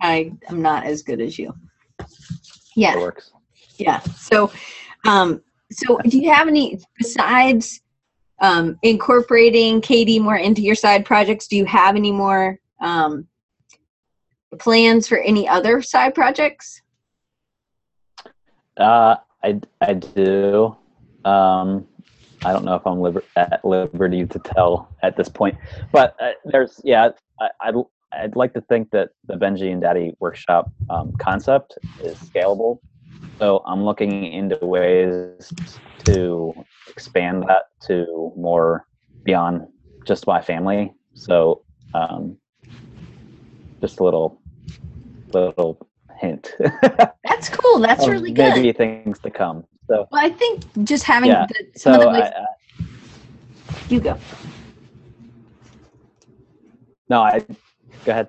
I 0.00 0.32
am 0.48 0.62
not 0.62 0.84
as 0.84 1.02
good 1.02 1.20
as 1.20 1.38
you. 1.38 1.54
it 1.98 2.06
Yeah, 2.76 2.96
works. 2.96 3.32
yeah. 3.78 4.00
So, 4.00 4.52
um, 5.06 5.42
so 5.72 5.98
do 6.04 6.18
you 6.18 6.30
have 6.30 6.48
any 6.48 6.78
besides 6.98 7.80
um, 8.40 8.78
incorporating 8.82 9.80
Katie 9.80 10.18
more 10.18 10.36
into 10.36 10.62
your 10.62 10.74
side 10.74 11.04
projects? 11.04 11.48
Do 11.48 11.56
you 11.56 11.64
have 11.64 11.96
any 11.96 12.12
more 12.12 12.58
um, 12.80 13.26
plans 14.58 15.08
for 15.08 15.18
any 15.18 15.48
other 15.48 15.82
side 15.82 16.14
projects? 16.14 16.82
Uh, 18.76 19.16
I 19.42 19.60
I 19.80 19.94
do. 19.94 20.76
Um, 21.24 21.86
I 22.44 22.52
don't 22.52 22.64
know 22.64 22.74
if 22.74 22.86
I'm 22.86 23.00
liber- 23.00 23.24
at 23.36 23.64
liberty 23.64 24.26
to 24.26 24.38
tell 24.38 24.88
at 25.02 25.16
this 25.16 25.28
point, 25.28 25.56
but 25.92 26.14
uh, 26.20 26.32
there's 26.44 26.80
yeah. 26.84 27.10
I, 27.40 27.48
I'd 27.60 27.74
I'd 28.12 28.36
like 28.36 28.54
to 28.54 28.60
think 28.62 28.90
that 28.90 29.10
the 29.26 29.34
Benji 29.34 29.72
and 29.72 29.80
Daddy 29.80 30.14
workshop 30.20 30.72
um, 30.88 31.12
concept 31.18 31.78
is 32.02 32.18
scalable. 32.18 32.78
So 33.38 33.62
I'm 33.66 33.84
looking 33.84 34.32
into 34.32 34.58
ways 34.60 35.52
to 36.04 36.52
expand 36.88 37.44
that 37.48 37.64
to 37.86 38.32
more 38.36 38.86
beyond 39.24 39.66
just 40.06 40.26
my 40.26 40.40
family. 40.40 40.92
So 41.14 41.64
um, 41.94 42.36
just 43.80 44.00
a 44.00 44.04
little 44.04 44.42
little 45.32 45.86
hint. 46.20 46.54
That's 47.24 47.48
cool. 47.48 47.80
That's 47.80 48.06
really 48.06 48.32
good. 48.32 48.54
Maybe 48.54 48.72
things 48.72 49.18
to 49.20 49.30
come. 49.30 49.64
So 49.88 50.06
Well, 50.10 50.24
I 50.24 50.30
think 50.30 50.64
just 50.84 51.04
having 51.04 51.30
Yeah, 51.30 51.46
the, 51.46 51.66
some 51.78 51.94
so 51.94 52.00
of 52.00 52.00
the 52.00 52.08
I, 52.08 52.20
ways 52.20 52.30
I, 52.36 52.46
you 53.88 54.00
go. 54.00 54.18
no, 57.08 57.22
I 57.22 57.40
go 58.04 58.12
ahead. 58.12 58.28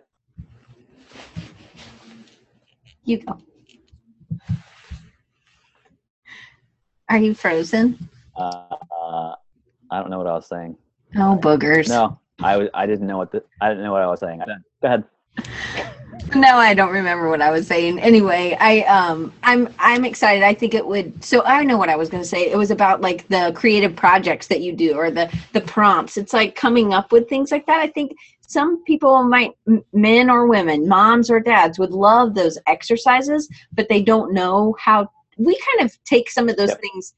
You 3.04 3.18
go. 3.20 3.38
Are 7.10 7.18
you 7.18 7.34
frozen? 7.34 8.00
Uh, 8.38 8.76
uh, 9.02 9.36
I 9.92 10.00
don't 10.00 10.10
know 10.10 10.18
what 10.18 10.28
I 10.28 10.34
was 10.34 10.48
saying. 10.48 10.78
Oh, 11.18 11.38
boogers. 11.42 11.90
No, 11.90 12.20
I 12.42 12.56
was. 12.58 12.70
I 12.74 12.86
didn't 12.86 13.06
know 13.08 13.18
what 13.18 13.32
the, 13.32 13.44
I 13.60 13.68
didn't 13.70 13.84
know 13.84 13.92
what 13.92 14.02
I 14.02 14.08
was 14.08 14.22
saying. 14.22 14.40
Go 14.40 14.88
ahead. 14.88 15.04
No, 16.36 16.56
I 16.58 16.74
don't 16.74 16.92
remember 16.92 17.30
what 17.30 17.42
I 17.42 17.52
was 17.52 17.68
saying. 17.68 18.00
Anyway, 18.00 18.56
I 18.60 18.82
um 18.82 19.34
I'm 19.44 19.70
I'm 19.80 20.06
excited. 20.06 20.44
I 20.44 20.54
think 20.54 20.74
it 20.74 20.86
would 20.86 21.24
so 21.24 21.44
I 21.44 21.64
know 21.64 21.78
what 21.78 21.90
I 21.90 21.96
was 21.96 22.10
going 22.10 22.24
to 22.24 22.28
say. 22.30 22.50
It 22.50 22.58
was 22.58 22.72
about 22.72 23.02
like 23.02 23.28
the 23.28 23.52
creative 23.56 23.96
projects 23.96 24.48
that 24.48 24.62
you 24.62 24.74
do 24.74 24.94
or 24.94 25.12
the 25.12 25.32
the 25.54 25.62
prompts. 25.62 26.18
It's 26.18 26.34
like 26.34 26.56
coming 26.56 26.94
up 26.94 27.12
with 27.12 27.28
things 27.28 27.52
like 27.52 27.66
that. 27.66 27.80
I 27.80 27.88
think 27.88 28.14
some 28.48 28.84
people 28.84 29.24
might 29.24 29.52
men 29.94 30.30
or 30.30 30.48
women, 30.48 30.88
moms 30.88 31.30
or 31.30 31.40
dads 31.40 31.80
would 31.80 31.92
love 31.92 32.36
those 32.36 32.58
exercises, 32.68 33.50
but 33.74 33.88
they 33.90 34.02
don't 34.02 34.34
know 34.34 34.76
how 34.80 35.10
we 35.38 35.58
kind 35.76 35.90
of 35.90 35.98
take 36.04 36.30
some 36.30 36.50
of 36.50 36.58
those 36.58 36.70
Yep. 36.70 36.82
things 36.82 37.14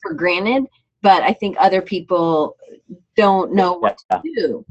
for 0.00 0.14
granted, 0.14 0.64
but 1.02 1.22
I 1.22 1.32
think 1.32 1.56
other 1.58 1.82
people 1.82 2.56
don't 3.16 3.52
know 3.52 3.72
what 3.74 3.98
Yeah. 4.10 4.18
to 4.18 4.34
do. 4.34 4.64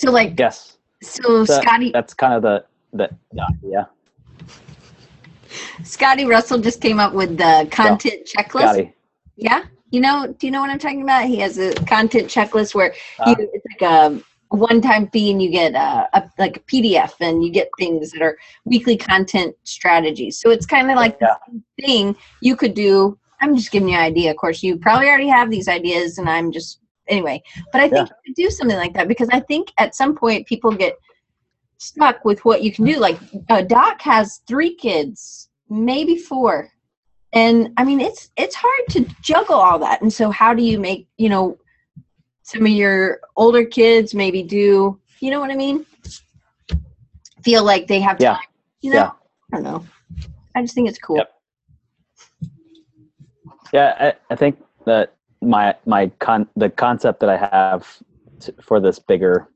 So 0.00 0.10
like 0.10 0.38
Yes. 0.38 0.78
so 1.02 1.44
So 1.44 1.60
Scotty 1.60 1.90
That's 1.92 2.14
kind 2.14 2.32
of 2.32 2.40
the 2.42 2.64
the 2.94 3.10
idea. 3.52 3.88
Scotty 5.84 6.24
Russell 6.24 6.58
just 6.58 6.80
came 6.80 6.98
up 6.98 7.12
with 7.12 7.36
the 7.36 7.68
content 7.70 8.26
checklist. 8.26 8.62
Scotty. 8.62 8.94
Yeah, 9.36 9.64
you 9.90 10.00
know, 10.00 10.34
do 10.38 10.46
you 10.46 10.50
know 10.50 10.60
what 10.62 10.70
I'm 10.70 10.78
talking 10.78 11.02
about? 11.02 11.26
He 11.26 11.36
has 11.40 11.58
a 11.58 11.74
content 11.84 12.28
checklist 12.28 12.74
where 12.74 12.94
Uh, 13.18 13.34
you, 13.38 13.50
it's 13.52 13.66
like 13.72 13.82
a 13.90 14.22
one-time 14.48 15.08
fee, 15.10 15.30
and 15.30 15.42
you 15.42 15.50
get 15.50 15.74
a, 15.74 16.08
a 16.14 16.30
like 16.38 16.56
a 16.56 16.60
PDF, 16.60 17.12
and 17.20 17.44
you 17.44 17.50
get 17.52 17.68
things 17.78 18.10
that 18.12 18.22
are 18.22 18.38
weekly 18.64 18.96
content 18.96 19.54
strategies. 19.64 20.40
So 20.40 20.48
it's 20.50 20.66
kind 20.66 20.90
of 20.90 20.96
like 20.96 21.18
Yeah. 21.20 21.28
the 21.28 21.52
same 21.52 21.64
thing 21.80 22.16
you 22.40 22.56
could 22.56 22.72
do. 22.74 23.18
I'm 23.42 23.54
just 23.54 23.70
giving 23.70 23.88
you 23.90 23.96
an 23.96 24.00
idea. 24.02 24.30
Of 24.30 24.38
course, 24.38 24.62
you 24.62 24.78
probably 24.78 25.08
already 25.08 25.28
have 25.28 25.50
these 25.50 25.68
ideas, 25.68 26.16
and 26.18 26.28
I'm 26.28 26.52
just 26.52 26.79
anyway. 27.10 27.42
But 27.72 27.80
I 27.82 27.88
think 27.88 28.08
you 28.08 28.14
could 28.26 28.34
do 28.34 28.50
something 28.50 28.76
like 28.76 28.94
that 28.94 29.08
because 29.08 29.28
I 29.30 29.40
think 29.40 29.72
at 29.78 29.94
some 29.94 30.16
point 30.16 30.46
people 30.46 30.70
get 30.72 30.96
stuck 31.78 32.24
with 32.24 32.44
what 32.44 32.62
you 32.62 32.72
can 32.72 32.84
do. 32.84 32.98
Like 32.98 33.18
uh, 33.48 33.62
Doc 33.62 34.00
has 34.02 34.40
three 34.46 34.74
kids, 34.74 35.48
maybe 35.68 36.16
four, 36.16 36.70
and 37.32 37.72
I 37.76 37.84
mean 37.84 38.00
it's 38.00 38.30
it's 38.36 38.54
hard 38.54 38.88
to 38.90 39.14
juggle 39.22 39.56
all 39.56 39.78
that. 39.80 40.02
And 40.02 40.12
so 40.12 40.30
how 40.30 40.54
do 40.54 40.62
you 40.62 40.78
make 40.78 41.08
you 41.16 41.28
know 41.28 41.58
some 42.42 42.62
of 42.62 42.72
your 42.72 43.20
older 43.36 43.64
kids 43.64 44.14
maybe 44.14 44.42
do, 44.42 44.98
you 45.20 45.30
know 45.30 45.38
what 45.40 45.50
I 45.50 45.56
mean? 45.56 45.86
Feel 47.44 47.64
like 47.64 47.86
they 47.86 48.00
have 48.00 48.16
Yeah. 48.20 48.34
time. 48.34 48.42
You 48.80 48.90
know, 48.90 48.96
Yeah. 48.96 49.10
I 49.52 49.56
don't 49.56 49.62
know. 49.64 49.86
I 50.56 50.62
just 50.62 50.74
think 50.74 50.88
it's 50.88 50.98
cool. 50.98 51.16
Yep. 51.16 51.32
Yeah, 53.72 53.94
I, 54.00 54.32
I 54.32 54.36
think 54.36 54.58
that 54.84 55.14
my 55.42 55.74
my 55.86 56.08
con 56.18 56.48
the 56.56 56.70
concept 56.70 57.20
that 57.20 57.30
I 57.30 57.36
have 57.36 58.02
for 58.60 58.80
this 58.80 58.98
bigger 58.98 59.48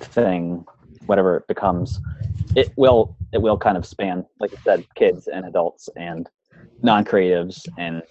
thing, 0.00 0.64
whatever 1.06 1.36
it 1.36 1.46
becomes, 1.48 2.00
it 2.54 2.72
will 2.76 3.16
it 3.32 3.38
will 3.38 3.56
kind 3.56 3.76
of 3.76 3.86
span, 3.86 4.26
like 4.40 4.52
I 4.52 4.60
said, 4.62 4.86
kids 4.94 5.28
and 5.28 5.44
adults 5.46 5.88
and 5.96 6.28
non-creatives 6.82 7.68
and 7.78 8.02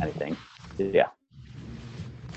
anything. 0.00 0.36
Yeah. 0.78 1.08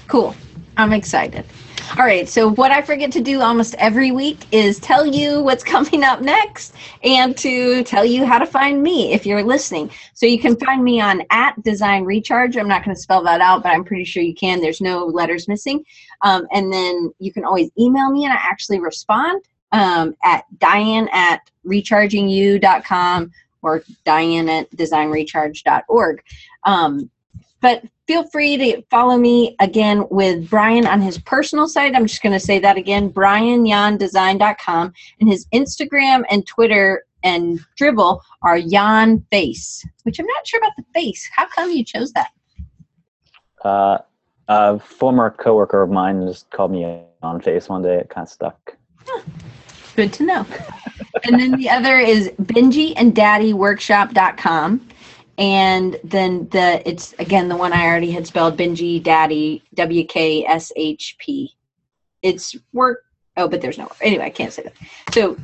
Cool. 0.07 0.35
I'm 0.77 0.91
excited. 0.91 1.45
All 1.91 2.05
right. 2.05 2.27
So, 2.27 2.49
what 2.49 2.71
I 2.71 2.81
forget 2.81 3.11
to 3.13 3.21
do 3.21 3.41
almost 3.41 3.75
every 3.75 4.11
week 4.11 4.45
is 4.51 4.79
tell 4.79 5.05
you 5.05 5.41
what's 5.41 5.63
coming 5.75 6.03
up 6.03 6.21
next 6.21 6.73
and 7.03 7.37
to 7.37 7.83
tell 7.83 8.03
you 8.03 8.25
how 8.25 8.37
to 8.37 8.45
find 8.45 8.83
me 8.83 9.13
if 9.13 9.25
you're 9.25 9.43
listening. 9.43 9.89
So, 10.13 10.25
you 10.25 10.39
can 10.39 10.57
find 10.57 10.83
me 10.83 10.99
on 10.99 11.23
at 11.29 11.61
Design 11.63 12.03
Recharge. 12.03 12.57
I'm 12.57 12.67
not 12.67 12.83
going 12.83 12.95
to 12.95 13.01
spell 13.01 13.23
that 13.23 13.39
out, 13.39 13.63
but 13.63 13.69
I'm 13.69 13.83
pretty 13.83 14.03
sure 14.03 14.23
you 14.23 14.35
can. 14.35 14.59
There's 14.59 14.81
no 14.81 15.05
letters 15.05 15.47
missing. 15.47 15.85
Um, 16.21 16.47
and 16.51 16.71
then 16.71 17.11
you 17.19 17.31
can 17.31 17.45
always 17.45 17.69
email 17.79 18.11
me 18.11 18.25
and 18.25 18.33
I 18.33 18.37
actually 18.37 18.79
respond 18.79 19.43
um, 19.71 20.15
at 20.23 20.45
diane 20.57 21.09
at 21.11 21.41
rechargingyou.com 21.65 23.31
or 23.61 23.83
diane 24.03 24.49
at 24.49 24.69
designrecharge.org. 24.71 26.23
Um, 26.65 27.09
but 27.65 27.81
feel 28.05 28.27
free 28.27 28.57
to 28.57 28.83
follow 28.91 29.17
me 29.17 29.55
again 29.59 30.05
with 30.11 30.47
Brian 30.51 30.85
on 30.85 31.01
his 31.01 31.17
personal 31.17 31.67
site. 31.67 31.95
I'm 31.95 32.05
just 32.05 32.21
going 32.21 32.33
to 32.33 32.39
say 32.39 32.59
that 32.59 32.77
again, 32.77 33.09
brianyohndesign.com. 33.11 34.93
And 35.19 35.27
his 35.27 35.47
Instagram 35.47 36.25
and 36.29 36.45
Twitter 36.45 37.05
and 37.23 37.59
Dribbble 37.75 38.21
are 38.43 38.59
Yohn 38.59 39.25
Face, 39.31 39.83
which 40.03 40.19
I'm 40.19 40.27
not 40.27 40.45
sure 40.45 40.59
about 40.59 40.73
the 40.77 40.83
face. 40.93 41.27
How 41.35 41.47
come 41.47 41.71
you 41.71 41.83
chose 41.83 42.11
that? 42.11 42.29
Uh, 43.63 43.97
a 44.47 44.77
former 44.77 45.31
coworker 45.31 45.81
of 45.81 45.89
mine 45.89 46.27
just 46.27 46.47
called 46.51 46.71
me 46.71 47.01
on 47.23 47.41
face 47.41 47.67
one 47.67 47.81
day. 47.81 47.95
It 47.95 48.09
kind 48.11 48.27
of 48.27 48.31
stuck. 48.31 48.77
Good 49.95 50.13
to 50.13 50.23
know. 50.23 50.45
and 51.23 51.39
then 51.39 51.57
the 51.57 51.71
other 51.71 51.97
is 51.97 52.29
Benji 52.43 52.93
and 52.95 53.15
Daddy 53.15 53.53
Workshop.com. 53.53 54.87
And 55.37 55.99
then 56.03 56.47
the 56.49 56.81
it's 56.87 57.13
again 57.19 57.49
the 57.49 57.57
one 57.57 57.73
I 57.73 57.85
already 57.85 58.11
had 58.11 58.25
spelled 58.25 58.57
Benji 58.57 59.03
Daddy 59.03 59.63
W 59.73 60.05
K 60.05 60.45
S 60.45 60.71
H 60.75 61.17
P. 61.19 61.53
It's 62.21 62.55
work 62.73 63.05
oh, 63.37 63.47
but 63.47 63.61
there's 63.61 63.77
no 63.77 63.89
anyway, 64.01 64.25
I 64.25 64.29
can't 64.29 64.53
say 64.53 64.63
that. 64.63 64.73
So 65.13 65.37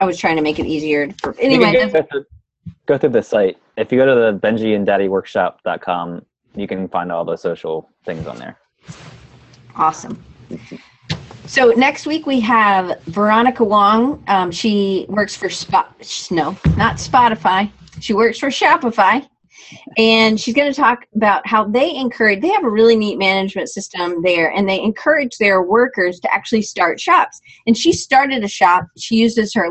I 0.00 0.06
was 0.06 0.18
trying 0.18 0.36
to 0.36 0.42
make 0.42 0.58
it 0.58 0.66
easier 0.66 1.12
for 1.20 1.34
anyway. 1.38 1.72
can 1.72 1.90
go, 1.90 2.02
through, 2.02 2.26
go 2.86 2.98
through 2.98 3.10
the 3.10 3.22
site. 3.22 3.58
If 3.76 3.92
you 3.92 3.98
go 3.98 4.06
to 4.06 4.14
the 4.14 4.38
Benji 4.38 4.76
and 4.76 4.86
Daddy 4.86 5.08
Workshop.com, 5.08 6.24
you 6.54 6.66
can 6.66 6.88
find 6.88 7.10
all 7.12 7.24
the 7.24 7.36
social 7.36 7.90
things 8.04 8.26
on 8.26 8.38
there. 8.38 8.58
Awesome. 9.76 10.22
So 11.46 11.70
next 11.70 12.06
week 12.06 12.26
we 12.26 12.40
have 12.40 13.00
Veronica 13.04 13.64
Wong. 13.64 14.22
Um, 14.28 14.50
she 14.50 15.06
works 15.08 15.36
for 15.36 15.50
Spot. 15.50 15.94
No, 16.30 16.56
not 16.76 16.96
Spotify. 16.96 17.70
She 18.00 18.12
works 18.12 18.38
for 18.38 18.48
Shopify, 18.48 19.26
and 19.96 20.40
she's 20.40 20.54
going 20.54 20.72
to 20.72 20.78
talk 20.78 21.06
about 21.14 21.46
how 21.46 21.64
they 21.64 21.94
encourage. 21.94 22.40
They 22.40 22.48
have 22.48 22.64
a 22.64 22.70
really 22.70 22.96
neat 22.96 23.18
management 23.18 23.68
system 23.68 24.22
there, 24.22 24.50
and 24.50 24.68
they 24.68 24.80
encourage 24.80 25.36
their 25.38 25.62
workers 25.62 26.20
to 26.20 26.34
actually 26.34 26.62
start 26.62 27.00
shops. 27.00 27.40
And 27.66 27.76
she 27.76 27.92
started 27.92 28.44
a 28.44 28.48
shop. 28.48 28.86
She 28.98 29.16
uses 29.16 29.54
her 29.54 29.70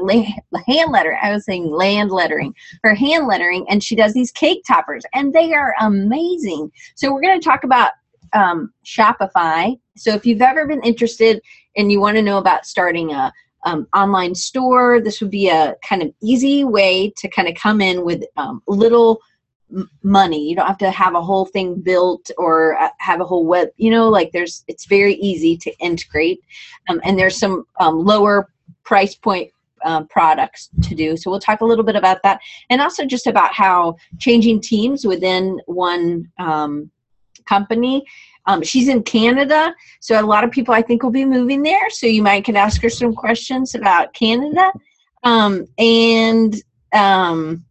hand 0.68 0.92
letter. 0.92 1.18
I 1.22 1.32
was 1.32 1.46
saying 1.46 1.72
land 1.72 2.12
lettering. 2.12 2.54
Her 2.84 2.96
hand 2.96 3.28
lettering, 3.28 3.66
and 3.70 3.84
she 3.84 3.96
does 3.96 4.14
these 4.14 4.32
cake 4.32 4.64
toppers, 4.68 5.04
and 5.14 5.34
they 5.34 5.54
are 5.54 5.76
amazing. 5.82 6.72
So 6.96 7.14
we're 7.14 7.22
going 7.22 7.40
to 7.40 7.44
talk 7.44 7.64
about 7.64 7.92
um, 8.34 8.74
Shopify. 8.86 9.80
So 9.96 10.14
if 10.14 10.26
you've 10.26 10.42
ever 10.42 10.68
been 10.68 10.82
interested 10.82 11.42
and 11.76 11.92
you 11.92 12.00
want 12.00 12.18
to 12.18 12.24
know 12.24 12.38
about 12.38 12.66
starting 12.66 13.12
a 13.12 13.32
um, 13.66 13.88
online 13.96 14.36
store, 14.36 15.00
this 15.00 15.22
would 15.22 15.32
be 15.32 15.50
a 15.50 15.76
kind 15.88 16.02
of 16.02 16.14
easy 16.22 16.64
way 16.64 17.14
to 17.18 17.30
kind 17.30 17.48
of 17.48 17.56
come 17.56 17.82
in 17.82 18.04
with 18.04 18.24
um, 18.38 18.62
little 18.68 19.22
money. 20.04 20.48
You 20.48 20.56
don't 20.56 20.68
have 20.68 20.78
to 20.80 20.92
have 20.92 21.16
a 21.16 21.22
whole 21.22 21.46
thing 21.46 21.76
built 21.76 22.30
or 22.38 22.78
uh, 22.80 22.90
have 23.00 23.22
a 23.22 23.26
whole 23.26 23.46
web. 23.46 23.70
You 23.78 23.92
know, 23.92 24.10
like 24.10 24.32
there's 24.32 24.64
it's 24.68 24.86
very 24.86 25.16
easy 25.16 25.58
to 25.58 25.78
integrate, 25.80 26.42
um, 26.90 27.02
and 27.04 27.18
there's 27.18 27.38
some 27.38 27.66
um, 27.80 28.06
lower 28.06 28.50
price 28.84 29.16
point 29.16 29.52
um, 29.86 30.08
products 30.08 30.70
to 30.84 30.96
do. 30.96 31.18
So 31.18 31.30
we'll 31.30 31.40
talk 31.40 31.62
a 31.62 31.66
little 31.66 31.84
bit 31.84 31.96
about 31.96 32.22
that, 32.24 32.40
and 32.70 32.82
also 32.82 33.06
just 33.06 33.28
about 33.28 33.54
how 33.54 33.96
changing 34.20 34.62
teams 34.62 35.06
within 35.06 35.60
one 35.66 36.32
um, 36.40 36.90
company. 37.46 38.06
Um, 38.46 38.62
she's 38.62 38.90
in 38.90 39.04
Canada, 39.04 39.74
so 40.02 40.20
a 40.20 40.26
lot 40.26 40.44
of 40.44 40.52
people 40.52 40.74
I 40.74 40.82
think 40.82 41.02
will 41.02 41.12
be 41.12 41.26
moving 41.26 41.64
there. 41.64 41.90
So 41.90 42.08
you 42.08 42.22
might 42.22 42.44
could 42.44 42.58
ask 42.58 42.82
her 42.82 42.90
some 42.90 43.14
questions 43.14 43.74
about 43.74 44.14
Canada. 44.14 44.72
Um, 45.24 45.66
and 45.78 46.54
um, 46.94 47.64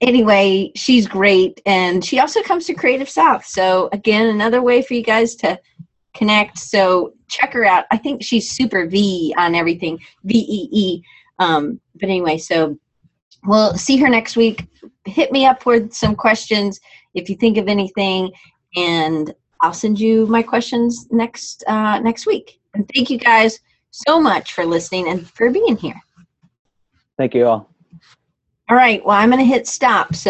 anyway, 0.00 0.72
she's 0.74 1.06
great, 1.06 1.60
and 1.66 2.04
she 2.04 2.18
also 2.20 2.42
comes 2.42 2.66
to 2.66 2.74
Creative 2.74 3.08
South. 3.08 3.44
So 3.44 3.88
again, 3.92 4.28
another 4.28 4.62
way 4.62 4.82
for 4.82 4.94
you 4.94 5.02
guys 5.02 5.34
to 5.36 5.58
connect. 6.14 6.58
So 6.58 7.14
check 7.28 7.52
her 7.52 7.64
out. 7.64 7.84
I 7.90 7.96
think 7.96 8.22
she's 8.22 8.50
super 8.50 8.86
V 8.86 9.34
on 9.36 9.54
everything, 9.54 9.98
V 10.24 10.38
E 10.38 10.68
E. 10.72 11.02
Um, 11.38 11.80
but 11.94 12.08
anyway, 12.08 12.38
so 12.38 12.78
we'll 13.44 13.74
see 13.74 13.96
her 13.98 14.08
next 14.08 14.36
week. 14.36 14.66
Hit 15.04 15.32
me 15.32 15.46
up 15.46 15.66
with 15.66 15.92
some 15.92 16.14
questions 16.14 16.80
if 17.14 17.28
you 17.28 17.36
think 17.36 17.58
of 17.58 17.68
anything, 17.68 18.32
and 18.76 19.34
I'll 19.60 19.72
send 19.72 19.98
you 19.98 20.26
my 20.26 20.42
questions 20.42 21.06
next 21.10 21.64
uh, 21.66 21.98
next 22.00 22.26
week. 22.26 22.60
And 22.74 22.88
thank 22.94 23.10
you 23.10 23.18
guys 23.18 23.58
so 23.90 24.20
much 24.20 24.52
for 24.52 24.66
listening 24.66 25.08
and 25.08 25.28
for 25.30 25.50
being 25.50 25.76
here. 25.76 26.00
Thank 27.16 27.34
you 27.34 27.46
all. 27.46 27.75
All 28.68 28.76
right, 28.76 29.04
well, 29.04 29.16
I'm 29.16 29.30
going 29.30 29.38
to 29.38 29.44
hit 29.44 29.68
stop. 29.68 30.14
So 30.14 30.24